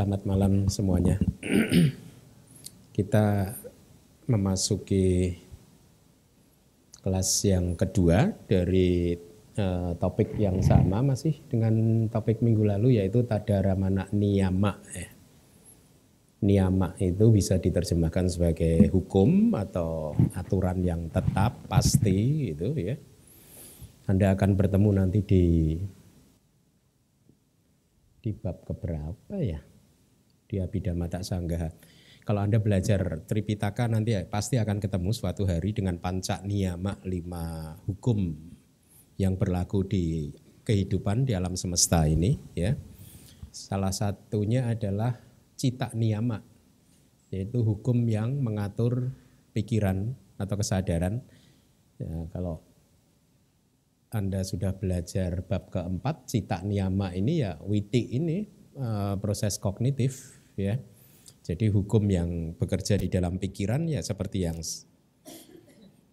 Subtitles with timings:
[0.00, 1.20] selamat malam semuanya.
[2.96, 3.52] Kita
[4.32, 5.36] memasuki
[7.04, 9.12] kelas yang kedua dari
[9.60, 14.80] eh, topik yang sama masih dengan topik minggu lalu yaitu Tadaramana Niyama.
[14.96, 15.12] Ya
[16.40, 22.96] niyama itu bisa diterjemahkan sebagai hukum atau aturan yang tetap pasti itu ya.
[24.08, 25.44] Anda akan bertemu nanti di
[28.24, 29.60] di bab keberapa ya?
[30.50, 31.22] Di Abhidhamma Tak.
[32.26, 38.34] Kalau Anda belajar Tripitaka nanti pasti akan ketemu suatu hari dengan panca niyama lima hukum
[39.14, 40.34] yang berlaku di
[40.66, 42.74] kehidupan di alam semesta ini ya.
[43.50, 45.18] Salah satunya adalah
[45.54, 46.38] cita niyama,
[47.34, 49.10] yaitu hukum yang mengatur
[49.54, 51.22] pikiran atau kesadaran.
[51.98, 52.62] Ya, kalau
[54.10, 58.46] Anda sudah belajar bab keempat, cita niyama ini ya witi ini
[58.78, 60.76] uh, proses kognitif ya.
[61.40, 64.60] Jadi hukum yang bekerja di dalam pikiran ya seperti yang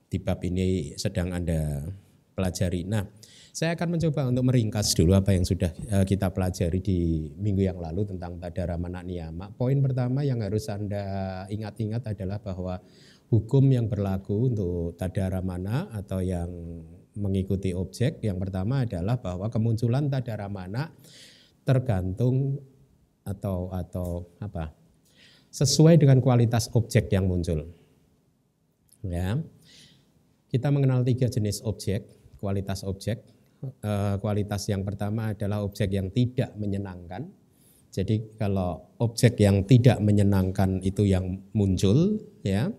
[0.08, 1.84] di bab ini sedang Anda
[2.32, 2.88] pelajari.
[2.88, 3.04] Nah,
[3.52, 7.00] saya akan mencoba untuk meringkas dulu apa yang sudah eh, kita pelajari di
[7.34, 9.50] minggu yang lalu tentang Tadaramana Niyama.
[9.58, 12.78] Poin pertama yang harus Anda ingat-ingat adalah bahwa
[13.34, 16.48] hukum yang berlaku untuk Tadaramana atau yang
[17.18, 20.94] mengikuti objek yang pertama adalah bahwa kemunculan Tadaramana
[21.66, 22.62] tergantung
[23.28, 24.72] atau atau apa?
[25.48, 27.66] sesuai dengan kualitas objek yang muncul.
[29.02, 29.42] Ya.
[30.48, 32.06] Kita mengenal tiga jenis objek,
[32.38, 33.26] kualitas objek
[33.58, 37.26] Eh, kualitas yang pertama adalah objek yang tidak menyenangkan.
[37.90, 42.70] Jadi kalau objek yang tidak menyenangkan itu yang muncul ya,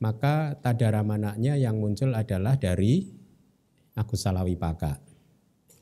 [0.00, 3.12] maka tadaramananya yang muncul adalah dari
[3.92, 4.96] akusala wipaka.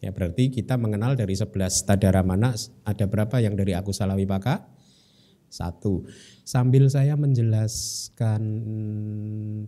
[0.03, 4.67] Ya berarti kita mengenal dari 11 tadaramana ada berapa yang dari akusala wipaka?
[5.47, 6.03] Satu.
[6.43, 8.43] Sambil saya menjelaskan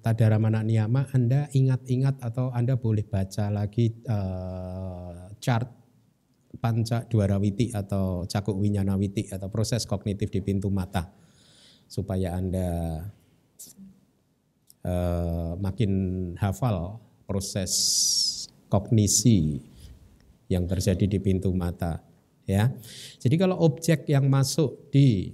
[0.01, 5.69] Tadaramana Niyama, Anda ingat-ingat atau Anda boleh baca lagi uh, chart
[6.57, 11.13] panca dwarawiti atau cakuk winyanawiti atau proses kognitif di pintu mata
[11.85, 12.71] supaya Anda
[14.89, 15.93] uh, makin
[16.41, 16.97] hafal
[17.29, 17.71] proses
[18.73, 19.74] kognisi
[20.49, 22.05] yang terjadi di pintu mata
[22.45, 22.73] ya.
[23.21, 25.33] Jadi kalau objek yang masuk di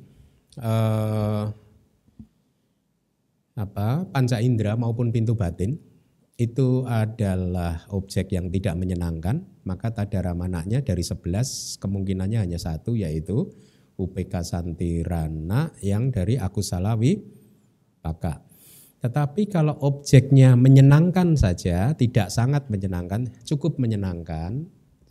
[0.58, 1.44] eh,
[3.60, 5.76] apa panca indera maupun pintu batin
[6.40, 13.44] itu adalah objek yang tidak menyenangkan, maka tadaramananya dari 11 kemungkinannya hanya satu yaitu
[14.00, 17.20] UPK Santirana yang dari Akusalawi
[18.00, 18.40] Paka.
[19.04, 24.64] Tetapi kalau objeknya menyenangkan saja, tidak sangat menyenangkan, cukup menyenangkan,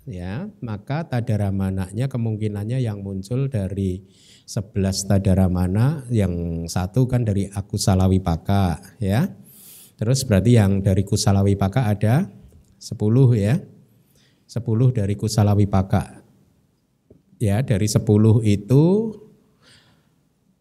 [0.09, 4.03] ya maka tadaramananya kemungkinannya yang muncul dari
[4.49, 7.77] 11 tadaramana yang satu kan dari aku
[8.17, 9.29] paka ya.
[10.01, 11.05] Terus berarti yang dari
[11.53, 12.25] paka ada
[12.81, 12.97] 10
[13.37, 13.61] ya.
[14.49, 15.13] 10 dari
[15.69, 16.25] paka
[17.39, 18.01] ya dari 10
[18.43, 18.83] itu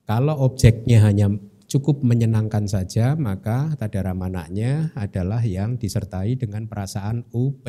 [0.04, 1.32] kalau objeknya hanya
[1.68, 7.66] cukup menyenangkan saja maka tadaramananya adalah yang disertai dengan perasaan UP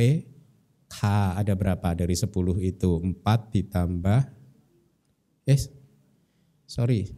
[0.90, 1.02] H
[1.38, 1.94] ada berapa?
[1.94, 2.34] Dari 10
[2.66, 2.92] itu?
[2.98, 4.22] 4 ditambah
[5.46, 5.62] eh
[6.66, 7.10] sorry.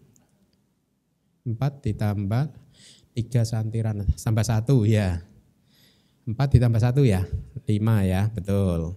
[1.47, 2.43] 4 ditambah
[3.15, 5.23] 3 santiran tambah 1 ya.
[6.27, 7.21] 4 ditambah 1 ya.
[7.65, 8.27] 5 ya.
[8.31, 8.95] Betul.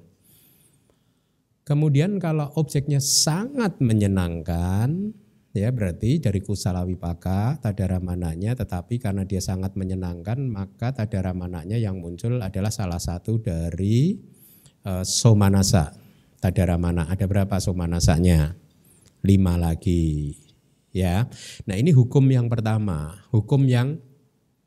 [1.65, 5.17] Kemudian kalau objeknya sangat menyenangkan
[5.55, 12.43] ya berarti dari kusala wipaka tadaramananya tetapi karena dia sangat menyenangkan maka tadaramananya yang muncul
[12.43, 14.19] adalah salah satu dari
[14.85, 15.97] uh, somanasa
[16.39, 17.09] tadaramana.
[17.09, 18.55] Ada berapa somanasanya?
[19.25, 20.37] Lima lagi.
[20.95, 21.27] Ya.
[21.67, 23.99] Nah, ini hukum yang pertama, hukum yang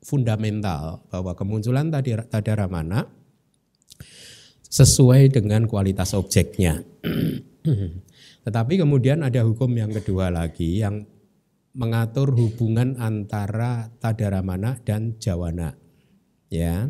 [0.04, 1.94] fundamental bahwa kemunculan
[2.28, 3.08] tadaramana
[4.68, 6.84] sesuai dengan kualitas objeknya.
[8.46, 11.08] Tetapi kemudian ada hukum yang kedua lagi yang
[11.78, 15.78] mengatur hubungan antara tadaramana dan jawana.
[16.50, 16.90] Ya.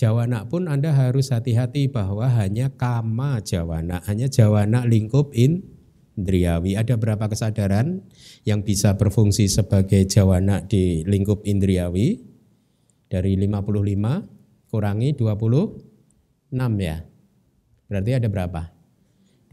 [0.00, 6.72] Jawana pun Anda harus hati-hati bahwa hanya kama jawana, hanya jawana lingkup indriawi.
[6.72, 8.08] Ada berapa kesadaran
[8.48, 12.16] yang bisa berfungsi sebagai jawana di lingkup indriawi?
[13.12, 16.48] Dari 55 kurangi 26
[16.80, 17.04] ya.
[17.84, 18.72] Berarti ada berapa?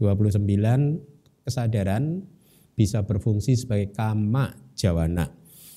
[0.00, 2.24] 29 kesadaran
[2.72, 5.28] bisa berfungsi sebagai kama jawana.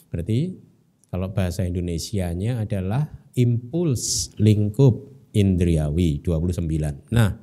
[0.07, 0.70] Berarti
[1.11, 7.11] kalau bahasa Indonesianya adalah impuls lingkup indriawi 29.
[7.11, 7.35] Nah,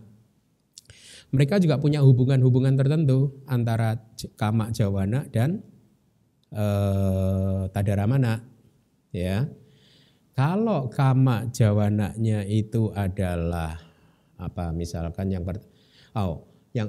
[1.29, 4.01] mereka juga punya hubungan-hubungan tertentu antara
[4.41, 5.61] kama jawana dan
[6.49, 8.41] eh, tadaramana
[9.13, 9.45] ya.
[10.33, 13.75] Kalau kama jawananya itu adalah
[14.39, 15.43] apa misalkan yang
[16.15, 16.89] oh, yang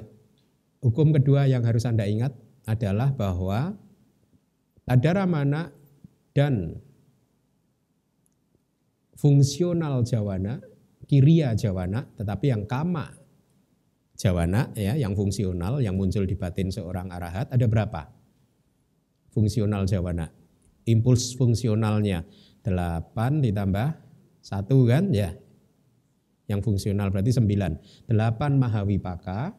[0.80, 2.30] hukum kedua yang harus Anda ingat
[2.64, 3.74] adalah bahwa
[4.86, 5.74] tadaramana
[6.36, 6.78] dan
[9.18, 10.62] fungsional jawana,
[11.04, 13.12] kiria jawana, tetapi yang kama
[14.16, 18.08] jawana ya, yang fungsional yang muncul di batin seorang arahat ada berapa?
[19.32, 20.28] Fungsional jawana.
[20.88, 22.24] Impuls fungsionalnya
[22.64, 23.88] 8 ditambah
[24.40, 25.36] satu kan ya.
[26.50, 28.10] Yang fungsional berarti 9.
[28.10, 28.10] 8
[28.58, 29.54] mahawipaka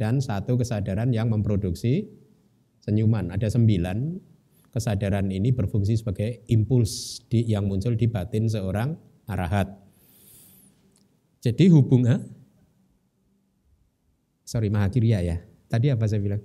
[0.00, 2.08] dan satu kesadaran yang memproduksi
[2.80, 3.28] senyuman.
[3.34, 4.16] Ada sembilan
[4.76, 8.92] kesadaran ini berfungsi sebagai impuls di, yang muncul di batin seorang
[9.24, 9.72] arahat.
[11.40, 12.20] Jadi hubungan,
[14.44, 15.40] sorry Mahakirya ya.
[15.72, 16.44] Tadi apa saya bilang?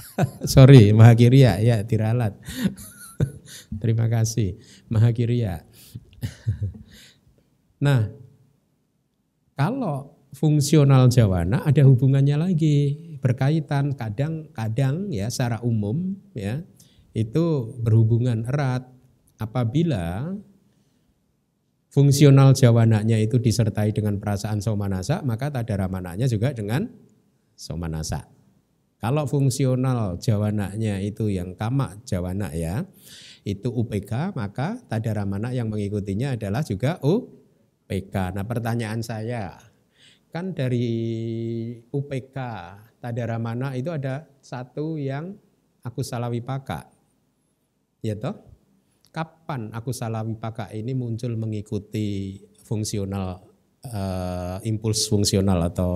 [0.56, 2.40] sorry Mahakirya ya tiralat.
[3.84, 4.56] Terima kasih
[4.88, 5.60] Mahakirya.
[7.84, 8.08] nah,
[9.52, 16.64] kalau fungsional jawana ada hubungannya lagi berkaitan kadang-kadang ya secara umum ya
[17.12, 18.88] itu berhubungan erat
[19.36, 20.36] apabila
[21.92, 26.88] fungsional jawananya itu disertai dengan perasaan somanasa maka tadaramananya juga dengan
[27.60, 28.24] somanasa.
[29.00, 32.84] Kalau fungsional jawananya itu yang kama jawana ya,
[33.48, 38.36] itu UPK, maka tadaramana yang mengikutinya adalah juga UPK.
[38.36, 39.56] Nah pertanyaan saya,
[40.28, 40.88] kan dari
[41.88, 42.36] UPK
[43.00, 45.32] Tadaramana itu ada satu yang
[45.80, 46.84] aku salah wipaka.
[48.04, 48.36] Ya toh?
[49.08, 53.40] Kapan aku salah wipaka ini muncul mengikuti fungsional
[53.88, 55.94] uh, impuls fungsional atau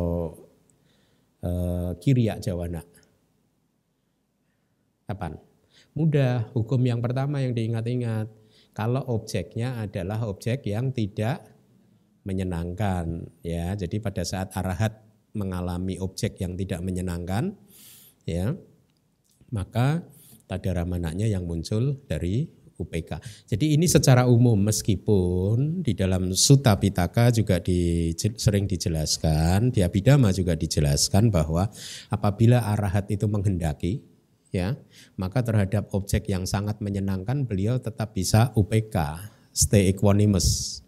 [1.45, 2.81] uh, kiriya jawana?
[5.05, 5.37] Kapan?
[5.95, 8.27] Mudah, hukum yang pertama yang diingat-ingat.
[8.75, 11.47] Kalau objeknya adalah objek yang tidak
[12.25, 13.77] menyenangkan ya.
[13.79, 14.99] Jadi pada saat arahat
[15.35, 17.59] mengalami objek yang tidak menyenangkan
[18.25, 18.55] ya
[19.53, 20.03] maka
[20.49, 23.23] tadaramananya yang muncul dari UPK.
[23.47, 30.35] Jadi ini secara umum meskipun di dalam Sutta Pitaka juga di, sering dijelaskan, di Abhidhamma
[30.35, 31.71] juga dijelaskan bahwa
[32.11, 34.03] apabila arahat itu menghendaki
[34.51, 34.75] ya,
[35.15, 39.23] maka terhadap objek yang sangat menyenangkan beliau tetap bisa UPK,
[39.55, 40.81] stay equanimous.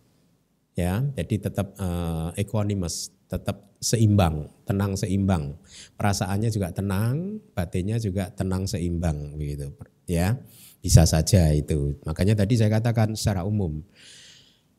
[0.77, 5.59] Ya, jadi tetap uh, equanimous, tetap seimbang, tenang seimbang.
[5.99, 9.75] Perasaannya juga tenang, batinnya juga tenang seimbang begitu.
[10.07, 10.39] Ya.
[10.81, 11.99] Bisa saja itu.
[12.07, 13.83] Makanya tadi saya katakan secara umum.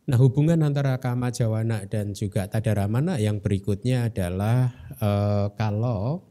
[0.08, 5.10] Nah, hubungan antara kama jawana dan juga tadaramana yang berikutnya adalah e,
[5.60, 6.24] kalau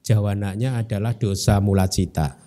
[0.00, 2.40] jawananya adalah dosa mula cita.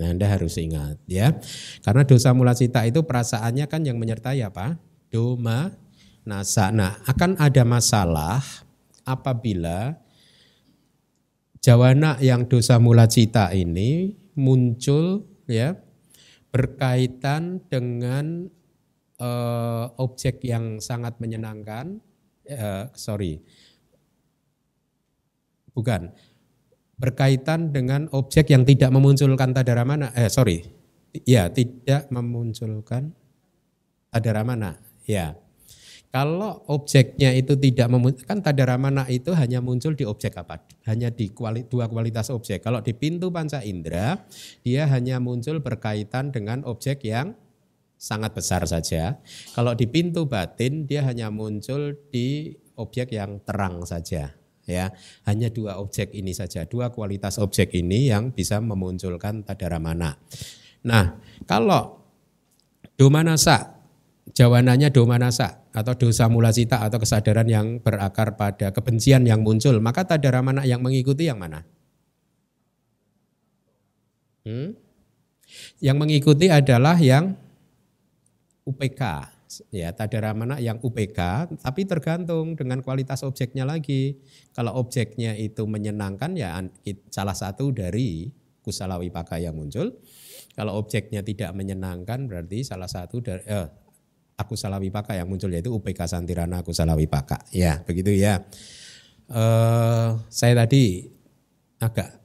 [0.00, 1.36] Nah, Anda harus ingat ya.
[1.84, 4.80] Karena dosa mula cita itu perasaannya kan yang menyertai apa?
[5.12, 5.76] Doma
[6.28, 6.68] nasa.
[6.68, 8.44] Nah, akan ada masalah
[9.08, 9.96] apabila
[11.64, 15.74] jawana yang dosa mula cita ini muncul ya
[16.52, 18.46] berkaitan dengan
[19.18, 22.04] uh, objek yang sangat menyenangkan.
[22.48, 23.44] Uh, sorry,
[25.76, 26.12] bukan
[26.96, 30.16] berkaitan dengan objek yang tidak memunculkan tadaramana.
[30.16, 30.64] Eh sorry,
[31.28, 33.12] ya tidak memunculkan
[34.08, 34.80] tadaramana.
[35.08, 35.36] Ya,
[36.08, 37.92] kalau objeknya itu tidak
[38.24, 40.64] kan tadaramana itu hanya muncul di objek apa?
[40.88, 42.64] Hanya di kuali, dua kualitas objek.
[42.64, 44.16] Kalau di pintu panca indera,
[44.64, 47.36] dia hanya muncul berkaitan dengan objek yang
[48.00, 49.20] sangat besar saja.
[49.52, 54.32] Kalau di pintu batin, dia hanya muncul di objek yang terang saja.
[54.68, 54.92] Ya,
[55.24, 60.20] hanya dua objek ini saja, dua kualitas objek ini yang bisa memunculkan tadaramana.
[60.84, 61.16] Nah,
[61.48, 62.04] kalau
[63.00, 63.77] domanasa
[64.34, 70.04] jawananya domanasa atau dosa mula cita atau kesadaran yang berakar pada kebencian yang muncul, maka
[70.04, 71.64] tadaramana yang mengikuti yang mana?
[74.48, 74.74] Hmm?
[75.80, 77.36] Yang mengikuti adalah yang
[78.68, 79.02] UPK,
[79.72, 84.20] ya tadara mana yang UPK, tapi tergantung dengan kualitas objeknya lagi.
[84.52, 86.60] Kalau objeknya itu menyenangkan ya
[87.08, 88.28] salah satu dari
[88.60, 89.96] kusala wipaka yang muncul.
[90.52, 93.68] Kalau objeknya tidak menyenangkan berarti salah satu dari eh,
[94.38, 97.42] aku salah wipaka yang muncul yaitu UPK Santirana aku salah wipaka.
[97.50, 98.46] Ya begitu ya.
[99.28, 101.04] Eh, saya tadi
[101.82, 102.16] agak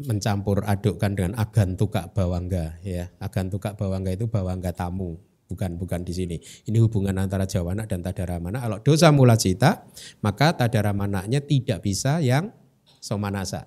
[0.00, 3.12] mencampur adukkan dengan agan tukak bawangga ya.
[3.20, 6.36] Agan tukak bawangga itu bawangga tamu bukan bukan di sini.
[6.40, 8.62] Ini hubungan antara jawana dan tadaramana.
[8.62, 9.84] Kalau dosa mula cita,
[10.22, 12.54] maka tadaramananya tidak bisa yang
[13.02, 13.66] somanasa.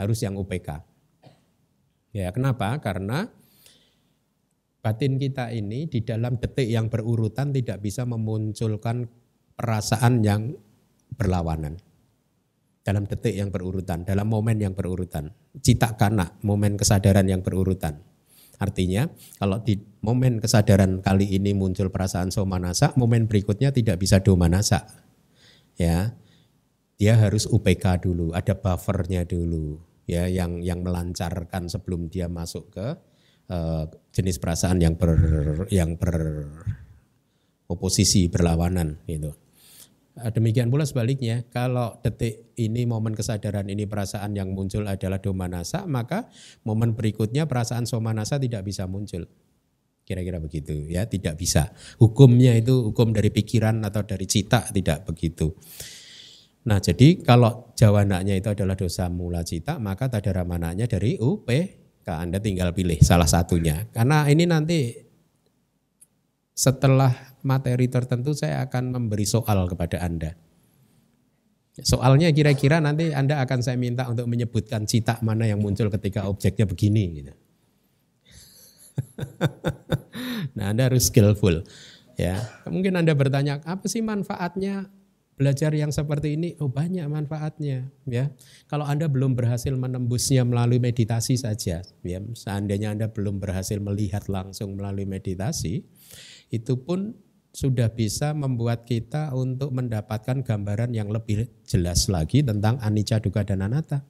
[0.00, 0.80] Harus yang UPK.
[2.16, 2.72] Ya, kenapa?
[2.80, 3.28] Karena
[4.84, 9.08] batin kita ini di dalam detik yang berurutan tidak bisa memunculkan
[9.56, 10.52] perasaan yang
[11.16, 11.80] berlawanan.
[12.84, 15.32] Dalam detik yang berurutan, dalam momen yang berurutan.
[15.64, 18.04] Cita kana, momen kesadaran yang berurutan
[18.58, 24.86] Artinya kalau di momen kesadaran kali ini muncul perasaan somanasa, momen berikutnya tidak bisa domanasa.
[25.74, 26.14] Ya.
[26.94, 32.94] Dia harus UPK dulu, ada buffernya dulu ya yang yang melancarkan sebelum dia masuk ke
[33.50, 33.84] uh,
[34.14, 35.16] jenis perasaan yang ber
[35.68, 36.14] yang ber
[37.68, 39.34] oposisi berlawanan gitu.
[40.14, 45.90] Eh, demikian pula sebaliknya, kalau detik ini momen kesadaran ini perasaan yang muncul adalah domanasa,
[45.90, 46.30] maka
[46.62, 49.26] momen berikutnya perasaan somanasa tidak bisa muncul.
[50.06, 51.74] Kira-kira begitu ya, tidak bisa.
[51.98, 55.50] Hukumnya itu hukum dari pikiran atau dari cita tidak begitu.
[56.70, 61.50] Nah jadi kalau jawananya itu adalah dosa mula cita, maka tadaramananya dari UP,
[62.12, 63.88] Anda tinggal pilih salah satunya.
[63.96, 64.92] Karena ini nanti
[66.52, 67.10] setelah
[67.42, 70.36] materi tertentu saya akan memberi soal kepada Anda.
[71.74, 76.70] Soalnya kira-kira nanti Anda akan saya minta untuk menyebutkan cita mana yang muncul ketika objeknya
[76.70, 77.04] begini.
[77.18, 77.32] Gitu.
[80.56, 81.66] nah Anda harus skillful.
[82.14, 82.38] Ya,
[82.70, 84.86] mungkin Anda bertanya apa sih manfaatnya
[85.34, 86.54] belajar yang seperti ini?
[86.62, 87.90] Oh banyak manfaatnya.
[88.06, 88.30] Ya,
[88.70, 94.78] kalau Anda belum berhasil menembusnya melalui meditasi saja, ya, seandainya Anda belum berhasil melihat langsung
[94.78, 95.82] melalui meditasi,
[96.50, 97.18] itu pun
[97.54, 103.62] sudah bisa membuat kita untuk mendapatkan gambaran yang lebih jelas lagi tentang anicca dukkha dan
[103.62, 104.02] anatta.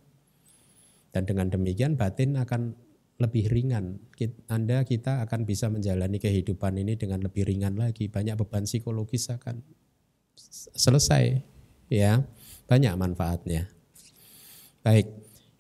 [1.13, 2.75] Dan dengan demikian batin akan
[3.21, 4.03] lebih ringan.
[4.51, 8.11] Anda kita akan bisa menjalani kehidupan ini dengan lebih ringan lagi.
[8.11, 9.63] Banyak beban psikologis akan
[10.75, 11.41] selesai.
[11.89, 12.25] Ya,
[12.67, 13.71] banyak manfaatnya.
[14.85, 15.09] Baik,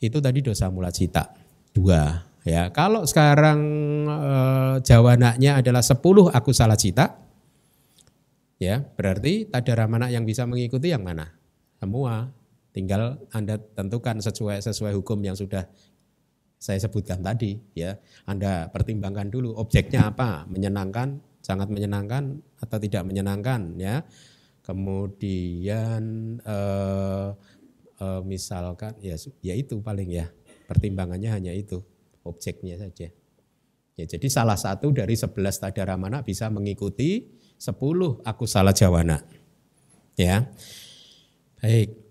[0.01, 1.31] itu tadi dosa mula cita.
[1.75, 2.71] Dua, ya.
[2.71, 3.61] Kalau sekarang
[4.09, 4.33] e,
[4.83, 7.25] jawananya adalah sepuluh aku salah cita,
[8.63, 11.35] Ya, berarti tadaramana yang bisa mengikuti yang mana?
[11.77, 12.31] Semua.
[12.75, 15.63] Tinggal Anda tentukan sesuai sesuai hukum yang sudah
[16.59, 17.95] saya sebutkan tadi ya.
[18.27, 20.49] Anda pertimbangkan dulu objeknya apa?
[20.51, 24.03] Menyenangkan, sangat menyenangkan atau tidak menyenangkan ya.
[24.65, 26.03] Kemudian
[26.41, 27.29] eh,
[28.01, 30.33] eh, misalkan ya ya itu paling ya.
[30.65, 31.85] Pertimbangannya hanya itu,
[32.25, 33.13] objeknya saja.
[33.95, 37.31] Ya, jadi salah satu dari 11 tadaramana bisa mengikuti
[37.61, 39.23] 10 aku salah jawana.
[40.19, 40.51] Ya.
[41.63, 42.03] Baik.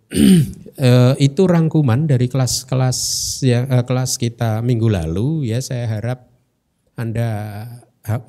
[0.77, 0.89] e,
[1.27, 2.99] itu rangkuman dari kelas-kelas
[3.41, 6.29] ya e, kelas kita minggu lalu ya saya harap
[6.93, 7.65] Anda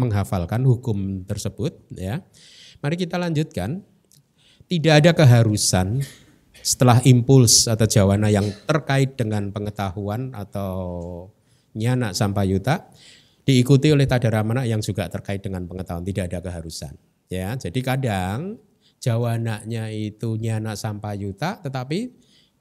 [0.00, 2.24] menghafalkan hukum tersebut ya.
[2.80, 3.84] Mari kita lanjutkan.
[4.64, 6.00] Tidak ada keharusan
[6.64, 10.72] setelah impuls atau jawana yang terkait dengan pengetahuan atau
[11.76, 12.88] nyana sampayuta
[13.44, 16.04] diikuti oleh tadaramana yang juga terkait dengan pengetahuan.
[16.04, 16.96] Tidak ada keharusan
[17.32, 18.60] Ya, jadi kadang
[19.00, 22.12] jawananya itu nyana sampayuta tetapi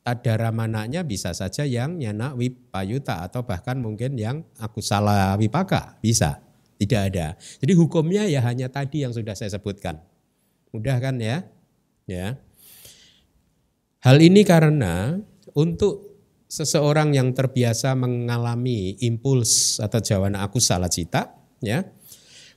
[0.03, 6.39] tadaramananya bisa saja yang nyana wipayuta atau bahkan mungkin yang aku salah wipaka bisa.
[6.73, 7.39] Tidak ada.
[7.63, 10.03] Jadi hukumnya ya hanya tadi yang sudah saya sebutkan.
[10.73, 11.47] Mudah kan ya
[12.09, 12.35] ya
[14.03, 15.17] hal ini karena
[15.55, 16.19] untuk
[16.49, 21.33] seseorang yang terbiasa mengalami impuls atau jawana aku salah cita
[21.63, 21.81] ya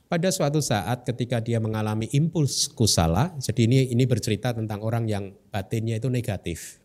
[0.07, 5.35] pada suatu saat ketika dia mengalami impuls kusala, jadi ini ini bercerita tentang orang yang
[5.51, 6.79] batinnya itu negatif.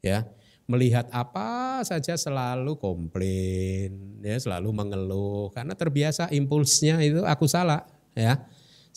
[0.00, 0.24] Ya,
[0.64, 7.84] melihat apa saja selalu komplain, ya, selalu mengeluh karena terbiasa impulsnya itu aku salah,
[8.16, 8.48] ya.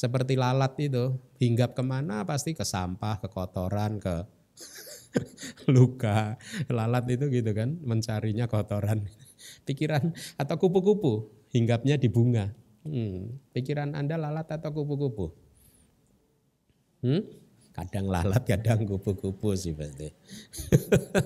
[0.01, 4.25] Seperti lalat itu, hinggap ke mana pasti ke sampah, ke kotoran, ke
[5.77, 6.41] luka.
[6.73, 9.05] Lalat itu gitu kan, mencarinya kotoran.
[9.69, 10.09] Pikiran
[10.41, 12.49] atau kupu-kupu, hinggapnya di bunga.
[12.81, 15.37] Hmm, pikiran Anda lalat atau kupu-kupu?
[17.05, 17.21] Hmm?
[17.69, 20.09] Kadang lalat, kadang kupu-kupu sih pasti.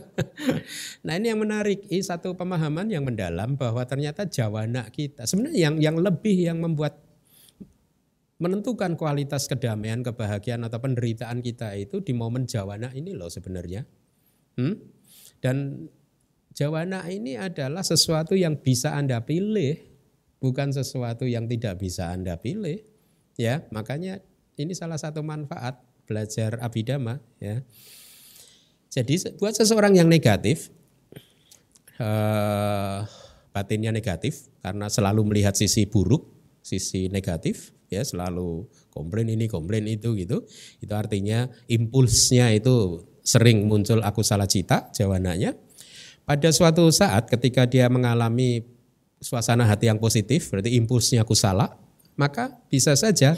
[1.07, 5.75] nah ini yang menarik, ini satu pemahaman yang mendalam bahwa ternyata jawana kita, sebenarnya yang
[5.79, 7.05] yang lebih yang membuat
[8.35, 13.87] menentukan kualitas kedamaian, kebahagiaan atau penderitaan kita itu di momen jawana ini loh sebenarnya.
[14.59, 14.75] Hmm?
[15.39, 15.87] Dan
[16.51, 19.79] jawana ini adalah sesuatu yang bisa Anda pilih,
[20.43, 22.83] bukan sesuatu yang tidak bisa Anda pilih.
[23.35, 24.23] Ya, makanya
[24.55, 27.63] ini salah satu manfaat belajar abidama ya.
[28.91, 30.71] Jadi buat seseorang yang negatif
[31.99, 33.03] uh,
[33.51, 36.23] batinnya negatif karena selalu melihat sisi buruk,
[36.63, 40.45] sisi negatif ya selalu komplain ini komplain itu gitu.
[40.81, 45.57] Itu artinya impulsnya itu sering muncul aku salah cita jawananya.
[46.25, 48.65] Pada suatu saat ketika dia mengalami
[49.21, 51.77] suasana hati yang positif, berarti impulsnya aku salah,
[52.17, 53.37] maka bisa saja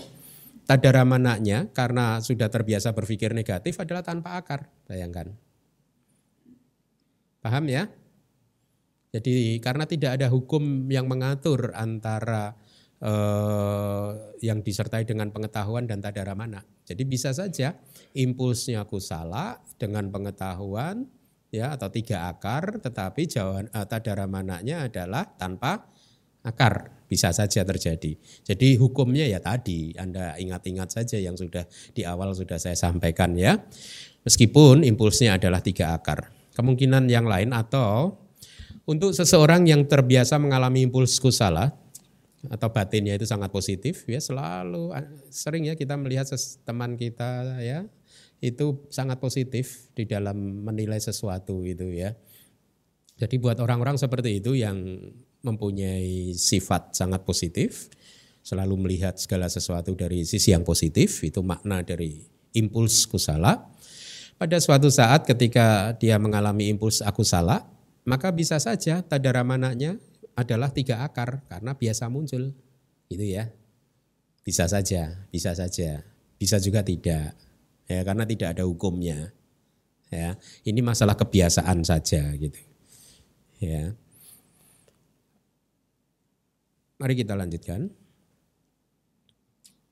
[0.68, 5.32] Tadaramananya karena sudah terbiasa berpikir negatif adalah tanpa akar, bayangkan.
[7.40, 7.88] Paham ya?
[9.16, 12.60] Jadi karena tidak ada hukum yang mengatur antara
[13.02, 14.10] eh,
[14.42, 16.64] yang disertai dengan pengetahuan dan tadaramana.
[16.88, 17.76] Jadi bisa saja
[18.16, 21.06] impulsnya aku salah dengan pengetahuan
[21.54, 25.88] ya atau tiga akar, tetapi jawaban eh, tadaramananya adalah tanpa
[26.48, 28.20] akar bisa saja terjadi.
[28.44, 31.64] Jadi hukumnya ya tadi Anda ingat-ingat saja yang sudah
[31.96, 33.56] di awal sudah saya sampaikan ya.
[34.28, 36.36] Meskipun impulsnya adalah tiga akar.
[36.52, 38.20] Kemungkinan yang lain atau
[38.88, 41.76] untuk seseorang yang terbiasa mengalami impuls kusala
[42.48, 44.96] atau batinnya itu sangat positif ya selalu
[45.30, 46.28] sering ya kita melihat
[46.64, 47.88] teman kita ya
[48.38, 52.14] itu sangat positif di dalam menilai sesuatu itu ya.
[53.18, 54.78] Jadi buat orang-orang seperti itu yang
[55.42, 57.90] mempunyai sifat sangat positif,
[58.46, 63.66] selalu melihat segala sesuatu dari sisi yang positif, itu makna dari impuls kusala.
[64.38, 67.66] Pada suatu saat ketika dia mengalami impuls aku salah,
[68.06, 69.98] maka bisa saja tadaramananya
[70.38, 72.54] adalah tiga akar karena biasa muncul.
[73.10, 73.50] Itu ya.
[74.46, 76.06] Bisa saja, bisa saja.
[76.38, 77.34] Bisa juga tidak.
[77.90, 79.34] Ya, karena tidak ada hukumnya.
[80.08, 82.62] Ya, ini masalah kebiasaan saja gitu.
[83.60, 83.92] Ya.
[87.02, 87.92] Mari kita lanjutkan.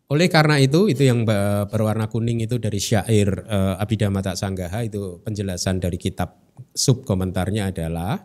[0.05, 5.81] Oleh karena itu, itu yang berwarna kuning itu dari syair uh, Abhidhamma Sanggaha itu penjelasan
[5.81, 6.37] dari kitab
[6.77, 8.21] sub komentarnya adalah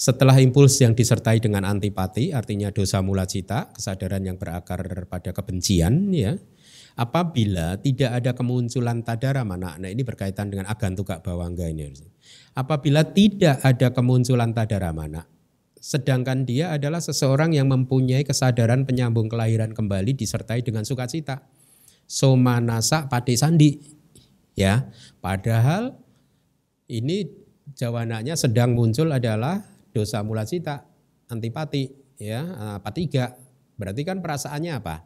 [0.00, 6.08] setelah impuls yang disertai dengan antipati, artinya dosa mula cita, kesadaran yang berakar pada kebencian,
[6.08, 6.40] ya,
[6.96, 11.92] apabila tidak ada kemunculan tadara mana, nah ini berkaitan dengan agantuka bawangga ini.
[12.56, 15.28] Apabila tidak ada kemunculan tadara mana,
[15.80, 21.40] Sedangkan dia adalah seseorang yang mempunyai kesadaran penyambung kelahiran kembali disertai dengan sukacita.
[22.04, 23.80] Somanasa pati sandi.
[24.52, 24.92] Ya,
[25.24, 25.96] padahal
[26.84, 27.32] ini
[27.72, 30.86] jawananya sedang muncul adalah dosa mula cita,
[31.30, 32.42] antipati, ya,
[32.78, 33.36] apa tiga.
[33.76, 34.96] Berarti kan perasaannya apa?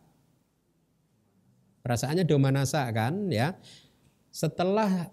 [1.85, 3.55] Perasaannya domanasa kan, ya.
[4.35, 5.09] Setelah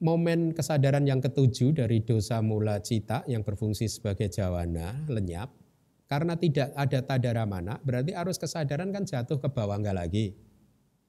[0.00, 5.52] momen kesadaran yang ketujuh dari dosa mula cita yang berfungsi sebagai jawana lenyap
[6.08, 10.32] karena tidak ada tadara mana berarti arus kesadaran kan jatuh ke bawah enggak lagi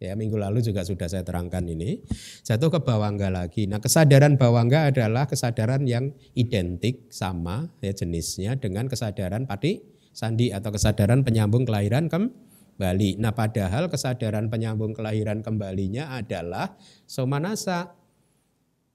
[0.01, 2.01] ya minggu lalu juga sudah saya terangkan ini
[2.41, 7.93] jatuh ke bawah enggak lagi nah kesadaran bawah enggak adalah kesadaran yang identik sama ya
[7.93, 15.45] jenisnya dengan kesadaran pati sandi atau kesadaran penyambung kelahiran kembali nah padahal kesadaran penyambung kelahiran
[15.45, 16.73] kembalinya adalah
[17.05, 18.01] somanasa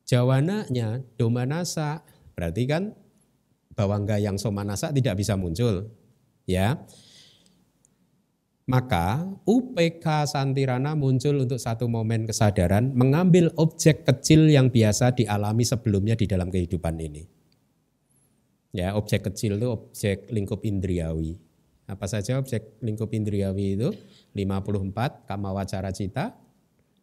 [0.06, 2.06] Jawananya domanasa.
[2.38, 2.94] Berarti kan
[3.74, 5.90] bawangga yang somanasa tidak bisa muncul.
[6.46, 6.86] Ya.
[8.66, 16.18] Maka UPK Santirana muncul untuk satu momen kesadaran mengambil objek kecil yang biasa dialami sebelumnya
[16.18, 17.22] di dalam kehidupan ini.
[18.74, 21.38] Ya, objek kecil itu objek lingkup indriawi.
[21.86, 23.94] Apa saja objek lingkup indriawi itu?
[24.34, 26.34] 54 kama wacara cita,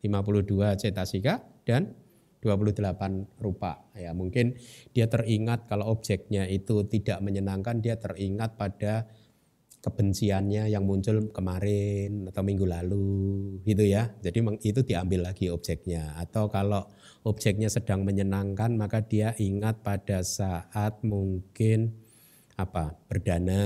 [0.04, 1.96] 52 cetasika dan
[2.44, 3.88] 28 rupa.
[3.96, 4.60] Ya, mungkin
[4.92, 9.08] dia teringat kalau objeknya itu tidak menyenangkan, dia teringat pada
[9.84, 14.16] kebenciannya yang muncul kemarin atau minggu lalu gitu ya.
[14.24, 16.16] Jadi itu diambil lagi objeknya.
[16.16, 16.88] Atau kalau
[17.28, 22.00] objeknya sedang menyenangkan maka dia ingat pada saat mungkin
[22.54, 23.66] apa berdana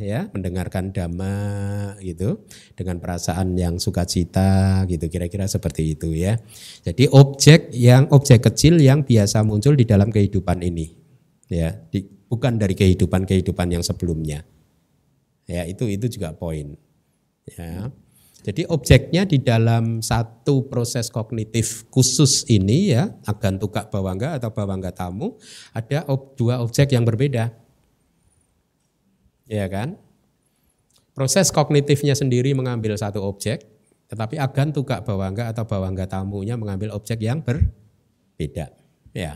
[0.00, 2.42] ya mendengarkan dhamma gitu.
[2.74, 5.06] Dengan perasaan yang sukacita gitu.
[5.06, 6.42] Kira-kira seperti itu ya.
[6.82, 10.90] Jadi objek yang objek kecil yang biasa muncul di dalam kehidupan ini
[11.46, 11.70] ya.
[11.70, 14.42] Di, bukan dari kehidupan kehidupan yang sebelumnya
[15.46, 16.74] ya itu itu juga poin
[17.46, 17.90] ya
[18.46, 24.94] Jadi objeknya di dalam satu proses kognitif khusus ini ya, agan tukak bawangga atau bawangga
[24.94, 25.34] tamu,
[25.74, 27.50] ada ob, dua objek yang berbeda.
[29.50, 29.98] Ya kan?
[31.10, 33.66] Proses kognitifnya sendiri mengambil satu objek,
[34.06, 38.70] tetapi agan tukak bawangga atau bawangga tamunya mengambil objek yang berbeda.
[39.10, 39.34] Ya.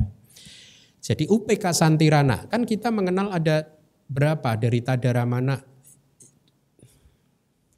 [1.03, 3.66] Jadi UPK Santirana, kan kita mengenal ada
[4.07, 5.66] berapa dari Tadaramana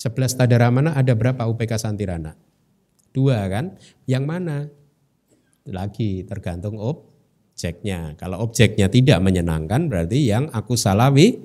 [0.02, 2.34] 11 Tadaramana ada berapa UPK Santirana?
[3.14, 3.78] Dua kan?
[4.10, 4.66] Yang mana?
[5.70, 8.18] Lagi tergantung objeknya.
[8.18, 11.38] Kalau objeknya tidak menyenangkan berarti yang aku salawi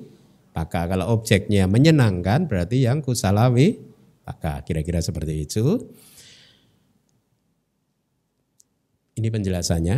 [0.58, 3.78] maka kalau objeknya menyenangkan berarti yang kusalawi
[4.26, 5.78] maka kira-kira seperti itu.
[9.14, 9.96] Ini penjelasannya.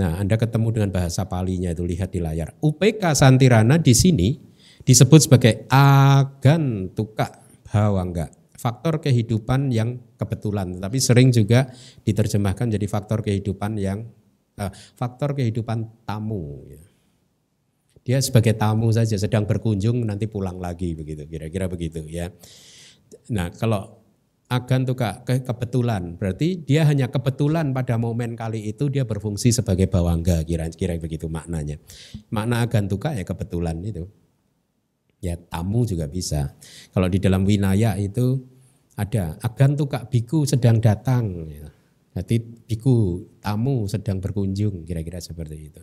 [0.00, 2.56] Nah, Anda ketemu dengan bahasa palinya itu lihat di layar.
[2.64, 4.32] UPK Santirana di sini
[4.80, 7.37] disebut sebagai agan tuka
[7.72, 8.30] hawa enggak.
[8.58, 11.70] Faktor kehidupan yang kebetulan tapi sering juga
[12.02, 14.10] diterjemahkan jadi faktor kehidupan yang
[14.58, 16.82] uh, faktor kehidupan tamu ya.
[18.02, 22.34] dia sebagai tamu saja sedang berkunjung nanti pulang lagi begitu kira-kira begitu ya.
[23.30, 24.02] Nah kalau
[24.48, 29.86] agan tuh ke kebetulan berarti dia hanya kebetulan pada momen kali itu dia berfungsi sebagai
[29.86, 31.78] bawangga kira-kira begitu maknanya.
[32.34, 34.08] Makna agan tuka ya kebetulan itu
[35.18, 36.54] Ya tamu juga bisa.
[36.94, 38.38] Kalau di dalam winaya itu
[38.98, 41.46] ada agan kak biku sedang datang.
[41.50, 41.66] Ya.
[42.18, 45.82] Jadi biku tamu sedang berkunjung kira-kira seperti itu.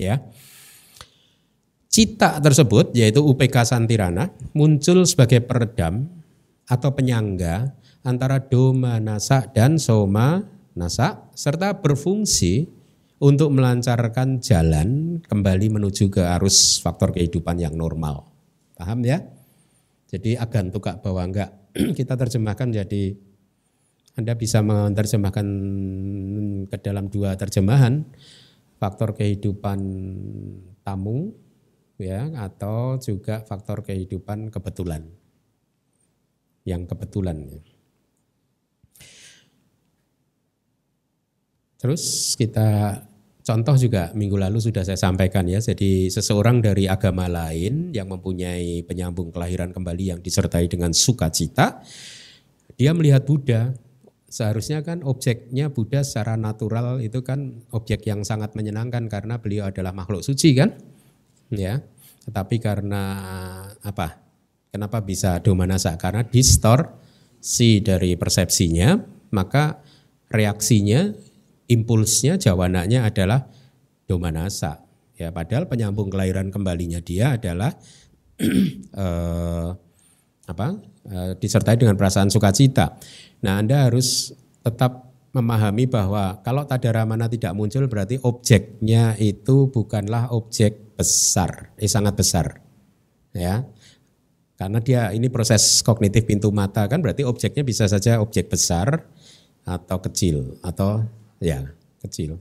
[0.00, 0.20] Ya.
[1.90, 6.06] Cita tersebut yaitu UPK Santirana muncul sebagai peredam
[6.70, 7.74] atau penyangga
[8.06, 10.46] antara doma nasa dan soma
[10.78, 12.70] nasa serta berfungsi
[13.20, 18.29] untuk melancarkan jalan kembali menuju ke arus faktor kehidupan yang normal.
[18.80, 19.20] Paham ya?
[20.08, 21.52] Jadi agan tukak bawa enggak
[21.98, 23.12] kita terjemahkan jadi
[24.16, 25.46] Anda bisa menerjemahkan
[26.66, 28.08] ke dalam dua terjemahan
[28.80, 29.78] faktor kehidupan
[30.80, 31.36] tamu
[32.00, 35.04] ya atau juga faktor kehidupan kebetulan
[36.64, 37.60] yang kebetulan ya.
[41.80, 43.00] Terus kita
[43.40, 48.84] Contoh juga minggu lalu sudah saya sampaikan ya, jadi seseorang dari agama lain yang mempunyai
[48.84, 51.80] penyambung kelahiran kembali yang disertai dengan sukacita,
[52.76, 53.72] dia melihat Buddha.
[54.30, 59.90] Seharusnya kan objeknya Buddha secara natural itu kan objek yang sangat menyenangkan karena beliau adalah
[59.90, 60.76] makhluk suci kan?
[61.50, 61.82] Ya.
[62.28, 63.04] Tetapi karena
[63.82, 64.22] apa?
[64.70, 65.98] Kenapa bisa domanasa?
[65.98, 69.02] Karena distorsi dari persepsinya,
[69.34, 69.82] maka
[70.30, 71.10] reaksinya
[71.70, 73.46] impulsnya jawananya adalah
[74.10, 74.82] domanasa.
[75.14, 77.70] Ya, padahal penyambung kelahiran kembalinya dia adalah
[79.04, 79.68] eh,
[80.50, 80.68] apa?
[81.06, 82.98] Eh, disertai dengan perasaan sukacita.
[83.46, 90.98] Nah, Anda harus tetap memahami bahwa kalau tadaramana tidak muncul berarti objeknya itu bukanlah objek
[90.98, 92.58] besar, eh sangat besar.
[93.30, 93.62] Ya.
[94.58, 99.08] Karena dia ini proses kognitif pintu mata kan berarti objeknya bisa saja objek besar
[99.64, 101.00] atau kecil atau
[101.40, 101.72] ya
[102.04, 102.38] kecil.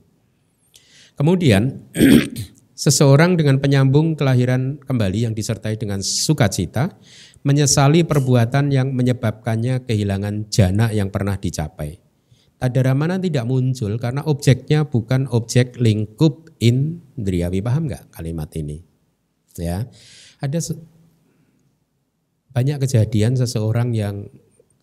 [1.16, 1.92] Kemudian
[2.84, 6.96] seseorang dengan penyambung kelahiran kembali yang disertai dengan sukacita
[7.44, 12.00] menyesali perbuatan yang menyebabkannya kehilangan jana yang pernah dicapai.
[12.60, 17.64] Tadaramana tidak muncul karena objeknya bukan objek lingkup indriawi.
[17.64, 18.84] Paham nggak kalimat ini?
[19.56, 19.88] Ya,
[20.44, 20.60] ada
[22.52, 24.28] banyak kejadian seseorang yang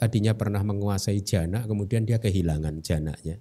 [0.01, 3.37] tadinya pernah menguasai jana, kemudian dia kehilangan jananya.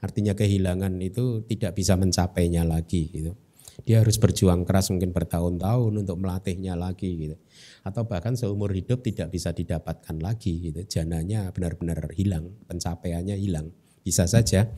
[0.00, 3.36] Artinya kehilangan itu tidak bisa mencapainya lagi gitu.
[3.80, 7.36] Dia harus berjuang keras mungkin bertahun-tahun untuk melatihnya lagi gitu.
[7.80, 10.84] Atau bahkan seumur hidup tidak bisa didapatkan lagi gitu.
[10.84, 13.72] Jananya benar-benar hilang, pencapaiannya hilang.
[14.04, 14.68] Bisa saja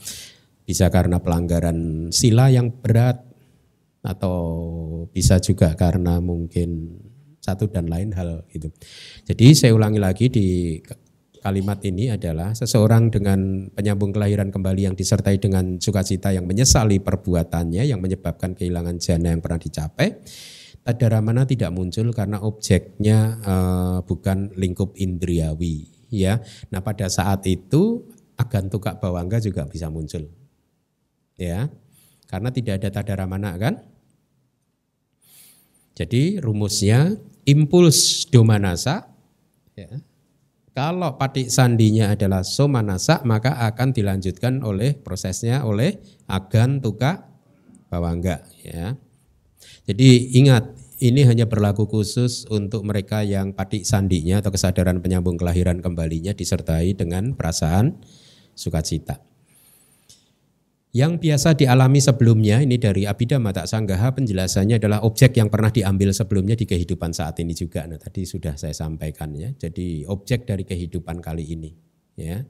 [0.63, 3.19] bisa karena pelanggaran sila yang berat
[4.03, 4.39] atau
[5.11, 6.99] bisa juga karena mungkin
[7.43, 8.71] satu dan lain hal gitu.
[9.27, 10.79] Jadi saya ulangi lagi di
[11.43, 17.83] kalimat ini adalah seseorang dengan penyambung kelahiran kembali yang disertai dengan sukacita yang menyesali perbuatannya
[17.83, 20.23] yang menyebabkan kehilangan jana yang pernah dicapai.
[20.83, 26.39] Tadaramana tidak muncul karena objeknya uh, bukan lingkup indriawi ya.
[26.71, 28.07] Nah, pada saat itu
[28.39, 30.27] agantuka bawangga juga bisa muncul.
[31.39, 31.71] Ya.
[32.31, 33.83] Karena tidak ada tadaramana kan?
[35.93, 39.07] Jadi rumusnya impuls domanasa
[39.77, 40.01] ya,
[40.73, 47.29] kalau patik sandinya adalah somanasa maka akan dilanjutkan oleh prosesnya oleh agan tuka
[47.93, 48.97] bawangga ya.
[49.85, 55.83] Jadi ingat ini hanya berlaku khusus untuk mereka yang patik sandinya atau kesadaran penyambung kelahiran
[55.83, 57.99] kembalinya disertai dengan perasaan
[58.55, 59.32] sukacita.
[60.93, 66.13] Yang biasa dialami sebelumnya ini dari Abhidhamma Tak Sanggaha penjelasannya adalah objek yang pernah diambil
[66.13, 67.89] sebelumnya di kehidupan saat ini juga.
[67.89, 69.49] Nah, tadi sudah saya sampaikan ya.
[69.57, 71.73] Jadi objek dari kehidupan kali ini
[72.21, 72.45] ya.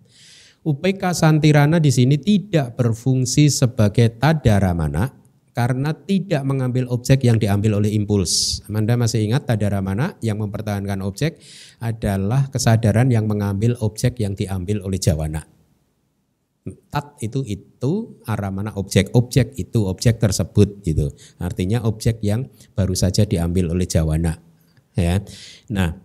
[0.67, 5.15] UPK Santirana di sini tidak berfungsi sebagai tadaramana
[5.55, 8.59] karena tidak mengambil objek yang diambil oleh impuls.
[8.67, 11.39] Anda masih ingat tadaramana yang mempertahankan objek
[11.79, 15.47] adalah kesadaran yang mengambil objek yang diambil oleh jawana.
[16.63, 21.11] Tat itu itu aramana objek, objek itu objek tersebut gitu.
[21.43, 22.47] Artinya objek yang
[22.79, 24.39] baru saja diambil oleh jawana.
[24.95, 25.19] Ya.
[25.73, 25.99] Nah,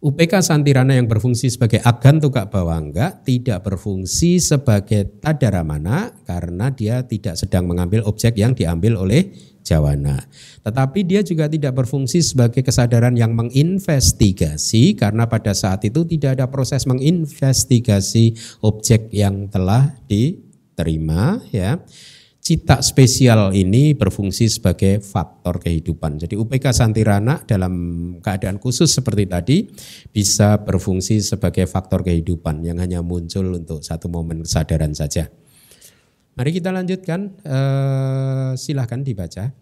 [0.00, 7.36] UPK Santirana yang berfungsi sebagai agan tukak bawangga tidak berfungsi sebagai tadaramana karena dia tidak
[7.36, 9.28] sedang mengambil objek yang diambil oleh
[9.60, 10.24] jawana.
[10.64, 16.48] Tetapi dia juga tidak berfungsi sebagai kesadaran yang menginvestigasi karena pada saat itu tidak ada
[16.48, 21.76] proses menginvestigasi objek yang telah diterima ya
[22.50, 26.18] cita spesial ini berfungsi sebagai faktor kehidupan.
[26.18, 27.74] Jadi UPK Santirana dalam
[28.18, 29.70] keadaan khusus seperti tadi
[30.10, 35.30] bisa berfungsi sebagai faktor kehidupan yang hanya muncul untuk satu momen kesadaran saja.
[36.34, 39.54] Mari kita lanjutkan, uh, silahkan dibaca.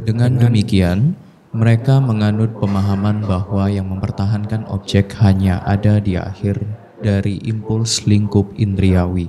[0.00, 1.12] Dengan demikian,
[1.52, 6.56] mereka menganut pemahaman bahwa yang mempertahankan objek hanya ada di akhir
[7.04, 9.28] dari impuls lingkup indriawi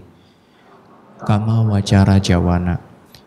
[1.23, 2.75] kama wacara jawana.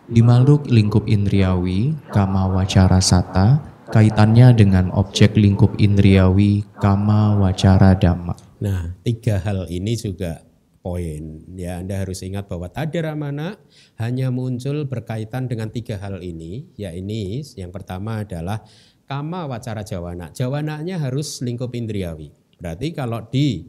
[0.09, 8.37] Di makhluk lingkup indriawi, kama wacara sata, kaitannya dengan objek lingkup indriawi, kama wacara dhamma.
[8.61, 10.45] Nah, tiga hal ini juga
[10.81, 11.45] poin.
[11.53, 13.61] Ya, Anda harus ingat bahwa tadaramana
[14.01, 16.73] hanya muncul berkaitan dengan tiga hal ini.
[16.81, 18.65] Ya, ini yang pertama adalah
[19.05, 20.33] kama wacara jawana.
[20.33, 22.33] Jawananya harus lingkup indriawi.
[22.57, 23.69] Berarti kalau di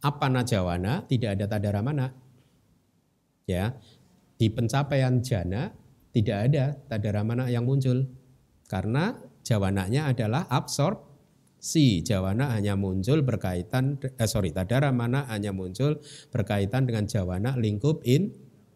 [0.00, 2.23] apana jawana tidak ada tadaramana
[3.44, 3.76] ya
[4.36, 5.70] di pencapaian jana
[6.14, 8.06] tidak ada tadaramana yang muncul.
[8.64, 9.12] Karena
[9.44, 16.00] jawananya adalah absorpsi jawana hanya muncul berkaitan eh, sorry tadaramana hanya muncul
[16.32, 18.32] berkaitan dengan jawana lingkup in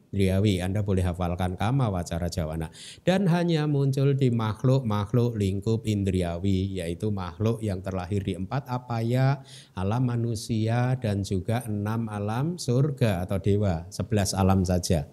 [0.08, 2.72] Driawi, Anda boleh hafalkan kama wacara jawana.
[3.04, 9.44] Dan hanya muncul di makhluk-makhluk lingkup indriawi, yaitu makhluk yang terlahir di empat apaya,
[9.76, 15.04] alam manusia, dan juga enam alam surga atau dewa, sebelas alam saja.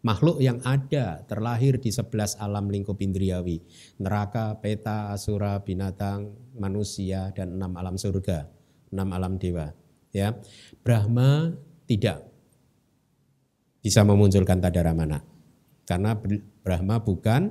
[0.00, 3.60] Makhluk yang ada terlahir di sebelas alam lingkup indriawi,
[4.00, 8.48] neraka, peta, asura, binatang, manusia, dan enam alam surga,
[8.94, 9.74] enam alam dewa.
[10.14, 10.38] Ya,
[10.80, 11.52] Brahma
[11.84, 12.29] tidak
[13.80, 15.24] bisa memunculkan tadaramana.
[15.88, 16.14] Karena
[16.62, 17.50] Brahma bukan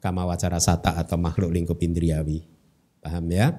[0.00, 2.46] kama wacara sata atau makhluk lingkup indriawi.
[3.02, 3.52] Paham ya?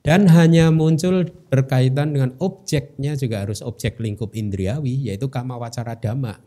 [0.00, 6.40] Dan hanya muncul berkaitan dengan objeknya juga harus objek lingkup indriawi yaitu kama wacara dhamma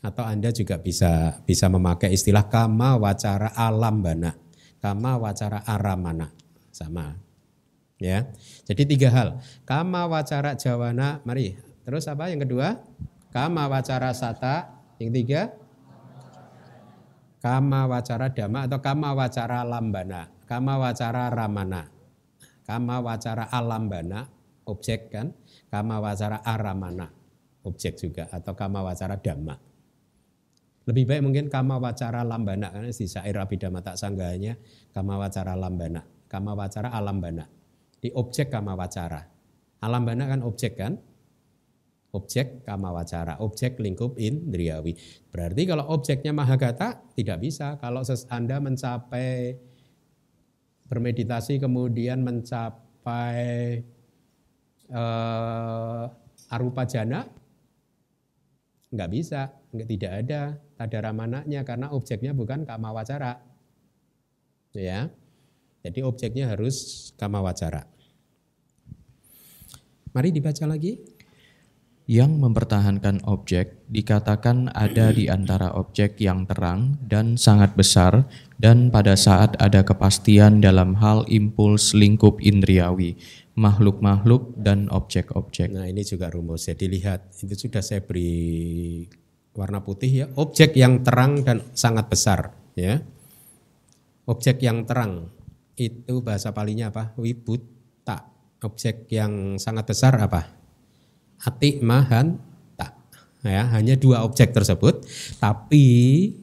[0.00, 4.38] atau Anda juga bisa bisa memakai istilah kama wacara alam bana,
[4.78, 6.30] kama wacara aramana
[6.70, 7.18] sama.
[8.00, 8.32] Ya.
[8.64, 9.42] Jadi tiga hal.
[9.68, 11.52] Kama wacara jawana, mari.
[11.84, 12.80] Terus apa yang kedua?
[13.30, 14.82] Kama wacara sata.
[14.98, 15.42] Yang tiga.
[17.40, 20.28] Kama wacara dhamma atau kama wacara lambana.
[20.44, 21.88] Kama wacara ramana.
[22.68, 24.28] Kama wacara alambana.
[24.68, 25.32] Objek kan.
[25.72, 27.08] Kama wacara aramana.
[27.64, 28.28] Objek juga.
[28.28, 29.70] Atau kama wacara dhamma.
[30.88, 34.56] Lebih baik mungkin kama wacara lambana karena di syair abhidhamma tak sanggahnya
[34.90, 37.46] kama wacara lambana, kama wacara alambana.
[38.00, 39.22] Di objek kama wacara.
[39.84, 40.96] Alambana kan objek kan?
[42.10, 44.98] Objek kama wacara, objek lingkup indriawi.
[45.30, 47.78] Berarti kalau objeknya mahagata tidak bisa.
[47.78, 49.54] Kalau Anda mencapai
[50.90, 53.78] bermeditasi kemudian mencapai
[54.90, 56.04] uh,
[56.50, 57.30] arupa jana
[58.90, 60.40] nggak bisa, nggak tidak ada
[60.74, 63.38] tadara manaknya karena objeknya bukan kama wacara.
[64.74, 65.14] Ya.
[65.80, 67.86] Jadi objeknya harus kama wacara.
[70.10, 70.98] Mari dibaca lagi
[72.10, 78.26] yang mempertahankan objek dikatakan ada di antara objek yang terang dan sangat besar
[78.58, 83.14] dan pada saat ada kepastian dalam hal impuls lingkup indriawi,
[83.54, 85.70] makhluk-makhluk dan objek-objek.
[85.70, 86.66] Nah ini juga rumus.
[86.66, 89.06] Ya dilihat itu sudah saya beri
[89.54, 90.26] warna putih ya.
[90.34, 92.98] Objek yang terang dan sangat besar ya.
[94.26, 95.30] Objek yang terang
[95.78, 97.14] itu bahasa palingnya apa?
[98.02, 98.22] Tak
[98.66, 100.59] objek yang sangat besar apa
[101.40, 102.36] Ati mahan
[102.76, 102.92] tak.
[103.40, 105.08] ya hanya dua objek tersebut.
[105.40, 105.86] Tapi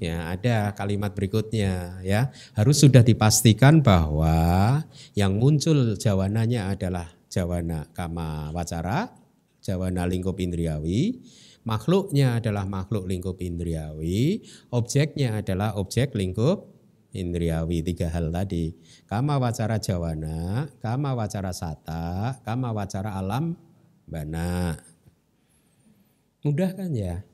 [0.01, 2.33] ya ada kalimat berikutnya ya.
[2.57, 4.81] Harus sudah dipastikan bahwa
[5.13, 9.13] yang muncul jawananya adalah jawana kama wacara
[9.61, 11.21] jawana lingkup indriawi.
[11.67, 14.39] Makhluknya adalah makhluk lingkup indriawi.
[14.71, 16.73] Objeknya adalah objek lingkup
[17.11, 17.83] indriawi.
[17.83, 18.71] Tiga hal tadi.
[19.05, 23.66] Kama wacara jawana kama wacara sata kama wacara alam
[24.07, 24.79] bana
[26.47, 27.27] Mudah kan ya?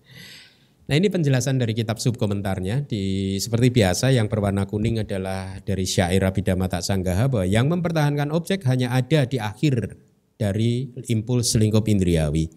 [0.86, 2.86] Nah ini penjelasan dari kitab subkomentarnya.
[2.86, 8.30] Di seperti biasa yang berwarna kuning adalah dari syair Abhidhamma Tak Sanggaha bahwa yang mempertahankan
[8.30, 9.98] objek hanya ada di akhir
[10.38, 12.54] dari impuls lingkup indriawi.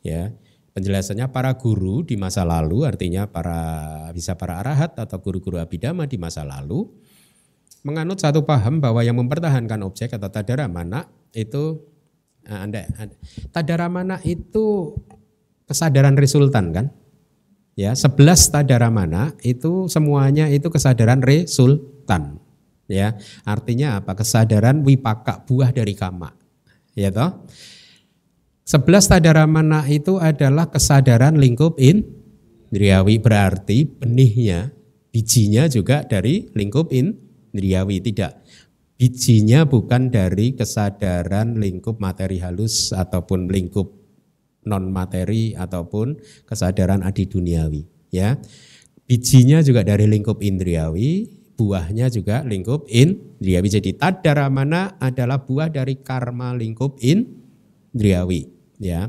[0.00, 0.32] Ya,
[0.72, 3.60] penjelasannya para guru di masa lalu artinya para
[4.16, 6.88] bisa para arahat atau guru-guru Abhidhamma di masa lalu
[7.86, 11.78] menganut satu paham bahwa yang mempertahankan objek atau tadara mana itu
[12.46, 13.14] Nah, anda, anda
[13.50, 14.94] tadaramana itu
[15.66, 16.86] kesadaran resultan kan?
[17.76, 22.40] Ya, 11 tadaramana itu semuanya itu kesadaran resultan.
[22.86, 24.14] Ya, artinya apa?
[24.14, 26.32] Kesadaran wipaka buah dari kama.
[26.94, 27.44] Ya toh?
[28.64, 34.74] 11 tadaramana itu adalah kesadaran lingkup indriawi berarti benihnya
[35.10, 36.90] bijinya juga dari lingkup
[37.56, 38.04] indriawi.
[38.04, 38.32] Tidak.
[38.96, 43.92] Bijinya bukan dari kesadaran lingkup materi halus ataupun lingkup
[44.64, 48.36] non materi ataupun kesadaran adi duniawi ya.
[49.06, 53.68] Bijinya juga dari lingkup indriawi buahnya juga lingkup indriawi.
[53.68, 58.48] Jadi tadaramana adalah buah dari karma lingkup indriawi
[58.80, 59.08] ya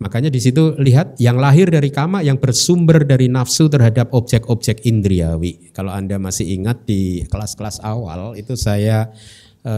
[0.00, 5.68] Makanya di situ lihat yang lahir dari kama yang bersumber dari nafsu terhadap objek-objek indriawi.
[5.76, 9.12] Kalau Anda masih ingat di kelas-kelas awal itu saya
[9.60, 9.74] e,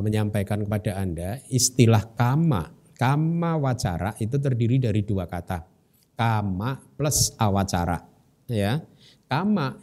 [0.00, 2.72] menyampaikan kepada Anda istilah kama.
[2.96, 5.68] Kama wacara itu terdiri dari dua kata.
[6.16, 8.00] Kama plus awacara.
[8.48, 8.80] Ya.
[9.28, 9.76] Kama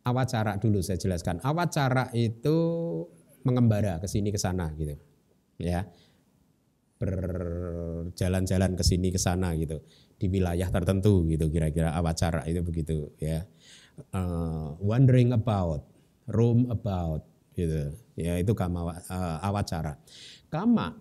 [0.00, 1.44] awacara dulu saya jelaskan.
[1.44, 2.56] Awacara itu
[3.44, 4.96] mengembara ke sini ke sana gitu.
[5.60, 5.92] Ya
[6.98, 9.82] berjalan-jalan ke sini ke sana gitu.
[10.14, 13.42] Di wilayah tertentu gitu kira-kira awacara itu begitu ya.
[14.10, 15.86] Uh, wondering about
[16.30, 17.94] roam about gitu.
[18.14, 19.98] Ya itu kama uh, awacara.
[20.50, 20.94] Kama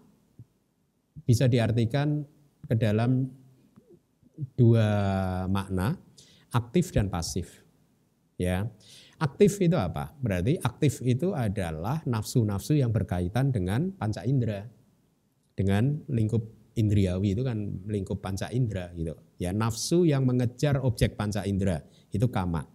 [1.23, 2.25] bisa diartikan
[2.65, 3.29] ke dalam
[4.57, 4.89] dua
[5.45, 5.93] makna
[6.53, 7.63] aktif dan pasif
[8.37, 8.65] ya.
[9.21, 10.11] Aktif itu apa?
[10.19, 14.67] Berarti aktif itu adalah nafsu-nafsu yang berkaitan dengan panca indera
[15.53, 16.41] dengan lingkup
[16.73, 19.13] indriawi itu kan lingkup panca indera gitu.
[19.37, 22.65] Ya nafsu yang mengejar objek panca indera itu kama.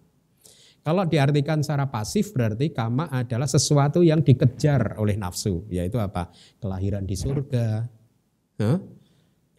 [0.79, 6.31] Kalau diartikan secara pasif berarti kama adalah sesuatu yang dikejar oleh nafsu, yaitu apa?
[6.55, 7.83] Kelahiran di surga,
[8.63, 8.79] huh?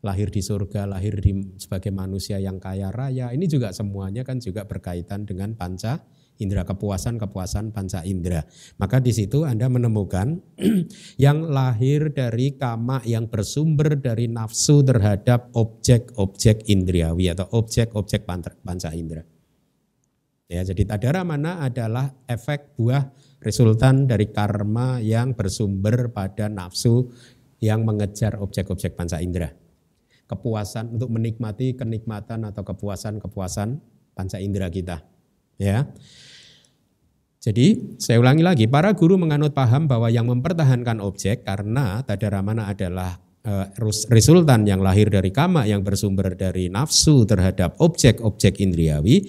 [0.01, 3.33] lahir di surga, lahir di sebagai manusia yang kaya raya.
[3.37, 6.01] Ini juga semuanya kan juga berkaitan dengan panca
[6.41, 8.43] indera kepuasan-kepuasan panca indera.
[8.81, 10.41] Maka di situ Anda menemukan
[11.25, 19.23] yang lahir dari kama yang bersumber dari nafsu terhadap objek-objek indriawi atau objek-objek panca indera.
[20.51, 23.07] Ya, jadi tadara mana adalah efek buah
[23.39, 27.07] resultan dari karma yang bersumber pada nafsu
[27.63, 29.55] yang mengejar objek-objek panca indera.
[30.27, 33.79] Kepuasan untuk menikmati kenikmatan atau kepuasan-kepuasan
[34.19, 35.07] panca indera kita.
[35.55, 35.87] Ya.
[37.41, 43.17] Jadi saya ulangi lagi, para guru menganut paham bahwa yang mempertahankan objek karena tadaramana adalah
[43.49, 43.65] uh,
[44.13, 49.25] resultan yang lahir dari kama yang bersumber dari nafsu terhadap objek-objek indriawi,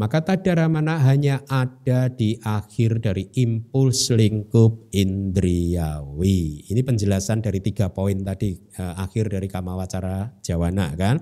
[0.00, 6.64] maka tadaramana hanya ada di akhir dari impuls lingkup indriawi.
[6.64, 11.20] Ini penjelasan dari tiga poin tadi uh, akhir dari kama wacara jawana kan.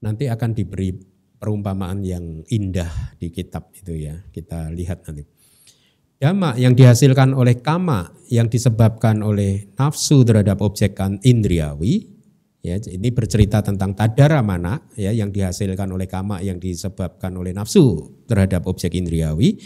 [0.00, 1.09] Nanti akan diberi
[1.40, 4.20] perumpamaan yang indah di kitab itu ya.
[4.28, 5.24] Kita lihat nanti.
[6.20, 12.12] Dhamma yang dihasilkan oleh kama yang disebabkan oleh nafsu terhadap objek kan indriawi
[12.60, 18.12] ya ini bercerita tentang tadara mana ya yang dihasilkan oleh kama yang disebabkan oleh nafsu
[18.28, 19.56] terhadap objek indriawi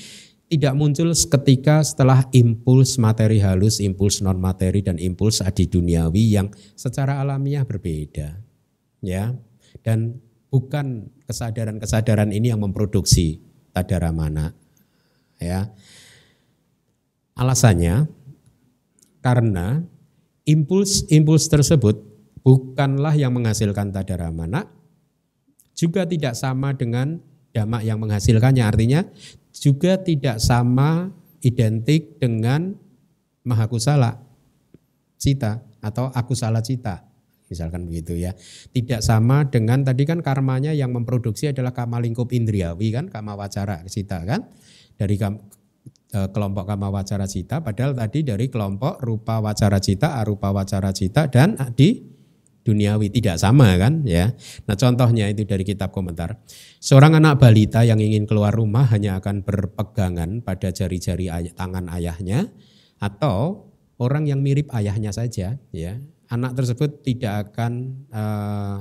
[0.54, 6.52] tidak muncul seketika setelah impuls materi halus, impuls non materi dan impuls adi duniawi yang
[6.76, 8.38] secara alamiah berbeda.
[9.02, 9.34] Ya.
[9.82, 10.22] Dan
[10.54, 13.42] bukan kesadaran-kesadaran ini yang memproduksi
[13.74, 14.54] tadara mana.
[15.42, 15.74] Ya.
[17.34, 18.06] Alasannya
[19.18, 19.82] karena
[20.46, 22.06] impuls-impuls tersebut
[22.46, 24.70] bukanlah yang menghasilkan tadara mana,
[25.74, 27.18] juga tidak sama dengan
[27.50, 28.62] damak yang menghasilkannya.
[28.62, 29.02] Artinya
[29.50, 31.10] juga tidak sama
[31.42, 32.78] identik dengan
[33.42, 34.22] mahakusala.
[35.18, 37.13] cita atau aku salah cita.
[37.48, 38.32] Misalkan begitu ya.
[38.72, 43.84] Tidak sama dengan tadi kan karmanya yang memproduksi adalah kama lingkup indriawi kan, kama wacara
[43.84, 44.48] cita kan.
[44.94, 45.18] Dari
[46.14, 51.26] e, kelompok kama wacara cita padahal tadi dari kelompok rupa wacara cita, arupa wacara cita
[51.28, 52.14] dan di
[52.64, 54.32] duniawi tidak sama kan ya.
[54.64, 56.40] Nah contohnya itu dari kitab komentar.
[56.80, 62.48] Seorang anak balita yang ingin keluar rumah hanya akan berpegangan pada jari-jari ay tangan ayahnya
[62.98, 63.68] atau
[64.00, 66.00] orang yang mirip ayahnya saja ya.
[66.32, 67.72] Anak tersebut tidak akan
[68.08, 68.78] uh,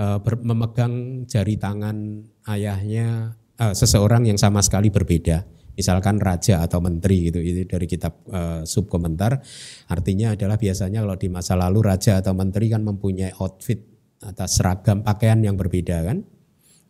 [0.00, 5.46] uh, memegang jari tangan ayahnya uh, seseorang yang sama sekali berbeda.
[5.78, 9.40] Misalkan raja atau menteri gitu itu dari kitab uh, sub komentar
[9.88, 13.80] artinya adalah biasanya kalau di masa lalu raja atau menteri kan mempunyai outfit
[14.20, 16.26] atas seragam pakaian yang berbeda kan.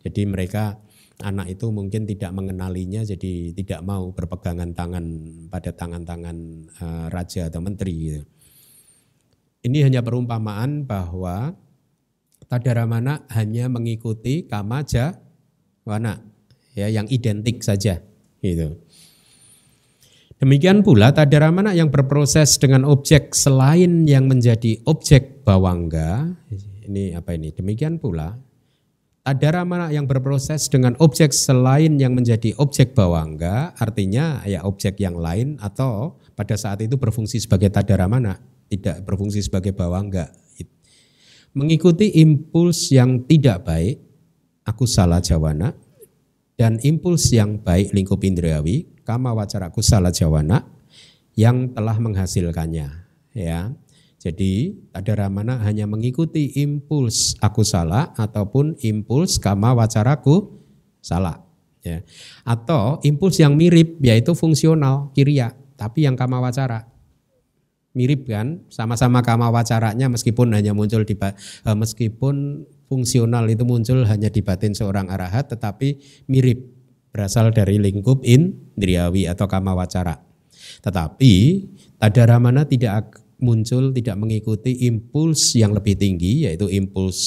[0.01, 0.81] Jadi mereka
[1.21, 5.05] anak itu mungkin tidak mengenalinya jadi tidak mau berpegangan tangan
[5.47, 6.37] pada tangan-tangan
[6.81, 8.21] uh, raja atau menteri gitu.
[9.61, 11.53] Ini hanya perumpamaan bahwa
[12.49, 15.21] tadaramana hanya mengikuti kamaja
[15.85, 16.21] wana
[16.73, 18.01] ya yang identik saja
[18.41, 18.73] Gitu.
[20.41, 26.33] Demikian pula tadaramana yang berproses dengan objek selain yang menjadi objek bawangga.
[26.89, 27.53] Ini apa ini?
[27.53, 28.33] Demikian pula
[29.21, 35.61] tadaramana yang berproses dengan objek selain yang menjadi objek bawangga, artinya ya objek yang lain
[35.61, 38.41] atau pada saat itu berfungsi sebagai tadaramana,
[38.71, 40.31] tidak berfungsi sebagai bawangga.
[41.51, 43.99] Mengikuti impuls yang tidak baik,
[44.63, 45.75] aku salah jawana,
[46.55, 50.63] dan impuls yang baik lingkup indriawi kama wacara kusala jawana
[51.35, 52.87] yang telah menghasilkannya
[53.35, 53.73] ya.
[54.21, 60.61] Jadi ada ramana hanya mengikuti impuls aku salah ataupun impuls kama wacaraku
[61.01, 61.41] salah
[61.81, 62.05] ya.
[62.45, 66.85] Atau impuls yang mirip yaitu fungsional kiria tapi yang kama wacara
[67.91, 71.35] mirip kan sama-sama kama wacaranya meskipun hanya muncul di eh,
[71.75, 75.99] meskipun fungsional itu muncul hanya di batin seorang arahat tetapi
[76.31, 76.81] mirip
[77.11, 80.23] berasal dari lingkup indriawi atau kama wacara.
[80.79, 81.33] Tetapi
[81.99, 87.19] tadaramana tidak muncul tidak mengikuti impuls yang lebih tinggi yaitu impuls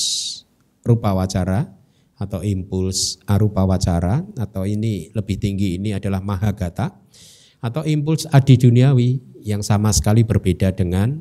[0.87, 1.69] rupa wacara
[2.15, 6.95] atau impuls arupa wacara atau ini lebih tinggi ini adalah mahagata
[7.59, 11.21] atau impuls adi duniawi yang sama sekali berbeda dengan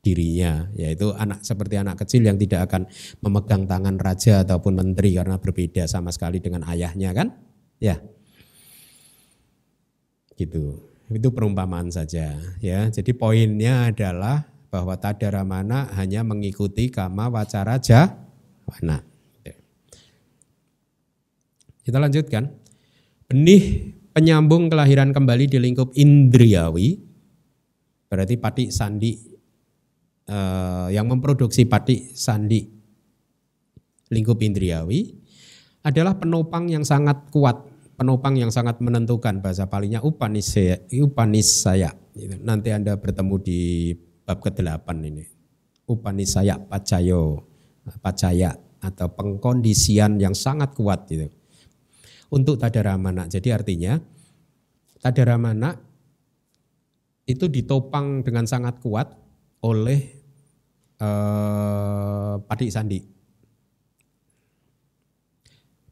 [0.00, 2.88] dirinya yaitu anak seperti anak kecil yang tidak akan
[3.20, 7.30] memegang tangan raja ataupun menteri karena berbeda sama sekali dengan ayahnya kan?
[7.78, 8.02] Ya.
[10.34, 10.82] Gitu.
[11.10, 12.80] Itu perumpamaan saja ya.
[12.90, 19.10] Jadi poinnya adalah bahwa tadaramana hanya mengikuti kama wacara jawana
[21.90, 22.54] kita lanjutkan.
[23.26, 27.09] Benih penyambung kelahiran kembali di lingkup indriawi
[28.10, 29.14] berarti pati sandi
[30.26, 32.66] uh, yang memproduksi pati sandi
[34.10, 35.14] lingkup indriawi
[35.80, 37.56] adalah penopang yang sangat kuat,
[37.96, 41.96] penopang yang sangat menentukan bahasa palingnya upanisaya, upanisaya.
[42.44, 43.60] Nanti Anda bertemu di
[44.26, 45.24] bab ke-8 ini.
[45.88, 47.48] Upanisaya pacayo,
[48.04, 51.32] pacaya atau pengkondisian yang sangat kuat gitu.
[52.30, 53.26] Untuk tadaramana.
[53.26, 53.98] Jadi artinya
[55.00, 55.74] tadaramana
[57.32, 59.14] itu ditopang dengan sangat kuat
[59.62, 60.00] oleh
[60.98, 63.00] eh, Padi Sandi.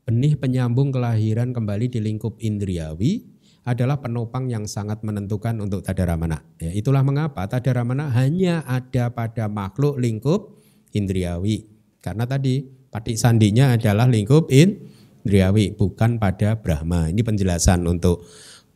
[0.09, 3.28] Benih penyambung kelahiran kembali di lingkup indriawi
[3.68, 6.41] adalah penopang yang sangat menentukan untuk tadaramana.
[6.57, 10.57] Ya, itulah mengapa tadaramana hanya ada pada makhluk lingkup
[10.97, 11.68] indriawi.
[12.01, 17.12] Karena tadi patik sandinya adalah lingkup indriawi, bukan pada Brahma.
[17.12, 18.24] Ini penjelasan untuk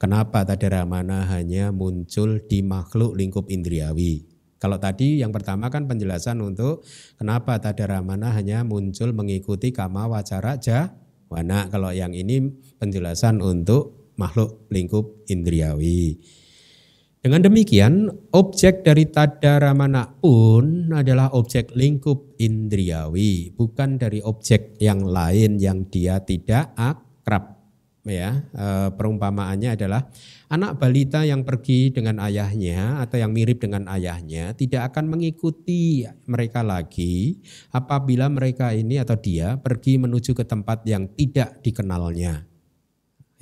[0.03, 4.27] kenapa tadaramana hanya muncul di makhluk lingkup indriawi.
[4.59, 6.83] Kalau tadi yang pertama kan penjelasan untuk
[7.15, 11.71] kenapa tadaramana hanya muncul mengikuti kama wacara jawana.
[11.71, 12.51] Kalau yang ini
[12.83, 16.19] penjelasan untuk makhluk lingkup indriawi.
[17.23, 25.63] Dengan demikian, objek dari tadaramana pun adalah objek lingkup indriawi, bukan dari objek yang lain
[25.63, 27.62] yang dia tidak akrab
[28.03, 28.67] ya e,
[28.99, 30.11] perumpamaannya adalah
[30.51, 36.67] anak balita yang pergi dengan ayahnya atau yang mirip dengan ayahnya tidak akan mengikuti mereka
[36.67, 37.39] lagi
[37.71, 42.52] apabila mereka ini atau dia pergi menuju ke tempat yang tidak dikenalnya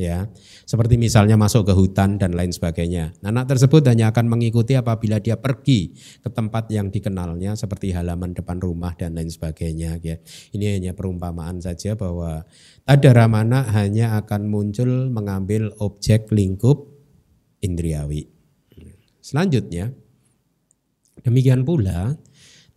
[0.01, 0.25] ya.
[0.65, 3.13] Seperti misalnya masuk ke hutan dan lain sebagainya.
[3.21, 5.93] Anak tersebut hanya akan mengikuti apabila dia pergi
[6.25, 10.17] ke tempat yang dikenalnya seperti halaman depan rumah dan lain sebagainya ya.
[10.57, 12.49] Ini hanya perumpamaan saja bahwa
[12.89, 16.89] ada ramana hanya akan muncul mengambil objek lingkup
[17.61, 18.25] indriawi.
[19.21, 19.93] Selanjutnya
[21.21, 22.17] Demikian pula,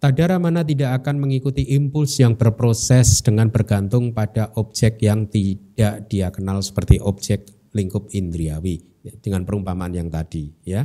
[0.03, 6.27] tadara mana tidak akan mengikuti impuls yang berproses dengan bergantung pada objek yang tidak dia
[6.27, 8.83] kenal seperti objek lingkup indriawi
[9.23, 10.83] dengan perumpamaan yang tadi ya.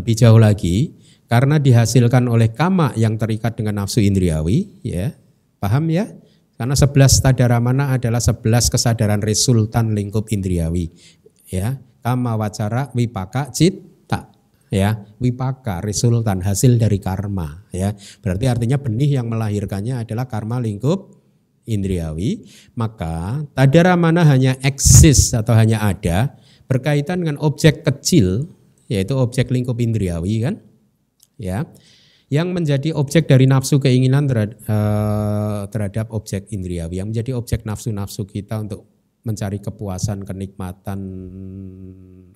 [0.00, 0.96] Lebih jauh lagi,
[1.28, 5.12] karena dihasilkan oleh kama yang terikat dengan nafsu indriawi ya.
[5.60, 6.08] Paham ya?
[6.56, 10.88] Karena sebelas tadara mana adalah sebelas kesadaran resultan lingkup indriawi
[11.52, 11.76] ya.
[12.00, 13.84] Kama wacara wipaka cit
[14.72, 17.94] ya wipaka resultan hasil dari karma ya.
[18.22, 21.14] Berarti artinya benih yang melahirkannya adalah karma lingkup
[21.66, 22.46] indriawi.
[22.74, 26.34] Maka tadara mana hanya eksis atau hanya ada
[26.66, 28.50] berkaitan dengan objek kecil
[28.86, 30.62] yaitu objek lingkup indriawi kan?
[31.36, 31.66] Ya
[32.26, 36.98] yang menjadi objek dari nafsu keinginan terhadap, eh, terhadap objek indriawi.
[36.98, 38.82] Yang menjadi objek nafsu-nafsu kita untuk
[39.22, 40.98] mencari kepuasan kenikmatan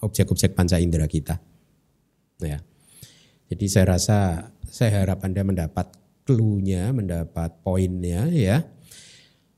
[0.03, 1.39] objek-objek panca indera kita
[2.45, 2.59] Ya.
[3.51, 4.19] Jadi saya rasa
[4.71, 5.91] saya harap Anda mendapat
[6.23, 8.63] clue-nya, mendapat poinnya ya.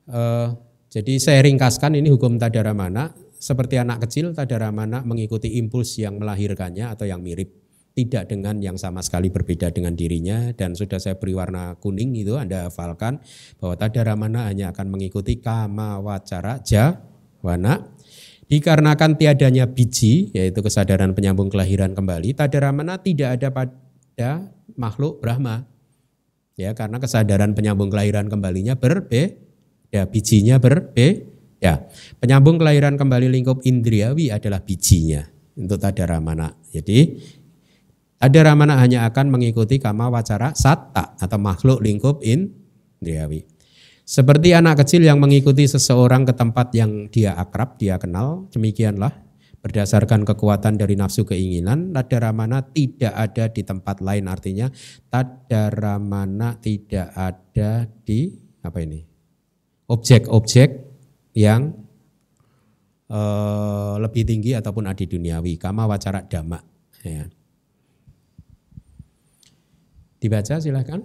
[0.09, 0.57] Uh,
[0.93, 7.09] jadi saya ringkaskan ini hukum tadaramana seperti anak kecil tadaramana mengikuti impuls yang melahirkannya atau
[7.09, 7.51] yang mirip
[7.93, 12.41] tidak dengan yang sama sekali berbeda dengan dirinya dan sudah saya beri warna kuning itu
[12.41, 13.20] Anda hafalkan
[13.61, 17.93] bahwa tadaramana hanya akan mengikuti kama wacara jawana
[18.51, 24.30] Dikarenakan tiadanya biji, yaitu kesadaran penyambung kelahiran kembali, tadaramana tidak ada pada
[24.76, 25.64] makhluk Brahma.
[26.59, 31.24] Ya, karena kesadaran penyambung kelahiran kembalinya berbeda, bijinya berbeda.
[31.62, 31.86] Ya,
[32.18, 35.22] penyambung kelahiran kembali lingkup indriawi adalah bijinya
[35.55, 36.59] untuk tadaramana.
[36.74, 37.22] Jadi
[38.18, 43.47] tadaramana hanya akan mengikuti kama wacara satta atau makhluk lingkup indriawi.
[44.03, 49.15] Seperti anak kecil yang mengikuti seseorang ke tempat yang dia akrab, dia kenal, demikianlah
[49.63, 54.67] berdasarkan kekuatan dari nafsu keinginan, tadaramana tidak ada di tempat lain artinya
[55.07, 58.35] tadaramana tidak ada di
[58.67, 59.13] apa ini?
[59.93, 60.71] objek-objek
[61.37, 61.77] yang
[63.13, 66.61] uh, lebih tinggi ataupun adi duniawi, kama wacara dhamma
[67.05, 67.29] ya.
[70.17, 71.03] Dibaca silahkan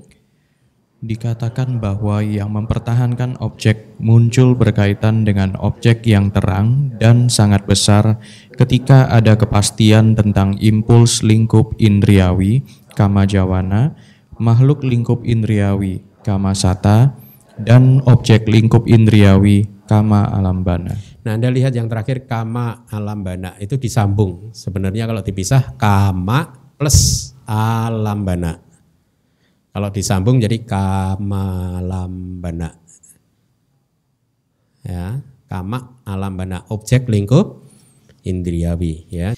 [0.98, 8.18] dikatakan bahwa yang mempertahankan objek muncul berkaitan dengan objek yang terang dan sangat besar
[8.58, 12.66] ketika ada kepastian tentang impuls lingkup indriawi,
[12.98, 13.93] kama jawana,
[14.41, 17.14] makhluk lingkup indriawi, kama sata,
[17.62, 20.98] dan objek lingkup indriawi, kama alambana.
[21.22, 24.50] Nah Anda lihat yang terakhir kama alambana itu disambung.
[24.50, 28.66] Sebenarnya kalau dipisah kama plus alambana.
[29.78, 31.21] Kalau disambung jadi kamalambana.
[34.82, 37.61] Ya, kama alambana objek lingkup
[38.25, 39.38] indriawi ya.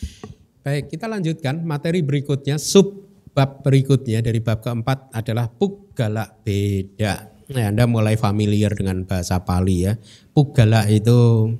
[0.63, 3.03] Baik, kita lanjutkan materi berikutnya sub
[3.35, 7.35] bab berikutnya dari bab keempat adalah pugala beda.
[7.51, 9.99] Nah, Anda mulai familiar dengan bahasa Pali ya.
[10.31, 11.51] Pugala itu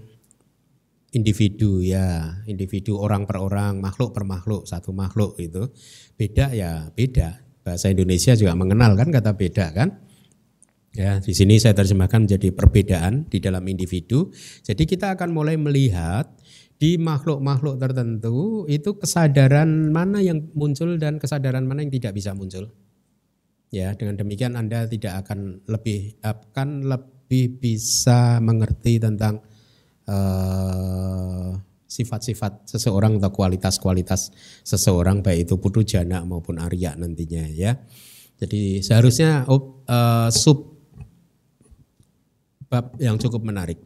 [1.12, 5.68] individu ya, individu orang per orang, makhluk per makhluk, satu makhluk itu.
[6.16, 9.90] Beda ya, beda bahasa Indonesia juga mengenal kan kata beda kan?
[10.90, 14.34] Ya, di sini saya terjemahkan menjadi perbedaan di dalam individu.
[14.66, 16.26] Jadi kita akan mulai melihat
[16.82, 22.74] di makhluk-makhluk tertentu itu kesadaran mana yang muncul dan kesadaran mana yang tidak bisa muncul.
[23.70, 29.46] Ya, dengan demikian Anda tidak akan lebih akan lebih bisa mengerti tentang
[30.10, 31.54] uh,
[31.90, 34.30] sifat-sifat seseorang atau kualitas-kualitas
[34.62, 37.82] seseorang baik itu putu jana maupun Arya nantinya ya.
[38.38, 40.80] Jadi seharusnya uh, sub
[42.70, 43.82] bab yang cukup menarik.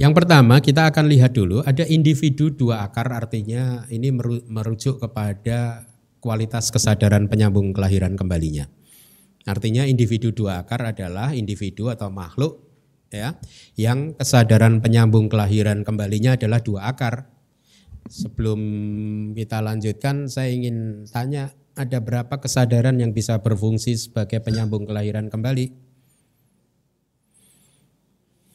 [0.00, 4.08] Yang pertama kita akan lihat dulu ada individu dua akar artinya ini
[4.48, 5.84] merujuk kepada
[6.18, 8.66] kualitas kesadaran penyambung kelahiran kembalinya.
[9.44, 12.71] Artinya individu dua akar adalah individu atau makhluk
[13.12, 13.36] ya
[13.76, 17.28] yang kesadaran penyambung kelahiran kembalinya adalah dua akar.
[18.02, 18.60] Sebelum
[19.38, 25.70] kita lanjutkan saya ingin tanya ada berapa kesadaran yang bisa berfungsi sebagai penyambung kelahiran kembali?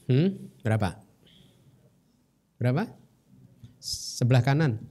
[0.08, 1.00] Hmm, berapa?
[2.60, 2.84] Berapa?
[3.80, 4.84] Sebelah kanan.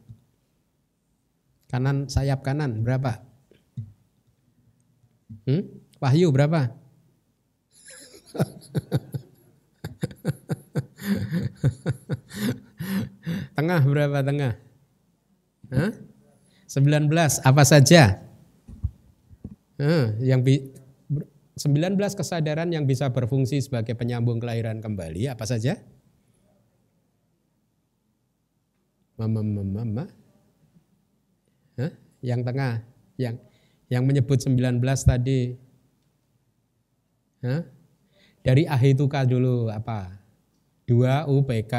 [1.66, 3.20] Kanan sayap kanan berapa?
[5.46, 5.62] Hmm?
[5.98, 6.70] Wahyu berapa?
[13.56, 14.54] tengah berapa tengah?
[15.70, 15.92] Hah?
[16.66, 17.06] 19
[17.46, 18.18] apa saja?
[19.78, 20.74] Hah, yang bi
[21.56, 25.80] 19 kesadaran yang bisa berfungsi sebagai penyambung kelahiran kembali apa saja?
[29.16, 30.04] Mama mama mama.
[31.80, 31.92] Hah?
[32.20, 32.74] Yang tengah,
[33.16, 33.36] yang
[33.86, 35.54] Yang menyebut 19 tadi.
[37.46, 37.62] Hah?
[38.42, 40.25] Dari ahituka dulu apa?
[40.86, 41.74] Dua UPK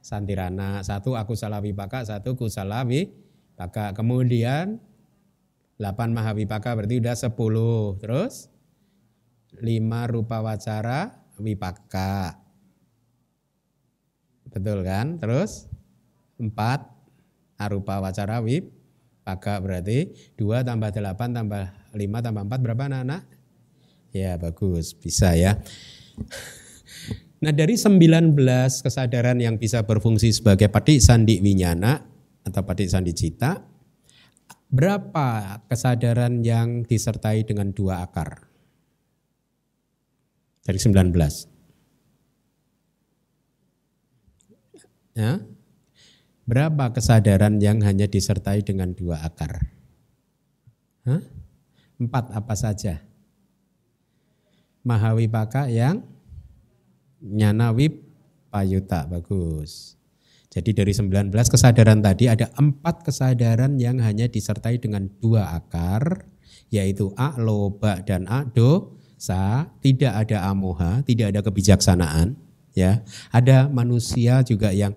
[0.00, 3.96] Santirana, satu aku salah wipaka, satu kusala wipaka.
[3.96, 4.80] Kemudian
[5.80, 8.00] 8 mahavipaka berarti udah 10.
[8.00, 8.52] Terus
[9.56, 12.36] 5 rupa wacara wipaka.
[14.52, 15.16] Betul kan?
[15.16, 15.68] Terus
[16.36, 16.52] 4
[17.56, 23.24] arupa wacara wipaka berarti 2 tambah 8 tambah 5 tambah 4 berapa anak-anak?
[24.12, 25.56] Ya bagus, bisa ya.
[27.40, 28.36] Nah dari 19
[28.84, 31.96] kesadaran yang bisa berfungsi sebagai patik sandi winyana
[32.44, 33.64] atau patik sandi cita,
[34.68, 38.44] berapa kesadaran yang disertai dengan dua akar?
[40.68, 41.16] Dari 19.
[45.16, 45.40] Ya?
[46.44, 49.64] Berapa kesadaran yang hanya disertai dengan dua akar?
[51.08, 51.24] Hah?
[51.96, 53.00] Empat apa saja?
[54.84, 56.04] Mahawipaka yang
[57.20, 58.00] Nyana wip
[58.48, 60.00] payuta bagus.
[60.50, 66.26] Jadi dari 19 kesadaran tadi ada empat kesadaran yang hanya disertai dengan dua akar
[66.74, 72.38] yaitu a loba dan a dosa, tidak ada amoha, tidak ada kebijaksanaan,
[72.74, 73.02] ya.
[73.30, 74.94] Ada manusia juga yang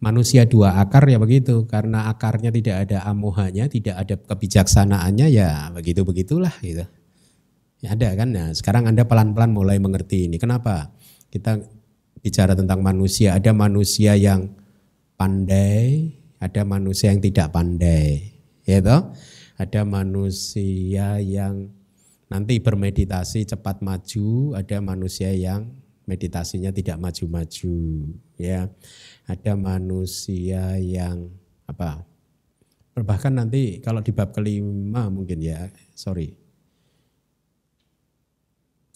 [0.00, 6.02] manusia dua akar ya begitu karena akarnya tidak ada amohanya, tidak ada kebijaksanaannya ya begitu
[6.02, 6.86] begitulah gitu.
[7.80, 8.28] Ya ada kan?
[8.28, 10.36] Nah, sekarang Anda pelan-pelan mulai mengerti ini.
[10.36, 10.92] Kenapa?
[11.30, 11.56] Kita
[12.20, 14.50] bicara tentang manusia, ada manusia yang
[15.16, 16.12] pandai,
[16.42, 18.34] ada manusia yang tidak pandai.
[18.66, 19.14] Ya toh?
[19.60, 21.68] Ada manusia yang
[22.32, 25.68] nanti bermeditasi cepat maju, ada manusia yang
[26.08, 27.78] meditasinya tidak maju-maju,
[28.40, 28.66] ya.
[29.28, 31.30] Ada manusia yang
[31.68, 32.02] apa?
[32.98, 36.34] Bahkan nanti kalau di bab kelima mungkin ya, sorry.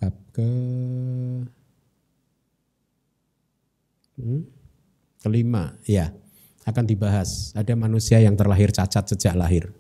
[0.01, 0.51] Bab ke
[4.19, 4.47] Hmm?
[5.21, 6.13] Kelima, ya
[6.65, 7.53] akan dibahas.
[7.53, 9.71] Ada manusia yang terlahir cacat sejak lahir.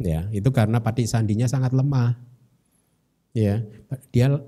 [0.00, 2.16] Ya, itu karena pati sandinya sangat lemah.
[3.36, 3.64] Ya,
[4.12, 4.40] dia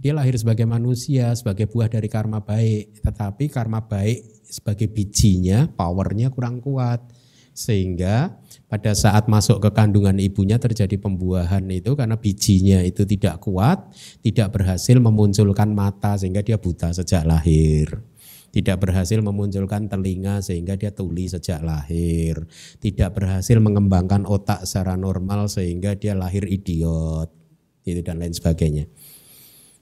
[0.00, 6.30] dia lahir sebagai manusia, sebagai buah dari karma baik, tetapi karma baik sebagai bijinya, powernya
[6.30, 7.02] kurang kuat.
[7.50, 13.90] Sehingga pada saat masuk ke kandungan ibunya terjadi pembuahan itu karena bijinya itu tidak kuat,
[14.22, 18.09] tidak berhasil memunculkan mata sehingga dia buta sejak lahir
[18.50, 22.46] tidak berhasil memunculkan telinga sehingga dia tuli sejak lahir,
[22.82, 27.30] tidak berhasil mengembangkan otak secara normal sehingga dia lahir idiot,
[27.86, 28.90] itu dan lain sebagainya.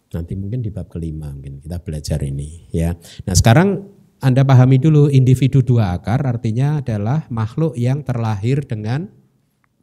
[0.08, 2.96] Nanti mungkin di bab kelima mungkin kita belajar ini ya.
[3.28, 3.84] Nah sekarang
[4.24, 9.12] anda pahami dulu individu dua akar artinya adalah makhluk yang terlahir dengan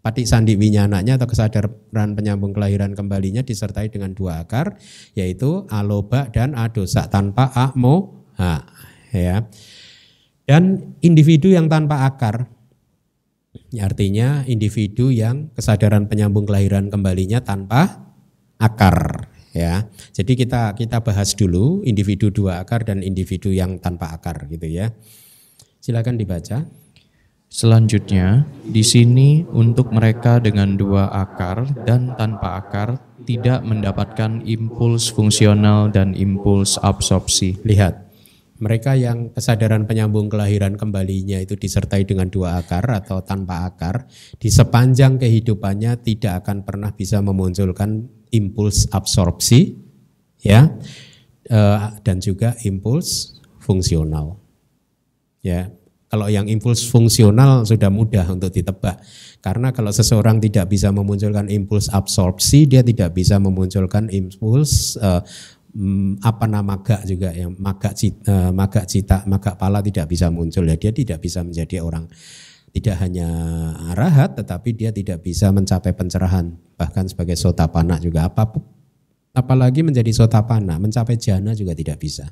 [0.01, 4.77] pati sandi winyananya atau kesadaran penyambung kelahiran kembalinya disertai dengan dua akar
[5.17, 8.63] yaitu aloba dan adosa tanpa akmo ha
[9.11, 9.43] ya.
[10.45, 12.51] Dan individu yang tanpa akar
[13.75, 18.07] artinya individu yang kesadaran penyambung kelahiran kembalinya tanpa
[18.59, 19.87] akar ya.
[20.11, 24.91] Jadi kita kita bahas dulu individu dua akar dan individu yang tanpa akar gitu ya.
[25.79, 26.65] Silakan dibaca.
[27.45, 35.87] Selanjutnya, di sini untuk mereka dengan dua akar dan tanpa akar tidak mendapatkan impuls fungsional
[35.87, 37.55] dan impuls absorpsi.
[37.63, 38.04] Lihat,
[38.55, 44.07] mereka yang kesadaran penyambung kelahiran kembalinya itu disertai dengan dua akar atau tanpa akar,
[44.39, 49.75] di sepanjang kehidupannya tidak akan pernah bisa memunculkan impuls absorpsi,
[50.39, 50.71] ya,
[51.51, 54.39] eh, dan juga impuls fungsional.
[55.43, 55.69] Ya,
[56.15, 59.03] kalau yang impuls fungsional sudah mudah untuk ditebak.
[59.43, 65.19] Karena kalau seseorang tidak bisa memunculkan impuls absorpsi, dia tidak bisa memunculkan impuls uh,
[66.23, 70.63] apa nama gak juga yang maga cita, uh, maga cita, maga pala tidak bisa muncul.
[70.63, 72.07] Ya dia tidak bisa menjadi orang
[72.75, 73.27] tidak hanya
[73.95, 78.27] arahat tetapi dia tidak bisa mencapai pencerahan bahkan sebagai sotapana juga.
[78.27, 78.63] Apa pun
[79.35, 82.31] apalagi menjadi sotapana mencapai jana juga tidak bisa.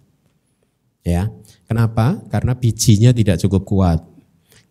[1.04, 1.28] Ya
[1.68, 2.24] kenapa?
[2.32, 4.00] Karena bijinya tidak cukup kuat.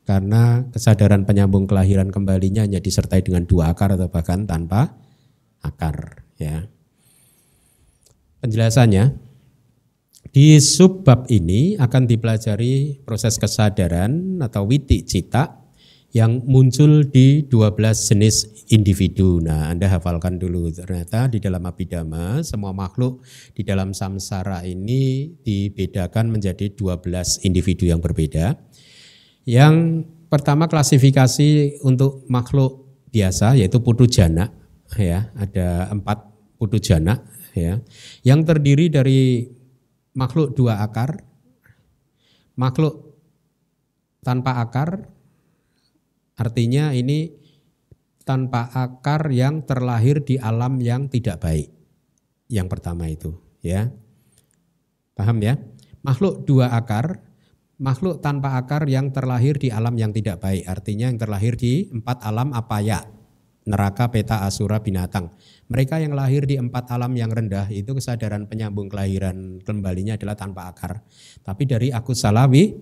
[0.03, 4.99] Karena kesadaran penyambung kelahiran kembalinya hanya disertai dengan dua akar atau bahkan tanpa
[5.63, 6.67] akar ya
[8.43, 9.31] penjelasannya.
[10.33, 15.61] Di subbab ini akan dipelajari proses kesadaran atau witi cita
[16.13, 19.41] yang muncul di 12 jenis individu.
[19.41, 20.73] Nah, Anda hafalkan dulu.
[20.73, 28.01] Ternyata di dalam abidama semua makhluk di dalam samsara ini dibedakan menjadi 12 individu yang
[28.01, 28.57] berbeda.
[29.45, 34.49] Yang pertama klasifikasi untuk makhluk biasa yaitu putu jana
[34.97, 36.25] ya ada empat
[36.57, 37.21] putu jana
[37.53, 37.81] ya
[38.27, 39.49] yang terdiri dari
[40.13, 41.25] makhluk dua akar
[42.57, 43.17] makhluk
[44.21, 45.09] tanpa akar
[46.37, 47.33] artinya ini
[48.23, 51.69] tanpa akar yang terlahir di alam yang tidak baik
[52.49, 53.89] yang pertama itu ya
[55.17, 55.59] paham ya
[56.05, 57.21] makhluk dua akar
[57.83, 60.63] makhluk tanpa akar yang terlahir di alam yang tidak baik.
[60.71, 63.03] Artinya yang terlahir di empat alam apa ya?
[63.63, 65.31] Neraka, peta, asura, binatang.
[65.71, 70.67] Mereka yang lahir di empat alam yang rendah itu kesadaran penyambung kelahiran kembalinya adalah tanpa
[70.67, 70.99] akar.
[71.47, 72.75] Tapi dari aku salawi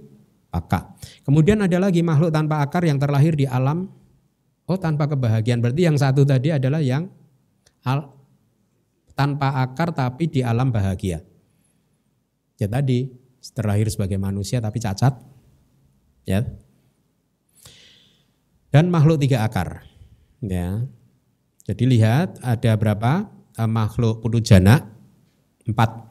[0.48, 0.96] paka.
[1.20, 3.92] Kemudian ada lagi makhluk tanpa akar yang terlahir di alam
[4.64, 5.60] oh tanpa kebahagiaan.
[5.60, 7.12] Berarti yang satu tadi adalah yang
[7.84, 8.08] al,
[9.12, 11.20] tanpa akar tapi di alam bahagia.
[12.56, 13.12] Ya tadi
[13.52, 15.12] terlahir sebagai manusia tapi cacat.
[16.24, 16.48] Ya.
[18.72, 19.89] Dan makhluk tiga akar.
[20.40, 20.88] Ya.
[21.68, 24.88] Jadi lihat ada berapa uh, makhluk jana?
[25.68, 26.10] Empat.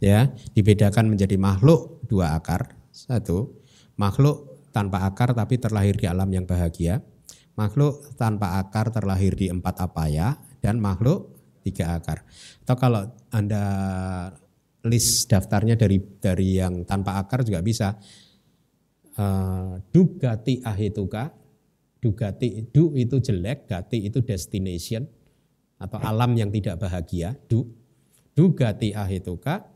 [0.00, 2.72] Ya dibedakan menjadi makhluk dua akar.
[2.92, 3.60] Satu
[4.00, 7.04] makhluk tanpa akar tapi terlahir di alam yang bahagia.
[7.56, 12.24] Makhluk tanpa akar terlahir di empat apaya dan makhluk tiga akar.
[12.64, 13.64] Atau kalau anda
[14.88, 17.96] list daftarnya dari dari yang tanpa akar juga bisa.
[19.20, 21.28] Uh, dugati ahituka,
[22.00, 25.04] dugati du itu jelek, gati itu destination
[25.76, 27.36] atau alam yang tidak bahagia.
[27.46, 27.68] Du,
[28.32, 29.68] dugati ahituka,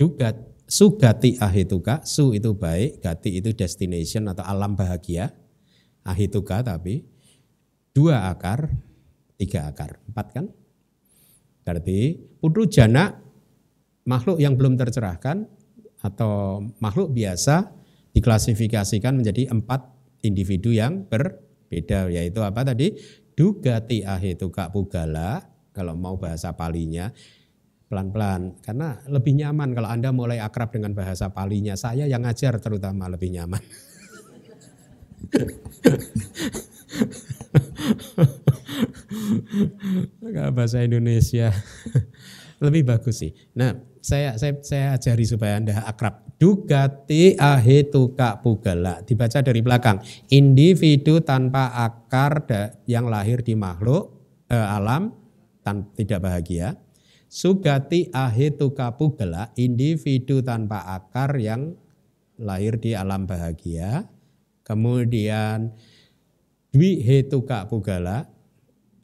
[0.00, 5.30] dugat sugati ahituka, su itu baik, gati itu destination atau alam bahagia.
[6.06, 7.02] Ahituka tapi
[7.90, 8.70] dua akar,
[9.36, 10.46] tiga akar, empat kan?
[11.66, 13.18] Berarti putu jana
[14.06, 15.50] makhluk yang belum tercerahkan
[15.98, 17.74] atau makhluk biasa
[18.14, 19.82] diklasifikasikan menjadi empat
[20.22, 21.04] individu yang
[21.66, 22.94] berbeda yaitu apa tadi?
[23.36, 25.44] Dugati kak pugala
[25.74, 27.10] kalau mau bahasa palinya
[27.90, 28.62] pelan-pelan.
[28.62, 31.76] Karena lebih nyaman kalau Anda mulai akrab dengan bahasa palinya.
[31.76, 33.60] Saya yang ngajar terutama lebih nyaman.
[40.56, 41.52] Bahasa Indonesia
[42.64, 43.36] lebih bagus sih.
[43.58, 43.74] Nah,
[44.06, 46.22] saya saya saya ajari supaya Anda akrab.
[46.38, 49.98] Dugati ahetuka pugala dibaca dari belakang.
[50.30, 52.46] Individu tanpa akar
[52.86, 54.14] yang lahir di makhluk
[54.46, 55.10] eh, alam
[55.66, 56.78] tan, tidak bahagia.
[57.26, 61.74] Sugati ahetuka pugala individu tanpa akar yang
[62.38, 64.06] lahir di alam bahagia.
[64.62, 65.74] Kemudian
[66.70, 68.30] dwi hetuka pugala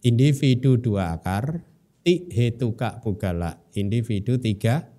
[0.06, 1.66] individu dua akar.
[2.02, 4.91] Ti hetuka pugala individu tiga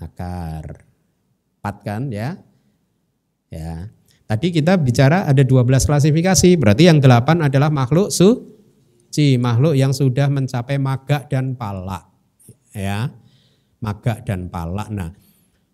[0.00, 0.84] akar.
[1.60, 2.40] Empat kan ya?
[3.52, 3.92] Ya.
[4.24, 10.30] Tadi kita bicara ada 12 klasifikasi, berarti yang delapan adalah makhluk suci, makhluk yang sudah
[10.30, 12.06] mencapai maga dan pala.
[12.70, 13.10] Ya.
[13.82, 14.86] Maga dan pala.
[14.88, 15.10] Nah,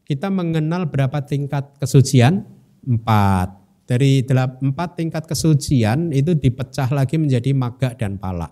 [0.08, 2.46] kita mengenal berapa tingkat kesucian?
[2.86, 3.66] Empat.
[3.86, 8.50] Dari empat tingkat kesucian itu dipecah lagi menjadi maga dan pala.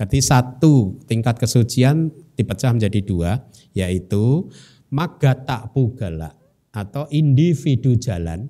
[0.00, 3.36] Jadi satu tingkat kesucian dipecah menjadi dua,
[3.76, 4.48] yaitu
[4.90, 6.30] magata pugala
[6.70, 8.46] atau individu jalan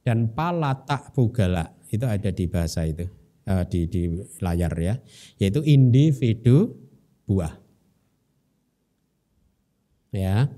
[0.00, 3.04] dan palata pugala itu ada di bahasa itu
[3.50, 4.02] uh, di di
[4.40, 4.94] layar ya
[5.36, 6.76] yaitu individu
[7.30, 7.54] buah.
[10.10, 10.50] Ya.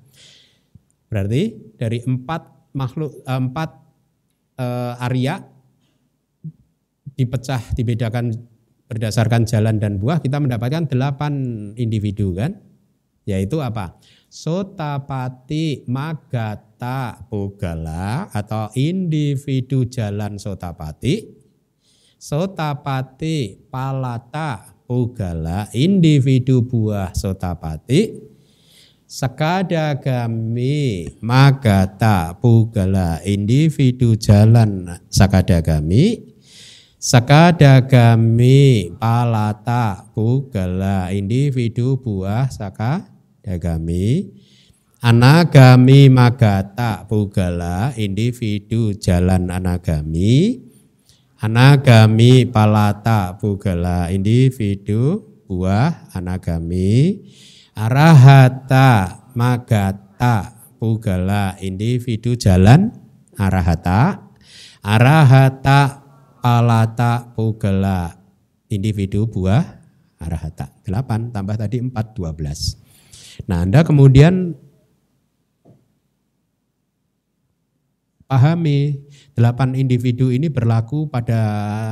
[1.13, 3.71] Berarti dari empat makhluk uh, empat
[4.57, 5.45] uh, area
[7.13, 8.33] dipecah dibedakan
[8.89, 11.33] berdasarkan jalan dan buah kita mendapatkan delapan
[11.77, 12.57] individu kan?
[13.29, 14.01] Yaitu apa
[14.33, 21.37] Sotapati Magata Pugala atau individu jalan Sotapati.
[22.17, 28.33] Sotapati Palata Pugala individu buah Sotapati.
[29.05, 36.33] Sakadagami Magata Pugala individu jalan Sakadagami.
[36.97, 43.12] Sakadagami Palata Pugala individu buah Sakadagami
[43.43, 44.31] dagami
[45.03, 50.63] anagami magata pugala individu jalan anagami.
[51.43, 57.19] Anagami palata pugala individu buah anagami.
[57.75, 62.95] Arahata magata pugala individu jalan
[63.35, 64.23] arahata.
[64.87, 65.99] Arahata
[66.39, 68.15] palata pugala
[68.71, 69.67] individu buah
[70.23, 70.71] arahata.
[70.87, 72.82] 8 tambah tadi 4 12
[73.47, 74.55] Nah, Anda kemudian
[78.33, 78.97] pahami
[79.37, 81.37] delapan individu ini berlaku pada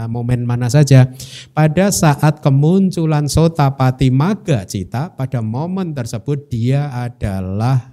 [0.08, 1.12] momen mana saja.
[1.52, 7.92] Pada saat kemunculan sotapati maga cita, pada momen tersebut dia adalah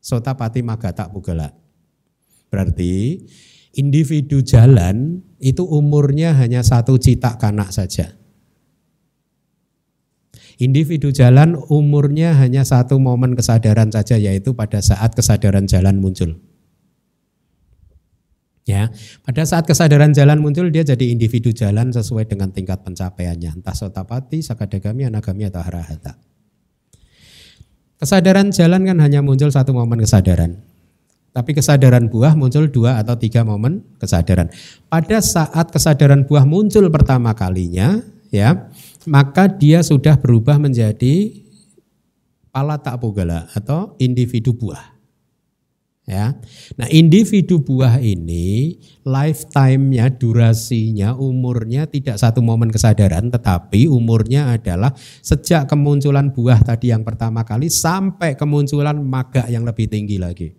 [0.00, 1.52] sotapati maga tak pugala.
[2.48, 3.20] Berarti
[3.76, 8.15] individu jalan itu umurnya hanya satu cita kanak saja.
[10.56, 16.40] Individu jalan umurnya hanya satu momen kesadaran saja yaitu pada saat kesadaran jalan muncul.
[18.66, 18.90] Ya,
[19.22, 24.42] pada saat kesadaran jalan muncul dia jadi individu jalan sesuai dengan tingkat pencapaiannya, entah sotapati,
[24.42, 26.18] sakadagami, anagami atau harahata.
[28.02, 30.58] Kesadaran jalan kan hanya muncul satu momen kesadaran.
[31.30, 34.48] Tapi kesadaran buah muncul dua atau tiga momen kesadaran.
[34.88, 38.02] Pada saat kesadaran buah muncul pertama kalinya,
[38.34, 38.66] ya,
[39.06, 41.46] maka dia sudah berubah menjadi
[42.50, 44.96] pala tak pugala atau individu buah.
[46.06, 46.38] Ya.
[46.78, 55.66] Nah, individu buah ini lifetime-nya, durasinya, umurnya tidak satu momen kesadaran, tetapi umurnya adalah sejak
[55.66, 60.54] kemunculan buah tadi yang pertama kali sampai kemunculan maga yang lebih tinggi lagi.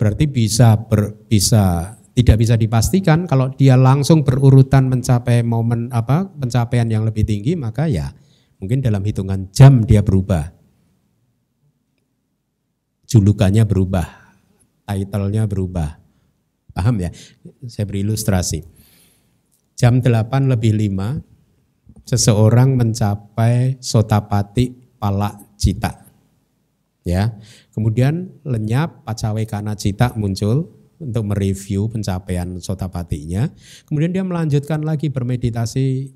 [0.00, 3.24] Berarti bisa ber, bisa tidak bisa dipastikan.
[3.24, 8.12] Kalau dia langsung berurutan mencapai momen apa pencapaian yang lebih tinggi maka ya
[8.60, 10.52] mungkin dalam hitungan jam dia berubah.
[13.10, 14.20] Julukannya berubah
[14.90, 16.02] titlenya berubah.
[16.74, 17.10] Paham ya?
[17.66, 18.62] Saya beri ilustrasi.
[19.78, 26.10] Jam 8 lebih 5 seseorang mencapai sotapati palak cita
[27.00, 27.32] ya
[27.72, 30.68] kemudian lenyap pacawe kana cita muncul
[31.00, 33.48] untuk mereview pencapaian sotapatinya.
[33.88, 36.12] Kemudian dia melanjutkan lagi bermeditasi,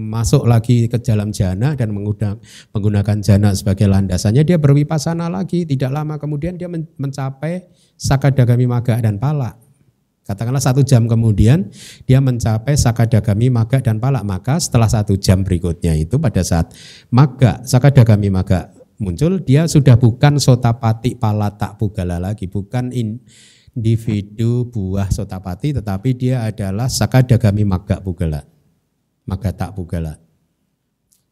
[0.00, 4.42] masuk lagi ke dalam jana dan menggunakan jana sebagai landasannya.
[4.42, 7.68] Dia berwipasana lagi, tidak lama kemudian dia mencapai
[8.00, 9.54] sakadagami maga dan pala.
[10.26, 11.70] Katakanlah satu jam kemudian
[12.02, 14.26] dia mencapai sakadagami maga dan pala.
[14.26, 16.74] Maka setelah satu jam berikutnya itu pada saat
[17.14, 23.20] maga, sakadagami maga muncul, dia sudah bukan sotapati pala tak pugala lagi, bukan in,
[23.76, 28.40] individu buah sotapati tetapi dia adalah sakadagami maga pugala.
[29.28, 30.16] Maga tak pugala.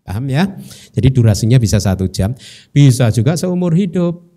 [0.04, 0.44] Paham ya?
[0.92, 2.36] Jadi durasinya bisa satu jam.
[2.68, 4.36] Bisa juga seumur hidup.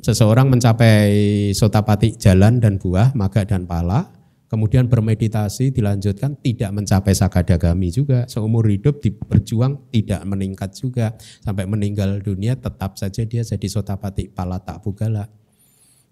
[0.00, 4.08] Seseorang mencapai sotapati jalan dan buah, maga dan pala.
[4.46, 8.24] Kemudian bermeditasi dilanjutkan tidak mencapai sakadagami juga.
[8.30, 11.12] Seumur hidup berjuang tidak meningkat juga.
[11.44, 15.28] Sampai meninggal dunia tetap saja dia jadi sotapati pala tak pugala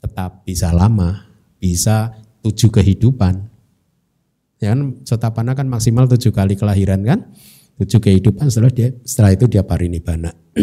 [0.05, 1.25] tetap bisa lama,
[1.57, 2.13] bisa
[2.45, 3.49] tujuh kehidupan.
[4.61, 7.33] Ya kan sotapana kan maksimal tujuh kali kelahiran kan,
[7.81, 10.37] tujuh kehidupan setelah dia setelah itu dia parinibbana.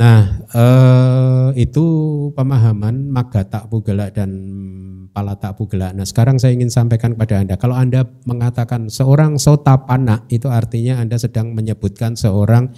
[0.00, 1.84] nah eh, itu
[2.36, 4.28] pemahaman maga tak pugala dan
[5.08, 5.96] pala tak pugala.
[5.96, 11.16] Nah sekarang saya ingin sampaikan kepada anda, kalau anda mengatakan seorang sotapana itu artinya anda
[11.16, 12.76] sedang menyebutkan seorang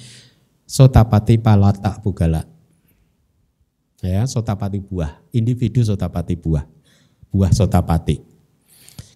[0.70, 2.59] sotapati pala tak pugala
[4.00, 6.64] ya sotapati buah, individu sotapati buah,
[7.28, 8.20] buah sotapati.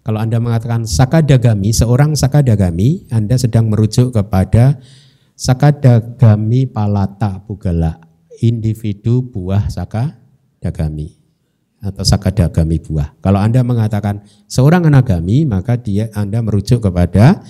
[0.05, 4.77] Kalau Anda mengatakan sakadagami, seorang sakadagami, Anda sedang merujuk kepada
[5.33, 7.97] sakadagami palata pugala,
[8.45, 11.17] individu buah sakadagami
[11.81, 13.17] atau sakadagami buah.
[13.25, 17.41] Kalau Anda mengatakan seorang anagami, maka dia Anda merujuk kepada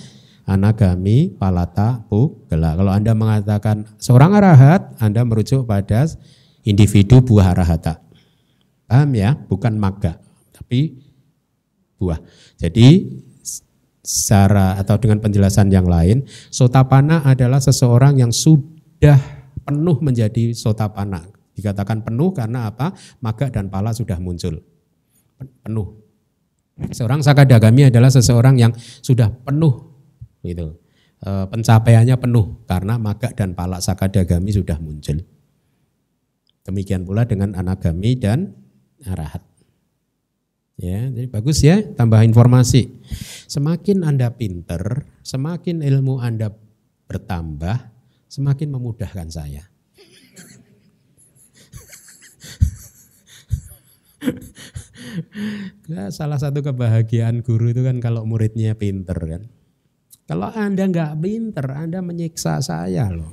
[0.46, 2.78] anagami palata pugala.
[2.78, 6.06] Kalau Anda mengatakan seorang arahat, Anda merujuk pada
[6.64, 8.00] individu buah arahata.
[8.88, 9.36] Paham ya?
[9.36, 10.20] Bukan maga,
[10.52, 10.98] tapi
[11.96, 12.20] buah.
[12.60, 13.20] Jadi
[14.04, 19.16] secara atau dengan penjelasan yang lain, sotapana adalah seseorang yang sudah
[19.64, 21.24] penuh menjadi sotapana.
[21.56, 22.92] Dikatakan penuh karena apa?
[23.24, 24.60] Maga dan pala sudah muncul.
[25.64, 25.88] Penuh.
[26.90, 29.94] Seorang sakadagami adalah seseorang yang sudah penuh
[30.42, 30.74] gitu.
[31.22, 35.22] E, pencapaiannya penuh karena maga dan pala sakadagami sudah muncul.
[36.64, 38.56] Demikian pula dengan anagami dan
[39.04, 39.44] arahat.
[40.74, 42.90] Ya, jadi bagus ya, tambah informasi.
[43.46, 46.50] Semakin Anda pinter, semakin ilmu Anda
[47.06, 47.92] bertambah,
[48.26, 49.70] semakin memudahkan saya.
[55.92, 59.46] nah, salah satu kebahagiaan guru itu kan kalau muridnya pinter kan.
[60.26, 63.30] Kalau Anda nggak pinter, Anda menyiksa saya loh.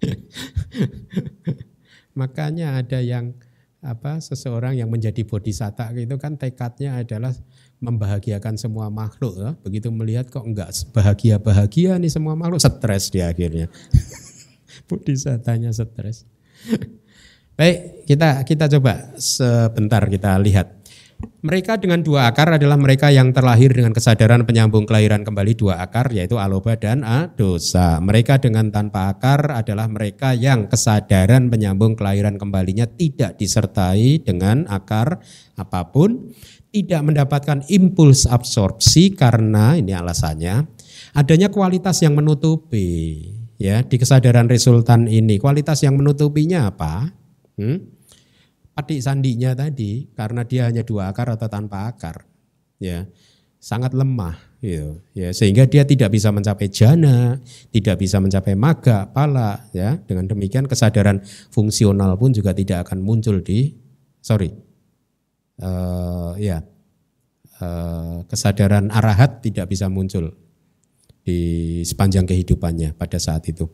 [2.18, 3.34] Makanya ada yang
[3.80, 7.32] apa seseorang yang menjadi bodhisatta itu kan tekadnya adalah
[7.80, 9.56] membahagiakan semua makhluk ya.
[9.64, 13.72] begitu melihat kok enggak bahagia bahagia nih semua makhluk stres di akhirnya
[14.92, 16.28] bodhisattanya stres
[17.60, 20.79] Baik, kita kita coba sebentar kita lihat.
[21.40, 26.12] Mereka dengan dua akar adalah mereka yang terlahir dengan kesadaran penyambung kelahiran kembali dua akar
[26.12, 27.00] yaitu aloba dan
[27.32, 27.96] dosa.
[27.96, 35.24] Mereka dengan tanpa akar adalah mereka yang kesadaran penyambung kelahiran kembalinya tidak disertai dengan akar
[35.56, 36.28] apa pun,
[36.76, 40.68] tidak mendapatkan impuls absorpsi karena ini alasannya
[41.16, 45.40] adanya kualitas yang menutupi ya di kesadaran resultan ini.
[45.40, 47.12] Kualitas yang menutupinya apa?
[47.60, 47.99] Hmm?
[48.80, 52.24] Patik sandinya tadi karena dia hanya dua akar atau tanpa akar
[52.80, 53.04] ya.
[53.60, 55.36] Sangat lemah gitu ya.
[55.36, 57.36] Sehingga dia tidak bisa mencapai jana
[57.68, 60.00] tidak bisa mencapai maga pala ya.
[60.00, 61.20] Dengan demikian kesadaran
[61.52, 63.76] fungsional pun juga tidak akan muncul di
[64.24, 64.48] sorry
[65.60, 66.64] uh, ya
[67.60, 70.32] uh, kesadaran arahat tidak bisa muncul
[71.20, 73.68] di sepanjang kehidupannya pada saat itu.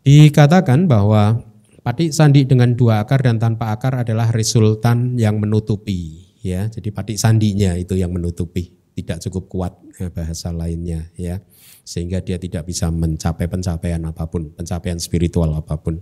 [0.00, 1.44] Dikatakan bahwa
[1.88, 6.68] Patik sandi dengan dua akar dan tanpa akar adalah resultan yang menutupi ya.
[6.68, 11.40] Jadi patik sandinya itu yang menutupi, tidak cukup kuat ya, bahasa lainnya ya.
[11.88, 15.96] Sehingga dia tidak bisa mencapai pencapaian apa pun, pencapaian spiritual apa pun.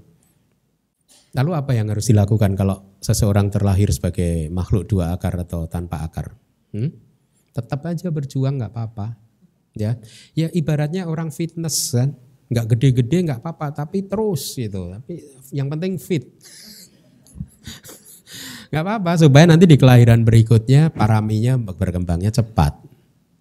[1.39, 6.35] Lalu apa yang harus dilakukan kalau seseorang terlahir sebagai makhluk dua akar atau tanpa akar?
[6.75, 6.91] Hmm?
[7.55, 9.15] Tetap aja berjuang nggak apa-apa.
[9.79, 9.95] Ya,
[10.35, 15.19] ya ibaratnya orang fitness kan, nggak gede-gede nggak apa-apa tapi terus gitu tapi
[15.53, 16.25] yang penting fit.
[18.71, 22.79] Nggak apa-apa supaya nanti di kelahiran berikutnya paraminya berkembangnya cepat.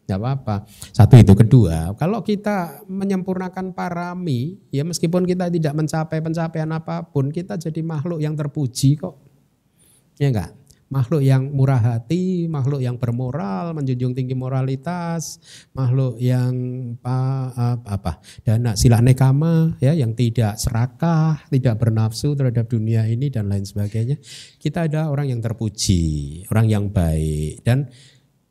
[0.06, 0.56] Nggak apa-apa.
[0.94, 1.34] Satu itu.
[1.34, 7.82] Kedua kalau kita menyempurnakan parami ya meskipun kita tidak mencapai pencapaian apa pun kita jadi
[7.82, 9.18] makhluk yang terpuji kok.
[10.22, 15.42] Ya enggak makhluk yang murah hati, makhluk yang bermoral, menjunjung tinggi moralitas,
[15.74, 16.54] makhluk yang
[17.02, 18.12] apa, apa
[18.46, 24.22] dana sila nekama ya yang tidak serakah, tidak bernafsu terhadap dunia ini dan lain sebagainya.
[24.62, 27.90] Kita ada orang yang terpuji, orang yang baik dan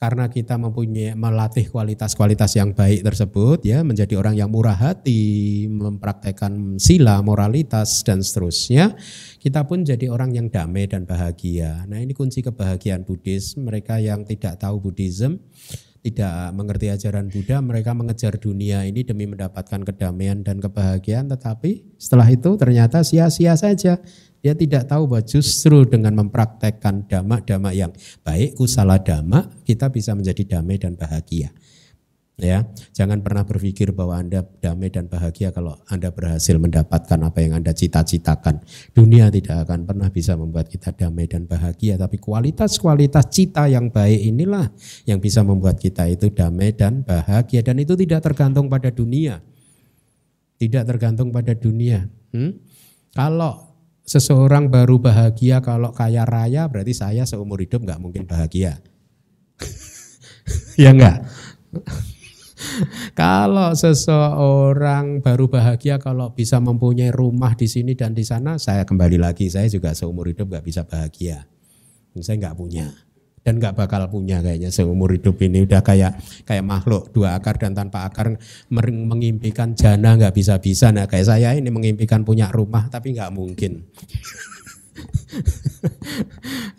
[0.05, 6.77] karena kita mempunyai melatih kualitas-kualitas yang baik tersebut ya menjadi orang yang murah hati, mempraktekkan
[6.77, 8.93] sila, moralitas dan seterusnya,
[9.41, 11.89] kita pun jadi orang yang damai dan bahagia.
[11.89, 13.57] Nah, ini kunci kebahagiaan Buddhis.
[13.57, 15.41] Mereka yang tidak tahu Buddhism,
[16.05, 22.29] tidak mengerti ajaran Buddha, mereka mengejar dunia ini demi mendapatkan kedamaian dan kebahagiaan, tetapi setelah
[22.29, 23.97] itu ternyata sia-sia saja
[24.45, 30.61] dia tidak tahu bahwa justru dengan mempraktekkan dhamma-dhamma yang baik, kusala dhamma, kita bisa menjadi
[30.61, 31.49] damai dan bahagia.
[32.35, 37.55] Ya, jangan pernah berpikir bahwa Anda damai dan bahagia kalau Anda berhasil mendapatkan apa yang
[37.55, 38.59] Anda cita-citakan.
[38.91, 44.19] Dunia tidak akan pernah bisa membuat kita damai dan bahagia, tapi kualitas-kualitas cita yang baik
[44.35, 44.67] inilah
[45.07, 49.39] yang bisa membuat kita itu damai dan bahagia dan itu tidak tergantung pada dunia.
[50.59, 52.03] Tidak tergantung pada dunia.
[52.35, 52.59] Hmm?
[53.15, 58.83] Kalau seseorang baru bahagia kalau kaya raya berarti saya seumur hidup nggak mungkin bahagia.
[60.83, 61.23] ya enggak?
[63.21, 69.21] kalau seseorang baru bahagia kalau bisa mempunyai rumah di sini dan di sana, saya kembali
[69.21, 71.47] lagi, saya juga seumur hidup nggak bisa bahagia.
[72.21, 72.87] Saya nggak punya.
[73.45, 75.69] Dan nggak bakal punya kayaknya seumur hidup ini.
[75.69, 76.17] Udah kayak
[76.49, 78.41] kayak makhluk dua akar dan tanpa akar
[78.73, 83.85] mengimpikan jana nggak bisa bisa nah kayak saya ini mengimpikan punya rumah tapi nggak mungkin.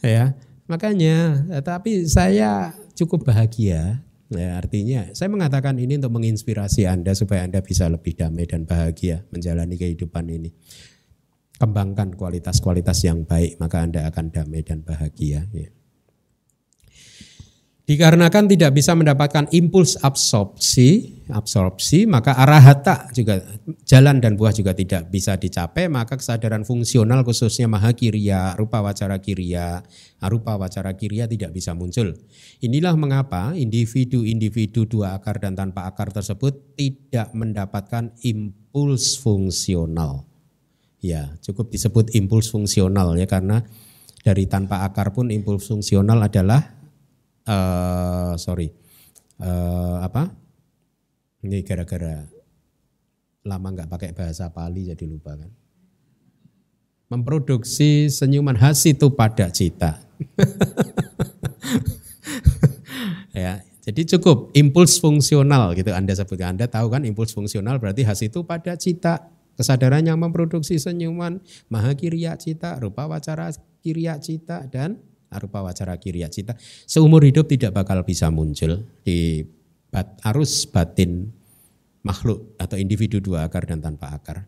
[0.02, 0.34] Ya
[0.66, 4.00] makanya tapi saya cukup bahagia
[4.34, 9.28] ya artinya saya mengatakan ini untuk menginspirasi anda supaya anda bisa lebih damai dan bahagia
[9.30, 10.50] menjalani kehidupan ini
[11.62, 15.75] kembangkan kualitas-kualitas yang baik maka anda akan damai dan bahagia ya.
[17.86, 23.38] Dikarenakan tidak bisa mendapatkan impuls absorpsi, absorpsi, maka arahata juga
[23.86, 29.86] jalan dan buah juga tidak bisa dicapai, maka kesadaran fungsional khususnya mahakiriya, rupa wacara kiriya,
[30.18, 32.18] arupa wacara kiriya tidak bisa muncul.
[32.66, 40.26] Inilah mengapa individu-individu dua akar dan tanpa akar tersebut tidak mendapatkan impuls fungsional.
[41.06, 43.62] Ya, cukup disebut impuls fungsional ya karena
[44.26, 46.75] dari tanpa akar pun impuls fungsional adalah
[47.48, 48.70] uh, sorry.
[49.42, 50.32] Uh, apa?
[51.46, 52.26] Ini gara-gara
[53.46, 55.52] lama nggak pakai bahasa Pali jadi lupa kan?
[57.06, 60.02] Memproduksi senyuman khas itu pada cita.
[63.36, 65.94] Ya jadi cukup impuls fungsional gitu.
[65.94, 69.30] Anda sebutkan Anda tahu kan impuls fungsional berarti khas itu pada cita.
[69.56, 71.40] Kesadaran yang memproduksi senyuman
[71.72, 75.00] maha kiriya cita rupa wacara kiriya cita dan
[75.36, 76.56] arupa wacara kiriya cita
[76.88, 79.44] seumur hidup tidak bakal bisa muncul di
[79.92, 81.30] bat, arus batin
[82.06, 84.46] makhluk atau individu dua akar dan tanpa akar.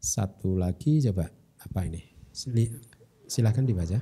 [0.00, 1.28] Satu lagi coba
[1.60, 2.00] apa ini?
[3.28, 4.00] Silakan dibaca.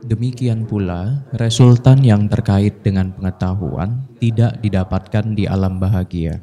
[0.00, 6.40] Demikian pula, resultan yang terkait dengan pengetahuan tidak didapatkan di alam bahagia.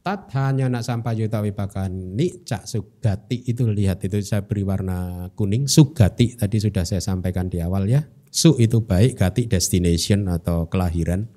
[0.00, 3.44] Tat hanya nak sampai juta wipakan ni cak sugati.
[3.44, 5.68] Itu lihat itu saya beri warna kuning.
[5.68, 8.00] Sugati tadi sudah saya sampaikan di awal ya.
[8.32, 11.28] Su itu baik gati destination atau kelahiran.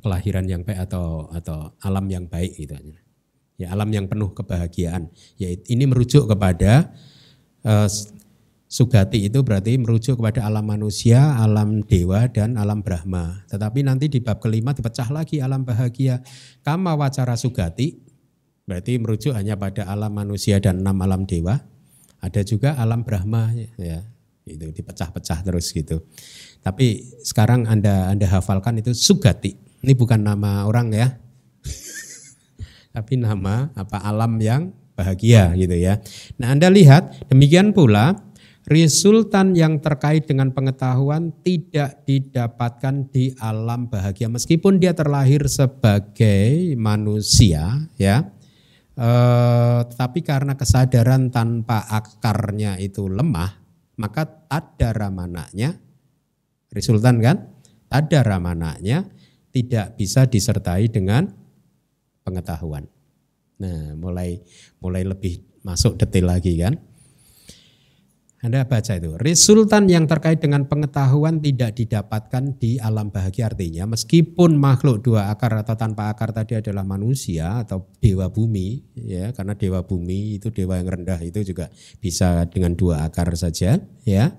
[0.00, 2.96] Kelahiran yang baik atau atau alam yang baik gitu aja.
[3.60, 5.12] Ya alam yang penuh kebahagiaan.
[5.36, 6.94] Ya ini merujuk kepada
[7.68, 7.88] eh,
[8.68, 13.48] Sugati itu berarti merujuk kepada alam manusia, alam dewa, dan alam Brahma.
[13.48, 16.20] Tetapi nanti di bab kelima dipecah lagi alam bahagia.
[16.60, 17.96] Kama wacara sugati,
[18.68, 21.56] berarti merujuk hanya pada alam manusia dan enam alam dewa.
[22.20, 24.04] Ada juga alam Brahma, ya
[24.44, 26.04] itu dipecah-pecah terus gitu.
[26.60, 29.56] Tapi sekarang anda anda hafalkan itu sugati.
[29.80, 31.16] Ini bukan nama orang ya,
[32.96, 36.02] tapi nama apa alam yang bahagia gitu ya.
[36.42, 38.18] Nah anda lihat demikian pula
[38.68, 44.28] resultan yang terkait dengan pengetahuan tidak didapatkan di alam bahagia.
[44.28, 48.28] Meskipun dia terlahir sebagai manusia ya
[48.92, 53.56] eh, tapi karena kesadaran tanpa akarnya itu lemah
[53.96, 55.74] maka ada ramananya
[56.68, 57.36] resultan kan?
[57.88, 59.08] Ada ramananya
[59.48, 61.24] tidak bisa disertai dengan
[62.20, 62.84] pengetahuan.
[63.64, 64.44] Nah mulai
[64.84, 66.76] mulai lebih masuk detail lagi kan
[68.38, 69.18] anda baca itu.
[69.18, 75.58] Resultan yang terkait dengan pengetahuan tidak didapatkan di alam bahagia artinya meskipun makhluk dua akar
[75.58, 80.78] atau tanpa akar tadi adalah manusia atau dewa bumi ya karena dewa bumi itu dewa
[80.78, 81.66] yang rendah itu juga
[81.98, 84.30] bisa dengan dua akar saja ya.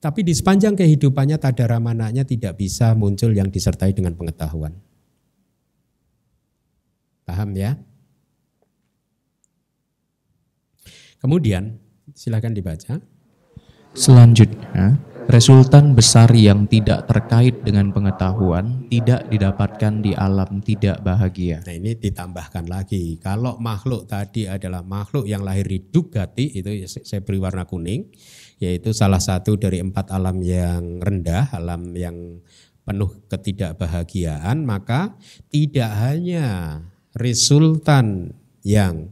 [0.00, 4.78] Tapi di sepanjang kehidupannya tadara mananya tidak bisa muncul yang disertai dengan pengetahuan.
[7.26, 7.74] Paham ya?
[11.20, 11.89] Kemudian
[12.20, 13.00] Silakan dibaca.
[13.96, 21.64] Selanjutnya, resultan besar yang tidak terkait dengan pengetahuan tidak didapatkan di alam tidak bahagia.
[21.64, 27.24] Nah ini ditambahkan lagi, kalau makhluk tadi adalah makhluk yang lahir di Dugati, itu saya
[27.24, 28.12] beri warna kuning,
[28.60, 32.44] yaitu salah satu dari empat alam yang rendah, alam yang
[32.84, 35.16] penuh ketidakbahagiaan, maka
[35.48, 36.84] tidak hanya
[37.16, 39.08] resultan yang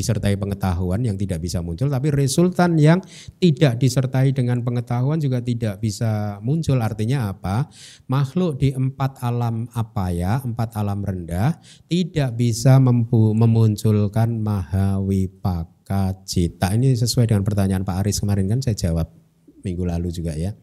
[0.00, 3.04] disertai pengetahuan yang tidak bisa muncul, tapi resultan yang
[3.36, 6.80] tidak disertai dengan pengetahuan juga tidak bisa muncul.
[6.80, 7.68] Artinya apa?
[8.08, 16.72] Makhluk di empat alam apa ya, empat alam rendah tidak bisa mempu, memunculkan mahawipaka cita.
[16.72, 19.12] Ini sesuai dengan pertanyaan Pak Aris kemarin kan saya jawab
[19.60, 20.56] minggu lalu juga ya.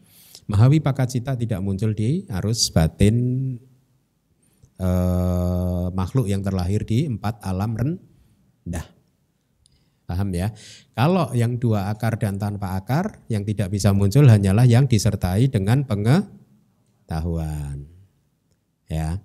[0.48, 3.16] Mahawipaka cita tidak muncul di arus batin
[4.80, 8.97] eh, makhluk yang terlahir di empat alam rendah.
[10.08, 10.48] Paham ya?
[10.96, 15.84] Kalau yang dua akar dan tanpa akar, yang tidak bisa muncul hanyalah yang disertai dengan
[15.84, 17.84] pengetahuan.
[18.88, 19.20] Ya.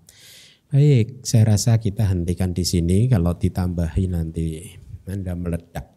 [0.68, 3.08] Baik, saya rasa kita hentikan di sini.
[3.08, 4.76] Kalau ditambahi nanti
[5.08, 5.88] Anda meledak.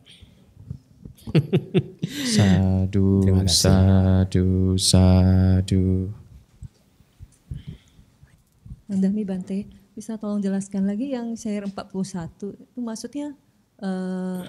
[2.07, 6.15] sadu, sadu, sadu.
[8.87, 9.67] Mandami Bante,
[9.99, 13.35] bisa tolong jelaskan lagi yang share 41 itu maksudnya
[13.83, 14.47] eh,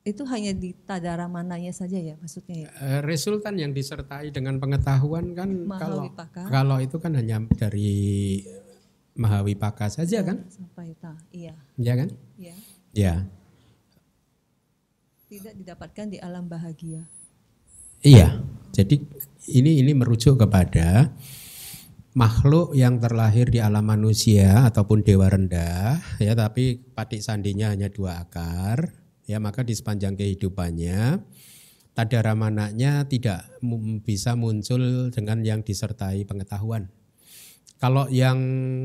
[0.00, 2.68] itu hanya di tadara mananya saja ya maksudnya ya?
[2.80, 6.42] Eh, resultan yang disertai dengan pengetahuan kan kalau Mahawipaka.
[6.48, 7.92] kalau itu kan hanya dari
[9.20, 10.48] Mahawipaka saja kan?
[10.48, 11.52] Sampai ta, iya.
[11.76, 12.08] Ya kan?
[12.40, 12.56] Ya.
[12.96, 13.14] Ya.
[15.28, 17.04] Tidak didapatkan di alam bahagia.
[18.00, 18.40] Iya.
[18.72, 19.04] Jadi
[19.52, 21.12] ini ini merujuk kepada
[22.16, 28.26] makhluk yang terlahir di alam manusia ataupun dewa rendah ya tapi patik sandinya hanya dua
[28.26, 28.99] akar
[29.30, 31.22] ya maka di sepanjang kehidupannya
[31.94, 33.46] tadara manaknya tidak
[34.02, 36.90] bisa muncul dengan yang disertai pengetahuan.
[37.80, 38.36] Kalau yang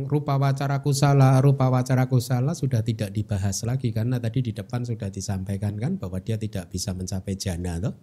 [0.07, 5.11] rupa wacara kusala, rupa wacara kusala sudah tidak dibahas lagi karena tadi di depan sudah
[5.11, 7.95] disampaikan kan bahwa dia tidak bisa mencapai jana toh.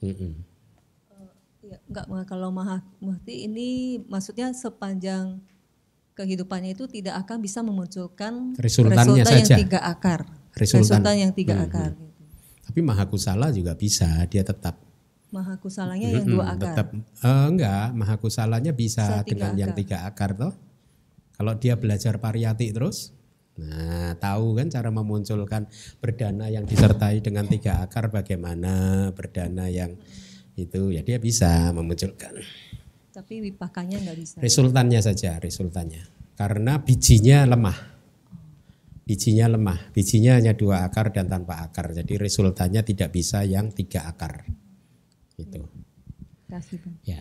[0.00, 0.32] Mm -mm.
[1.68, 5.44] Ya, enggak kalau maha muhti ini maksudnya sepanjang
[6.16, 9.54] kehidupannya itu tidak akan bisa memunculkan resultannya resultan saja.
[9.54, 10.39] yang tiga akar.
[10.58, 11.90] Resultan, resultan yang tiga Hmm, akar.
[11.94, 12.08] hmm.
[12.70, 14.78] Tapi mahakusala juga bisa, dia tetap
[15.30, 16.74] Maha kusalanya yang dua akar.
[16.74, 16.88] Tetap
[17.22, 19.78] eh, enggak, mahakusalanya bisa Bisa dengan yang akar.
[19.78, 20.54] tiga akar toh.
[21.38, 23.14] Kalau dia belajar pariyati terus,
[23.54, 25.70] nah tahu kan cara memunculkan
[26.02, 29.94] berdana yang disertai dengan tiga akar bagaimana berdana yang
[30.58, 32.34] itu ya dia bisa memunculkan.
[33.14, 34.36] Tapi wipakanya nggak bisa.
[34.42, 36.10] Resultannya saja, resultannya.
[36.34, 37.99] Karena bijinya lemah.
[39.10, 39.90] Bijinya lemah.
[39.90, 41.90] Bijinya hanya dua akar dan tanpa akar.
[41.90, 44.46] Jadi resultannya tidak bisa yang tiga akar.
[45.34, 45.66] Itu.
[46.46, 46.94] Kasih Bang.
[47.02, 47.18] Ya.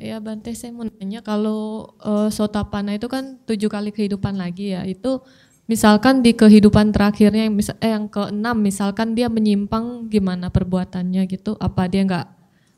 [0.00, 4.84] Ya Bante saya mau nanya kalau uh, sotapana itu kan tujuh kali kehidupan lagi ya
[4.84, 5.24] itu
[5.64, 11.56] misalkan di kehidupan terakhirnya yang misal, eh, yang keenam misalkan dia menyimpang gimana perbuatannya gitu
[11.56, 12.28] apa dia nggak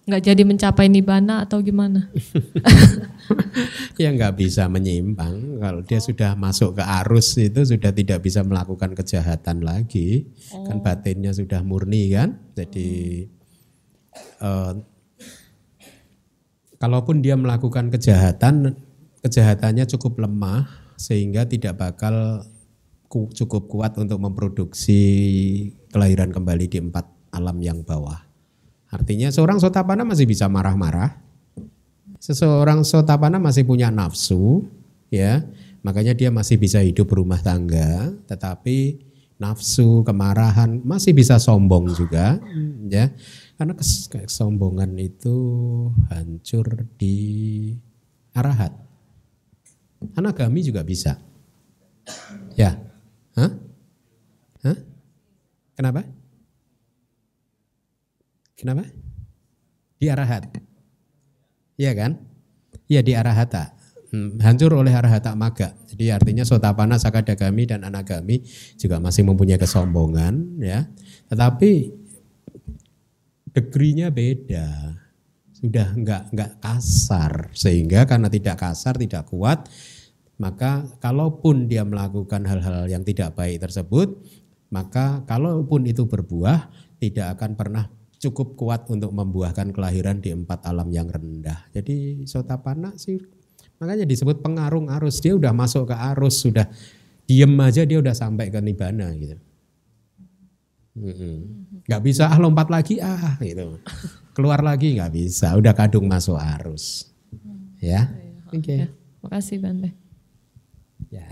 [0.09, 2.09] nggak jadi mencapai nibbana atau gimana?
[4.01, 5.61] ya nggak bisa menyimpang.
[5.61, 10.33] Kalau dia sudah masuk ke arus itu sudah tidak bisa melakukan kejahatan lagi.
[10.49, 12.41] Kan batinnya sudah murni kan?
[12.57, 13.29] Jadi
[14.41, 14.73] eh,
[16.81, 18.81] kalaupun dia melakukan kejahatan
[19.21, 20.65] kejahatannya cukup lemah
[20.97, 22.49] sehingga tidak bakal
[23.13, 25.01] ku- cukup kuat untuk memproduksi
[25.93, 27.05] kelahiran kembali di empat
[27.35, 28.28] alam yang bawah
[28.89, 31.29] artinya seorang sotapana masih bisa marah-marah
[32.19, 34.67] seseorang sotapana masih punya nafsu,
[35.09, 35.47] ya,
[35.87, 39.07] makanya dia masih bisa hidup berumah tangga, tetapi
[39.39, 42.43] nafsu, kemarahan masih bisa sombong juga,
[42.91, 43.15] ya,
[43.55, 45.37] karena kes- kesombongan itu
[46.11, 47.17] hancur di
[48.35, 48.75] arahat.
[50.15, 51.19] Anagami juga bisa,
[52.59, 52.75] ya,
[53.39, 53.53] hah?
[54.59, 54.79] Hah?
[55.79, 56.03] Kenapa?
[58.59, 58.83] Kenapa?
[60.03, 60.51] Di arahat.
[61.79, 62.19] Iya kan?
[62.91, 63.79] Iya di arahata.
[64.11, 65.79] Hmm, hancur oleh arahata maga.
[65.87, 68.43] Jadi artinya sotapana, sakadagami dan anagami
[68.75, 70.91] juga masih mempunyai kesombongan ya.
[71.31, 71.71] Tetapi
[73.55, 74.99] degrinya beda.
[75.55, 79.71] Sudah enggak enggak kasar sehingga karena tidak kasar, tidak kuat,
[80.39, 84.23] maka kalaupun dia melakukan hal-hal yang tidak baik tersebut,
[84.71, 86.71] maka kalaupun itu berbuah
[87.03, 91.71] tidak akan pernah cukup kuat untuk membuahkan kelahiran di empat alam yang rendah.
[91.71, 93.19] Jadi sotapana sih
[93.79, 95.23] makanya disebut pengarung arus.
[95.23, 96.67] Dia udah masuk ke arus, sudah
[97.31, 99.39] diem aja dia udah sampai ke nibana gitu.
[100.99, 101.37] Mm-mm.
[101.87, 103.79] Nggak bisa ah lompat lagi ah gitu.
[104.35, 107.11] Keluar lagi nggak bisa, udah kadung masuk arus.
[107.79, 108.11] Ya.
[108.51, 108.87] Oke.
[108.87, 108.89] Ya,
[109.23, 109.95] makasih Bante.
[111.11, 111.27] Ya.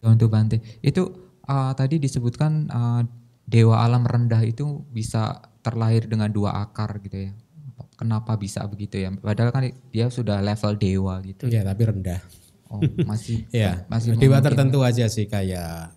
[0.00, 3.02] Untuk Bante, itu uh, tadi disebutkan uh,
[3.48, 7.32] dewa alam rendah itu bisa terlahir dengan dua akar gitu ya.
[7.98, 9.10] Kenapa bisa begitu ya?
[9.10, 11.48] Padahal kan dia sudah level dewa gitu.
[11.50, 12.20] Ya, tapi rendah.
[12.68, 15.96] Oh, masih Ya, masih dewa tertentu aja sih kayak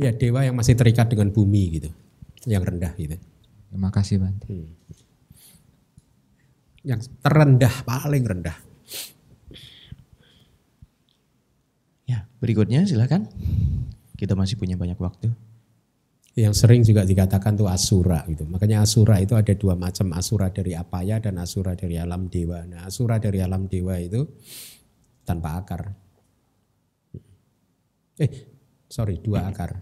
[0.00, 1.90] ya dewa yang masih terikat dengan bumi gitu,
[2.48, 3.20] yang rendah gitu.
[3.68, 4.72] Terima kasih Bante.
[6.80, 8.56] Yang terendah paling rendah.
[12.08, 13.28] Ya, berikutnya silakan.
[14.16, 15.32] Kita masih punya banyak waktu.
[16.36, 18.48] Yang sering juga dikatakan tuh asura gitu.
[18.48, 22.64] Makanya asura itu ada dua macam, asura dari apaya dan asura dari alam dewa.
[22.64, 24.24] Nah, asura dari alam dewa itu
[25.24, 25.90] tanpa akar.
[28.20, 28.30] Eh,
[28.88, 29.80] sorry, dua akar.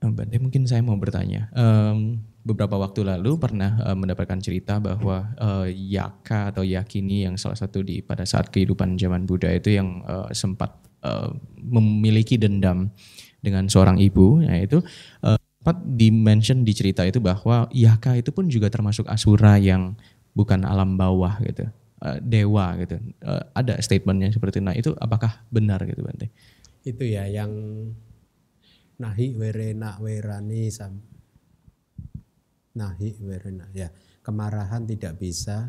[0.00, 1.52] Bante mungkin saya mau bertanya.
[1.52, 7.56] Em, beberapa waktu lalu pernah eh, mendapatkan cerita bahwa eh, Yaka atau Yakini yang salah
[7.56, 10.74] satu di pada saat kehidupan zaman Buddha itu yang eh, sempat
[11.06, 11.30] eh,
[11.62, 12.90] memiliki dendam
[13.40, 14.84] dengan seorang ibu, nah itu
[15.24, 19.96] eh, sempat dimention di cerita itu bahwa Yaka itu pun juga termasuk asura yang
[20.32, 21.68] bukan alam bawah gitu,
[22.04, 22.96] eh, dewa gitu.
[23.00, 24.60] Eh, ada statementnya seperti.
[24.60, 26.32] Nah itu apakah benar gitu Bante?
[26.84, 27.52] Itu ya yang
[29.00, 31.00] nahi werena werani sam
[32.80, 33.68] nahi werena.
[33.76, 33.92] Ya
[34.24, 35.68] kemarahan tidak bisa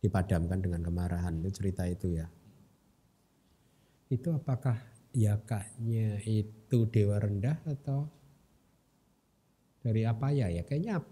[0.00, 1.36] dipadamkan dengan kemarahan.
[1.44, 2.26] Itu cerita itu ya.
[4.08, 4.80] Itu apakah
[5.12, 8.08] yakanya itu dewa rendah atau
[9.84, 10.64] dari apa ya ya?
[10.64, 11.04] Kayaknya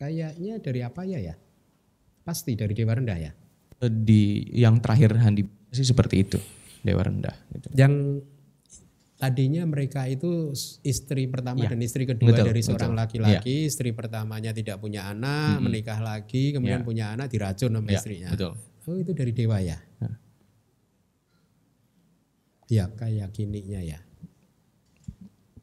[0.00, 1.34] kayaknya dari apa ya ya?
[2.24, 3.32] Pasti dari dewa rendah ya?
[3.82, 5.42] Di yang terakhir Handi
[5.74, 6.38] sih seperti itu,
[6.86, 7.66] dewa rendah gitu.
[7.74, 8.22] yang
[9.22, 10.50] tadinya mereka itu
[10.82, 15.62] istri pertama Iya, dan istri kedua betul, dari seorang laki-laki, istri pertamanya tidak punya anak,
[15.62, 16.86] menikah lagi, kemudian Iya.
[16.90, 18.28] punya anak diracun sama Iya, istrinya.
[18.34, 18.58] betul.
[18.82, 19.78] Oh itu dari dewa ya?
[19.78, 20.10] Ya.
[22.66, 24.02] Ya kayak kininya ya.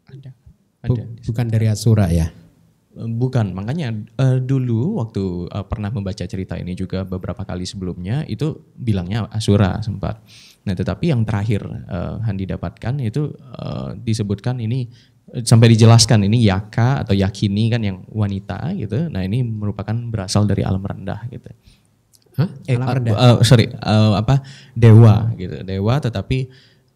[0.08, 0.32] Ada.
[0.80, 1.04] Ada.
[1.28, 2.32] bukan dari Asura ya?
[2.90, 8.66] Bukan, makanya eh, dulu waktu eh, pernah membaca cerita ini juga beberapa kali sebelumnya itu
[8.74, 10.26] bilangnya Asura sempat.
[10.66, 14.90] Nah, tetapi yang terakhir eh, Handi dapatkan itu eh, disebutkan ini
[15.30, 19.06] sampai dijelaskan ini Yaka atau Yakini kan yang wanita gitu.
[19.14, 21.50] Nah, ini merupakan berasal dari alam rendah gitu.
[22.42, 22.50] Hah?
[22.66, 23.14] Eh, Alam rendah?
[23.14, 24.42] eh, sorry, eh, apa
[24.74, 26.48] dewa gitu, dewa tetapi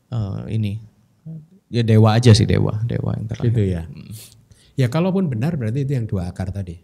[0.09, 0.79] eh, ini
[1.69, 3.49] ya dewa aja sih dewa, dewa yang terakhir.
[3.53, 3.83] Gitu ya.
[4.73, 6.77] Ya kalaupun benar berarti itu yang dua akar tadi.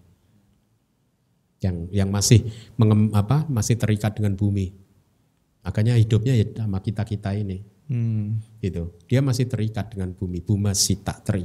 [1.60, 2.48] yang yang masih
[2.80, 4.72] mengem, apa masih terikat dengan bumi.
[5.60, 7.60] Makanya hidupnya ya sama kita kita ini,
[7.91, 8.40] Hmm.
[8.64, 8.95] gitu.
[9.11, 11.44] Dia masih terikat dengan bumi, buma sita teri.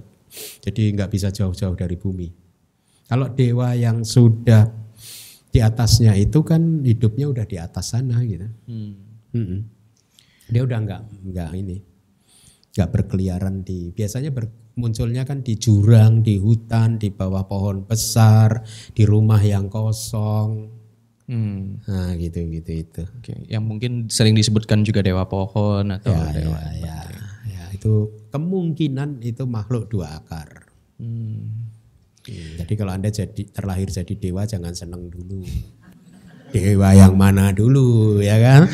[0.62, 2.30] Jadi nggak bisa jauh-jauh dari bumi.
[3.10, 4.70] Kalau dewa yang sudah
[5.50, 8.46] di atasnya itu kan hidupnya udah di atas sana gitu.
[8.70, 8.94] Hmm.
[9.34, 9.60] Mm-mm.
[10.46, 11.82] Dia udah nggak nggak ini,
[12.70, 13.90] nggak berkeliaran di.
[13.90, 19.70] Biasanya ber- munculnya kan di jurang, di hutan, di bawah pohon besar, di rumah yang
[19.70, 20.70] kosong.
[21.24, 21.80] Hmm.
[21.88, 23.02] Nah gitu gitu itu.
[23.16, 26.58] Oke, yang mungkin sering disebutkan juga dewa pohon atau Ya, dewa.
[26.60, 26.98] ya, ya,
[27.48, 30.68] ya, itu kemungkinan itu makhluk dua akar.
[31.00, 31.70] Hmm.
[32.24, 35.44] Jadi kalau anda jadi terlahir jadi dewa jangan seneng dulu.
[36.54, 38.70] Dewa yang mana dulu ya kan?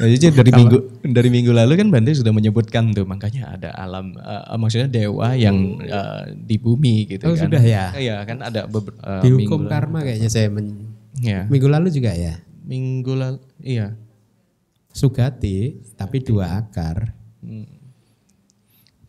[0.00, 4.16] Nah, jadi dari minggu dari minggu lalu kan Bante sudah menyebutkan tuh makanya ada alam
[4.16, 7.44] eh, maksudnya dewa yang eh, di bumi gitu Oh, kan.
[7.44, 7.92] sudah ya?
[7.92, 10.88] Iya kan ada beberapa Dihukum karma kayaknya saya men-
[11.20, 11.44] Ya.
[11.44, 12.40] minggu lalu juga ya.
[12.64, 13.92] Minggu lalu iya.
[14.90, 17.12] Sugati tapi dua akar.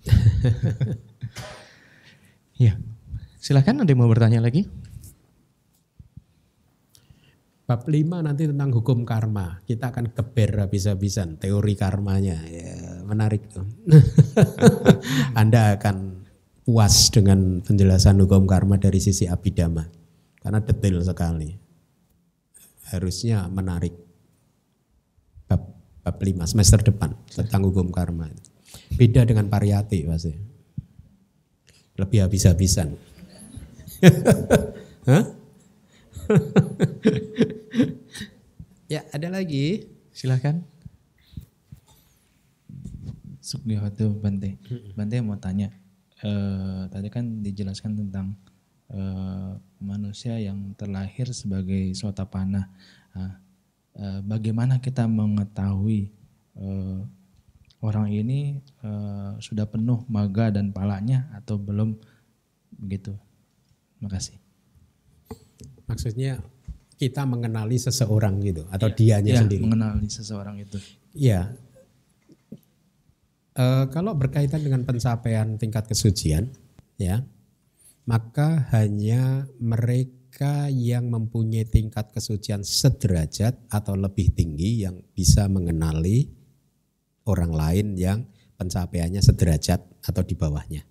[2.57, 2.77] Iya.
[3.37, 4.69] Silakan ada yang mau bertanya lagi?
[7.71, 9.63] Bab 5 nanti tentang hukum karma.
[9.63, 12.43] Kita akan keber habis-habisan teori karmanya.
[12.43, 13.63] Ya, menarik tuh.
[15.39, 16.27] Anda akan
[16.67, 19.87] puas dengan penjelasan hukum karma dari sisi abidama.
[20.43, 21.47] Karena detail sekali.
[22.91, 23.95] Harusnya menarik.
[25.47, 25.63] Bab,
[26.03, 28.27] bab 5 semester depan tentang hukum karma.
[28.99, 30.35] Beda dengan pariyati pasti.
[31.95, 32.99] Lebih habis-habisan.
[35.07, 35.23] Hah?
[38.91, 39.87] ya, ada lagi.
[40.11, 40.67] Silakan.
[43.39, 44.59] Sugiyawatu Bante.
[44.99, 45.71] Bante mau tanya.
[46.21, 48.37] eh, tadi kan dijelaskan tentang
[48.93, 49.51] eh,
[49.81, 52.69] manusia yang terlahir sebagai sotapana.
[53.15, 53.33] Nah,
[53.97, 56.13] eh, bagaimana kita mengetahui
[56.61, 56.99] eh,
[57.81, 61.97] orang ini eh, sudah penuh maga dan palanya atau belum
[62.77, 63.17] begitu?
[63.97, 64.37] Terima kasih.
[65.89, 66.39] Maksudnya
[67.01, 69.65] kita mengenali seseorang gitu atau dianya Ya, sendiri.
[69.65, 70.77] mengenali seseorang itu.
[71.17, 71.49] Iya.
[73.51, 76.53] Eh, kalau berkaitan dengan pencapaian tingkat kesucian,
[76.95, 77.25] ya,
[78.05, 86.31] maka hanya mereka yang mempunyai tingkat kesucian sederajat atau lebih tinggi yang bisa mengenali
[87.27, 88.19] orang lain yang
[88.55, 90.85] pencapaiannya sederajat atau di bawahnya.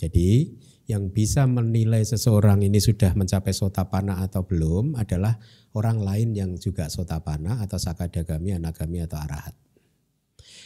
[0.00, 0.48] Jadi
[0.90, 5.38] yang bisa menilai seseorang ini sudah mencapai sotapana atau belum adalah
[5.78, 9.54] orang lain yang juga sotapana atau sakadagami, anagami atau arahat.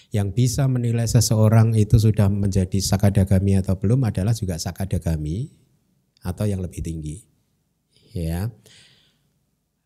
[0.09, 5.53] Yang bisa menilai seseorang itu sudah menjadi sakadagami atau belum adalah juga sakadagami
[6.25, 7.21] atau yang lebih tinggi.
[8.17, 8.49] Ya.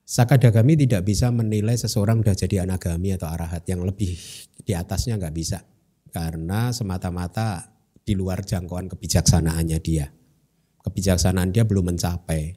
[0.07, 4.15] Sakadagami tidak bisa menilai seseorang sudah jadi anagami atau arahat yang lebih
[4.63, 5.59] di atasnya nggak bisa
[6.09, 7.77] karena semata-mata
[8.09, 10.09] di luar jangkauan kebijaksanaannya dia.
[10.89, 12.57] Kebijaksanaan dia belum mencapai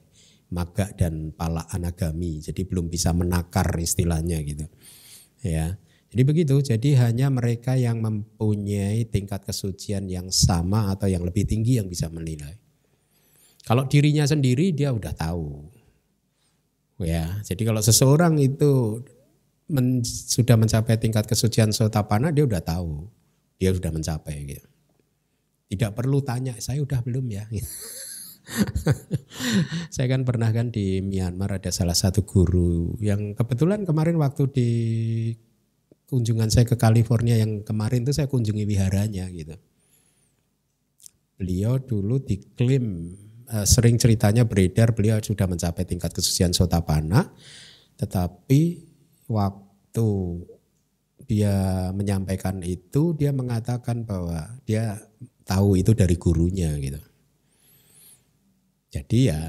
[0.52, 4.68] maga dan pala anagami, jadi belum bisa menakar istilahnya gitu.
[5.40, 5.80] Ya.
[6.12, 11.80] Jadi begitu, jadi hanya mereka yang mempunyai tingkat kesucian yang sama atau yang lebih tinggi
[11.80, 12.52] yang bisa menilai.
[13.64, 15.72] Kalau dirinya sendiri dia udah tahu.
[17.00, 19.00] Ya, jadi kalau seseorang itu
[19.72, 23.08] men- sudah mencapai tingkat kesucian sotapana dia udah tahu.
[23.56, 24.68] Dia sudah mencapai gitu.
[25.72, 27.48] Tidak perlu tanya, saya udah belum ya.
[29.94, 34.70] saya kan pernah kan di Myanmar ada salah satu guru yang kebetulan kemarin waktu di
[36.10, 39.56] kunjungan saya ke California yang kemarin itu saya kunjungi wiharanya gitu.
[41.40, 43.16] Beliau dulu diklaim
[43.48, 47.32] eh, sering ceritanya beredar beliau sudah mencapai tingkat kesucian sotapana
[47.96, 48.82] tetapi
[49.30, 50.08] waktu
[51.30, 54.98] dia menyampaikan itu dia mengatakan bahwa dia
[55.46, 57.11] tahu itu dari gurunya gitu.
[58.92, 59.40] Jadi ya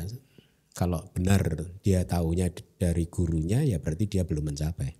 [0.74, 1.44] kalau benar
[1.84, 4.92] dia tahunya dari gurunya ya berarti dia belum mencapai.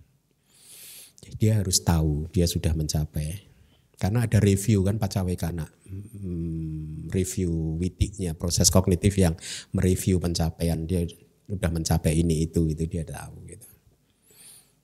[1.40, 3.50] Dia harus tahu dia sudah mencapai.
[3.96, 9.32] Karena ada review kan pacawekana, hmm, review witiknya, proses kognitif yang
[9.72, 11.08] mereview pencapaian dia
[11.48, 13.70] sudah mencapai ini itu itu dia tahu gitu.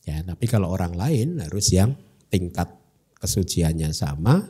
[0.08, 1.92] Ya, tapi kalau orang lain harus yang
[2.32, 2.72] tingkat
[3.20, 4.48] kesuciannya sama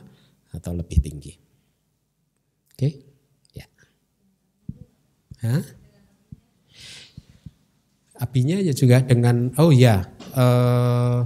[0.55, 1.33] atau lebih tinggi.
[2.71, 2.87] Oke?
[2.87, 3.10] Ya.
[5.41, 5.63] Hah?
[8.21, 10.05] Apinya ya juga dengan oh ya
[10.37, 11.19] eh,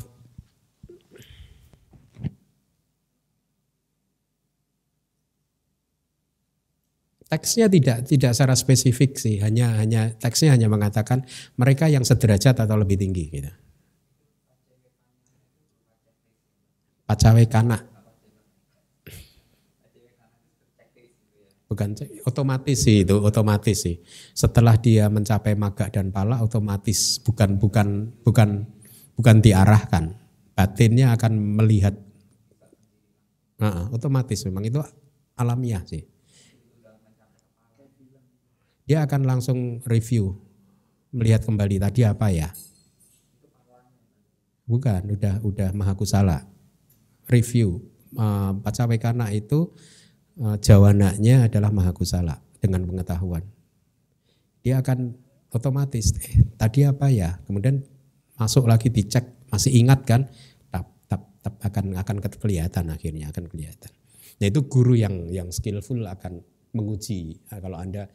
[7.25, 11.25] Teksnya tidak tidak secara spesifik sih, hanya hanya teksnya hanya mengatakan
[11.57, 13.51] mereka yang sederajat atau lebih tinggi gitu.
[17.09, 17.94] Pacawe kana.
[21.75, 21.91] Bukan
[22.23, 23.99] otomatis sih itu, otomatis sih.
[24.31, 28.63] Setelah dia mencapai maga dan pala otomatis bukan bukan bukan
[29.19, 30.15] bukan diarahkan.
[30.55, 31.99] Batinnya akan melihat
[33.55, 34.79] Nah, otomatis memang itu
[35.39, 36.03] alamiah sih.
[38.85, 40.37] Dia akan langsung review,
[41.09, 42.49] melihat kembali tadi apa ya.
[44.65, 46.45] Bukan, udah udah maha kusala.
[47.25, 47.81] Review.
[48.15, 49.75] Uh, Pacawekana itu
[50.35, 53.43] jawananya adalah maha kusala dengan pengetahuan.
[54.65, 55.15] Dia akan
[55.53, 57.39] otomatis, eh, tadi apa ya?
[57.47, 57.79] Kemudian
[58.35, 60.27] masuk lagi dicek, masih ingat kan?
[60.73, 63.91] Tap, tap, tap akan akan kelihatan akhirnya akan kelihatan.
[64.41, 66.43] Nah itu guru yang yang skillful akan
[66.75, 67.39] menguji.
[67.47, 68.11] Nah, kalau anda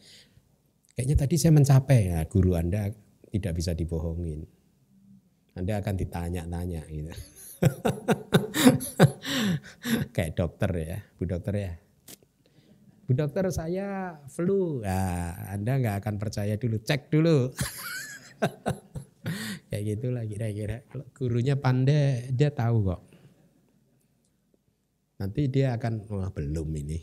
[0.93, 2.93] kayaknya tadi saya mencapai ya guru anda
[3.33, 4.45] tidak bisa dibohongin.
[5.57, 7.13] Anda akan ditanya-tanya gitu.
[10.15, 11.73] Kayak dokter ya, bu dokter ya.
[13.11, 17.51] Bu dokter saya flu, nah, Anda nggak akan percaya dulu, cek dulu.
[19.67, 20.87] Kayak gitulah kira-kira.
[20.87, 23.03] Kalau gurunya pandai, dia tahu kok.
[25.19, 27.03] Nanti dia akan, wah belum ini.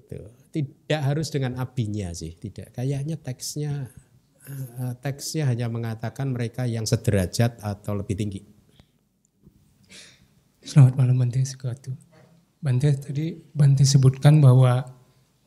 [0.00, 2.72] itu tidak harus dengan abinya sih, tidak.
[2.72, 3.92] Kayaknya teksnya
[4.48, 8.55] eh, teksnya hanya mengatakan mereka yang sederajat atau lebih tinggi.
[10.66, 11.94] Selamat malam Bante Sekatu.
[12.58, 14.82] Bante tadi Bante sebutkan bahwa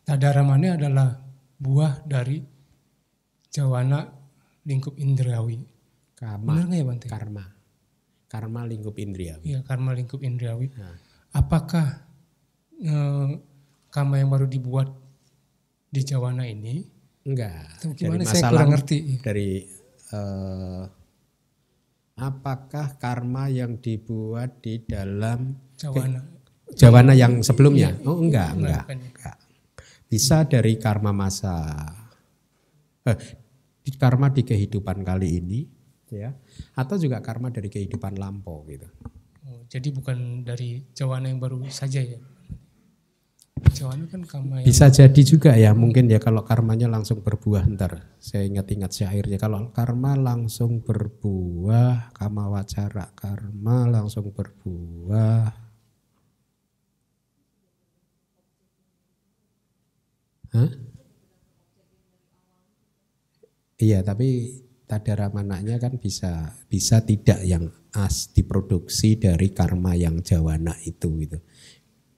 [0.08, 1.20] Tadaramane adalah
[1.60, 2.40] buah dari
[3.52, 4.08] jawana
[4.64, 5.60] lingkup indrawi.
[6.16, 7.08] Karma, Benar nggak ya Bante?
[7.12, 7.46] karma,
[8.32, 9.44] karma lingkup indriawi.
[9.44, 10.72] Iya karma lingkup indrawi.
[10.72, 10.96] Nah.
[11.36, 12.08] Apakah
[12.80, 13.30] eh,
[13.92, 14.88] karma yang baru dibuat
[15.92, 16.88] di jawana ini?
[17.28, 17.76] Enggak.
[17.76, 18.24] Atau Dari gimana?
[18.24, 18.98] Saya masalah kurang ngerti.
[19.20, 19.50] Dari
[20.16, 20.84] eh,
[22.20, 26.20] apakah karma yang dibuat di dalam Jawana.
[26.76, 27.96] jawana yang sebelumnya?
[28.04, 29.38] Oh enggak, enggak, enggak.
[30.12, 31.56] Bisa dari karma masa
[33.08, 33.18] eh,
[33.82, 35.60] di- karma di kehidupan kali ini,
[36.12, 36.36] ya,
[36.76, 38.86] atau juga karma dari kehidupan lampau gitu.
[39.48, 42.20] Oh, jadi bukan dari jawana yang baru saja ya?
[44.10, 48.18] Kan karma Bisa jadi juga ya mungkin ya kalau karmanya langsung berbuah ntar.
[48.20, 55.70] Saya ingat-ingat syairnya kalau karma langsung berbuah, kama wacara karma langsung berbuah.
[60.50, 60.72] Hah?
[63.80, 64.60] Iya, tapi
[64.90, 71.40] tadara manaknya kan bisa bisa tidak yang as diproduksi dari karma yang jawana itu gitu.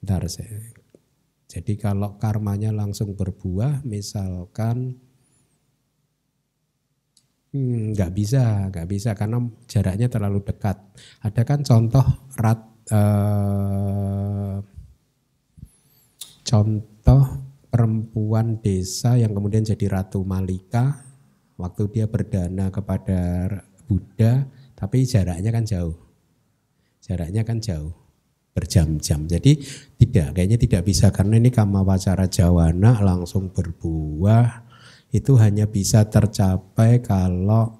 [0.02, 0.81] Ntar saya
[1.52, 4.96] jadi kalau karmanya langsung berbuah, misalkan
[7.52, 10.80] hmm, nggak bisa, nggak bisa karena jaraknya terlalu dekat.
[11.20, 12.08] Ada kan contoh
[12.40, 14.58] rat, eh,
[16.48, 17.24] contoh
[17.68, 21.04] perempuan desa yang kemudian jadi ratu Malika
[21.60, 23.52] waktu dia berdana kepada
[23.92, 26.00] Buddha, tapi jaraknya kan jauh,
[27.04, 27.92] jaraknya kan jauh
[28.52, 29.28] berjam-jam.
[29.28, 29.60] Jadi
[29.96, 34.68] tidak, kayaknya tidak bisa karena ini kama wacara jawana langsung berbuah
[35.12, 37.80] itu hanya bisa tercapai kalau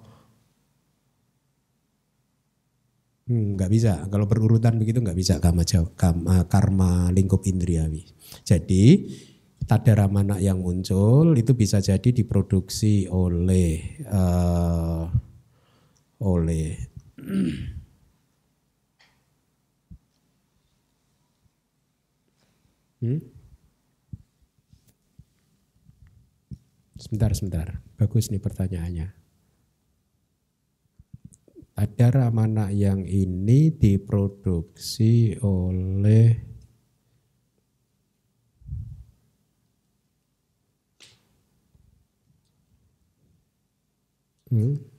[3.28, 4.04] hmm, nggak bisa.
[4.08, 5.64] Kalau berurutan begitu nggak bisa kama,
[5.96, 8.04] kama karma lingkup indriawi.
[8.44, 9.08] Jadi
[9.64, 15.04] tadaramana yang muncul itu bisa jadi diproduksi oleh eh,
[16.22, 16.68] oleh
[23.02, 23.18] Hmm?
[27.02, 27.68] Sebentar, sebentar.
[27.98, 29.10] Bagus nih pertanyaannya.
[31.74, 36.52] Ada ramana yang ini diproduksi oleh
[44.52, 44.91] Hmm.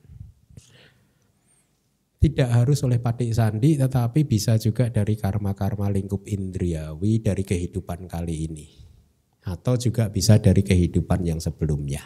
[2.22, 8.46] Tidak harus oleh patik sandi tetapi bisa juga dari karma-karma lingkup indriawi dari kehidupan kali
[8.46, 8.66] ini.
[9.42, 11.98] Atau juga bisa dari kehidupan yang sebelumnya.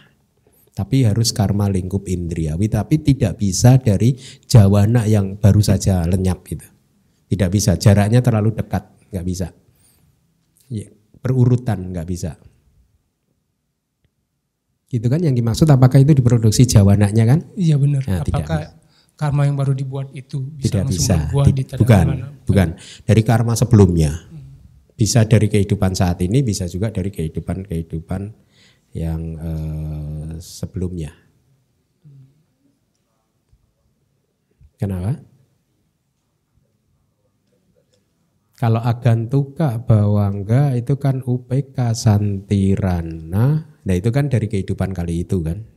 [0.72, 4.16] Tapi harus karma lingkup indriawi tapi tidak bisa dari
[4.48, 6.64] jawana yang baru saja lenyap itu.
[7.26, 9.52] Tidak bisa, jaraknya terlalu dekat, nggak bisa.
[10.72, 10.88] Ya,
[11.20, 12.40] berurutan nggak bisa.
[14.88, 17.44] Gitu kan yang dimaksud apakah itu diproduksi jawananya kan?
[17.58, 18.00] Iya benar.
[18.06, 18.85] Nah, tidak.
[19.16, 21.16] Karma yang baru dibuat itu bisa Tidak bisa.
[21.32, 22.28] Ti- di bukan, mana?
[22.44, 22.68] bukan.
[23.08, 24.12] Dari karma sebelumnya.
[24.96, 28.22] Bisa dari kehidupan saat ini, bisa juga dari kehidupan-kehidupan
[28.96, 31.12] yang eh, sebelumnya.
[34.76, 35.16] Kenapa?
[38.56, 45.75] Kalau agantuka bawangga itu kan UPK santirana, nah itu kan dari kehidupan kali itu kan.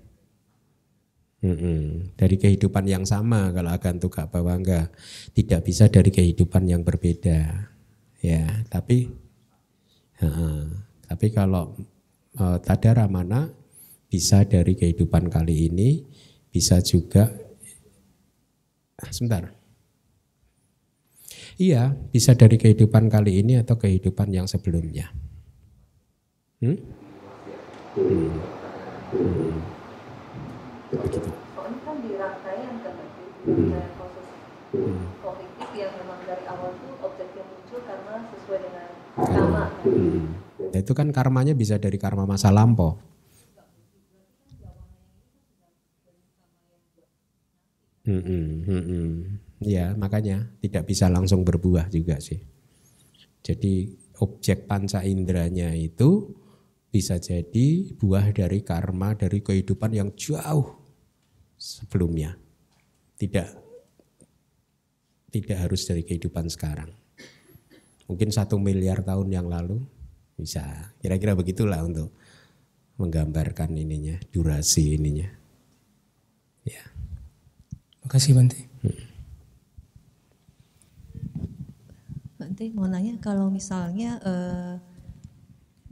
[1.40, 2.12] Mm-mm.
[2.20, 4.92] Dari kehidupan yang sama kalau agantuka bawangga
[5.32, 7.72] tidak bisa dari kehidupan yang berbeda,
[8.20, 8.44] ya.
[8.68, 9.08] Tapi,
[10.20, 10.68] ha-ha.
[11.08, 11.80] tapi kalau
[12.36, 13.48] eh, tadara mana
[14.12, 16.04] bisa dari kehidupan kali ini,
[16.52, 17.32] bisa juga.
[19.00, 19.56] Ah, Sebentar.
[21.56, 25.12] Iya, bisa dari kehidupan kali ini atau kehidupan yang sebelumnya.
[26.60, 26.76] Hmm?
[27.96, 28.32] Hmm.
[29.16, 29.79] Hmm.
[30.90, 31.30] Begitu.
[31.54, 32.96] Soalnya kan di rangkaian kan
[33.40, 33.72] Hmm.
[33.96, 34.28] proses
[34.76, 35.02] Hmm.
[35.74, 39.32] yang memang dari awal tuh objeknya muncul karena sesuai dengan Karma.
[39.32, 39.66] karma.
[39.88, 40.26] Hmm.
[40.70, 43.00] Nah, itu kan karmanya bisa dari karma masa lampau.
[48.04, 49.14] Hmm, hmm, hmm, hmm.
[49.62, 52.42] Ya makanya tidak bisa langsung berbuah juga sih.
[53.46, 56.34] Jadi objek panca inderanya itu
[56.90, 60.79] bisa jadi buah dari karma dari kehidupan yang jauh
[61.60, 62.40] sebelumnya.
[63.20, 63.48] Tidak
[65.30, 66.90] tidak harus dari kehidupan sekarang.
[68.10, 69.78] Mungkin satu miliar tahun yang lalu
[70.34, 70.90] bisa.
[70.98, 72.10] Kira-kira begitulah untuk
[72.98, 75.30] menggambarkan ininya, durasi ininya.
[76.66, 76.84] Ya.
[78.02, 78.66] Makasih Bante.
[82.42, 84.76] Nanti mau nanya kalau misalnya eh,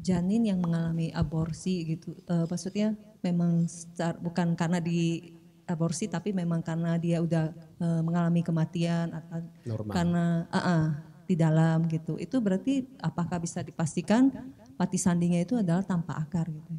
[0.02, 5.37] janin yang mengalami aborsi gitu, eh, maksudnya memang secara, bukan karena di
[5.68, 9.94] aborsi tapi memang karena dia udah eh, mengalami kematian atau Normal.
[9.94, 10.86] karena ah, ah,
[11.28, 12.16] di dalam gitu.
[12.16, 14.32] Itu berarti apakah bisa dipastikan
[14.80, 16.74] pati sandinya itu adalah tanpa akar gitu?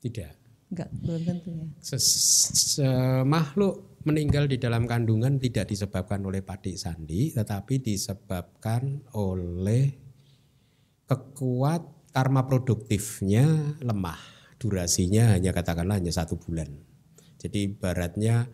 [0.00, 0.32] Tidak.
[0.72, 1.66] Enggak, belum tentu ya.
[1.82, 9.92] Ses- se- makhluk meninggal di dalam kandungan tidak disebabkan oleh padik sandi, tetapi disebabkan oleh
[11.04, 14.39] kekuat karma produktifnya lemah.
[14.60, 16.68] Durasinya hanya katakanlah hanya satu bulan.
[17.40, 18.44] Jadi ibaratnya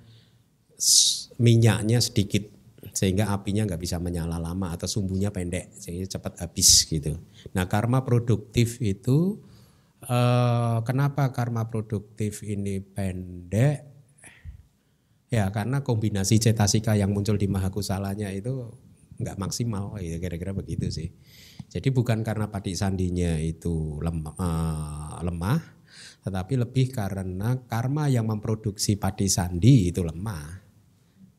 [0.78, 2.46] s- minyaknya sedikit
[2.94, 7.18] sehingga apinya nggak bisa menyala lama atau sumbunya pendek sehingga cepat habis gitu.
[7.58, 9.42] Nah karma produktif itu
[10.06, 13.82] eh, kenapa karma produktif ini pendek?
[15.26, 18.70] Ya karena kombinasi cetasika yang muncul di mahakusalanya itu
[19.18, 21.08] nggak maksimal, ya kira-kira begitu sih.
[21.66, 25.58] Jadi bukan karena padik sandinya itu lemah, lemah,
[26.26, 30.66] tetapi lebih karena karma yang memproduksi padi sandi itu lemah.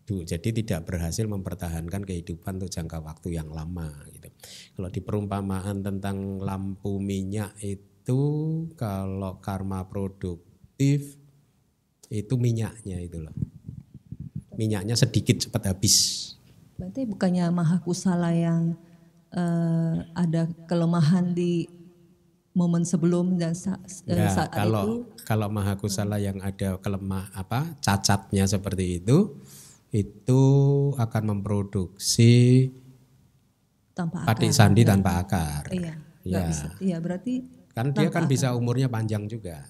[0.08, 4.32] Jadi tidak berhasil mempertahankan kehidupan untuk jangka waktu yang lama gitu.
[4.80, 11.20] Kalau di perumpamaan tentang lampu minyak itu kalau karma produktif
[12.08, 13.36] itu minyaknya itu loh.
[14.56, 16.32] Minyaknya sedikit cepat habis.
[16.80, 18.80] Berarti bukannya maha kusala yang
[19.36, 21.68] eh, ada kelemahan di
[22.58, 28.44] momen sebelum dan sa- Ya, saat kalau itu kalau mahakusala yang ada kelemah apa cacatnya
[28.44, 29.38] seperti itu
[29.90, 30.42] itu
[30.98, 32.68] akan memproduksi
[33.94, 34.50] tanpa akar.
[34.50, 35.70] sandi tanpa akar.
[35.70, 35.94] Iya,
[36.24, 36.44] Ya.
[36.44, 36.70] bisa.
[36.80, 38.30] Iya, berarti Kan dia kan akar.
[38.30, 39.64] bisa umurnya panjang juga.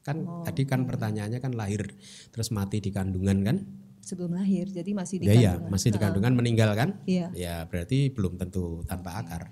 [0.00, 1.96] Kan Oh, tadi kan pertanyaannya kan lahir
[2.28, 3.58] terus mati di kandungan kan?
[3.98, 5.70] sebelum lahir, jadi masih di Ya iya, kandungan.
[5.72, 7.00] masih di kandungan meninggal kan?
[7.08, 7.32] Iya.
[7.32, 9.48] Ya berarti belum tentu tanpa akar.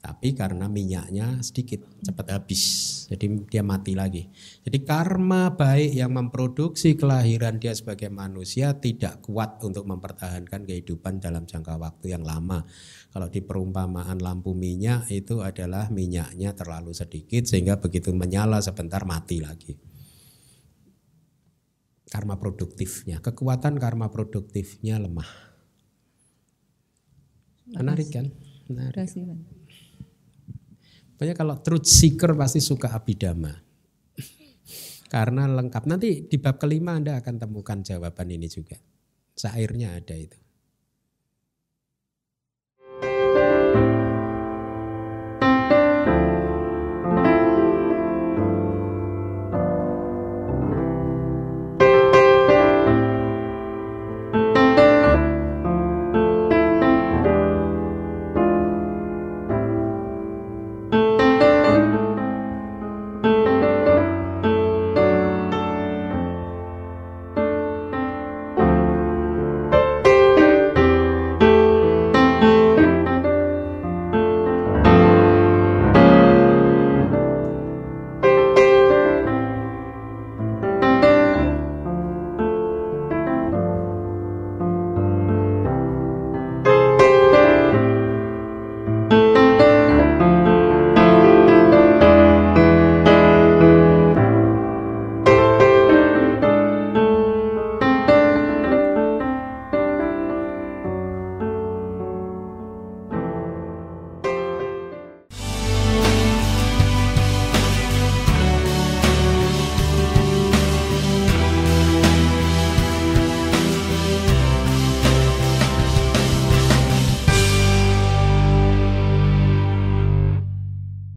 [0.00, 2.64] Tapi karena minyaknya sedikit cepat habis,
[3.12, 4.32] jadi dia mati lagi.
[4.64, 11.44] Jadi karma baik yang memproduksi kelahiran dia sebagai manusia tidak kuat untuk mempertahankan kehidupan dalam
[11.44, 12.64] jangka waktu yang lama.
[13.12, 19.44] Kalau di perumpamaan lampu minyak itu adalah minyaknya terlalu sedikit sehingga begitu menyala sebentar mati
[19.44, 19.76] lagi.
[22.08, 25.28] Karma produktifnya, kekuatan karma produktifnya lemah.
[27.76, 28.32] Menarik kan?
[28.66, 28.96] Menarik.
[28.96, 29.59] Terima kasih,
[31.20, 33.52] Pokoknya kalau truth seeker pasti suka abidama.
[35.12, 35.84] Karena lengkap.
[35.84, 38.80] Nanti di bab kelima Anda akan temukan jawaban ini juga.
[39.36, 40.39] Sairnya ada itu.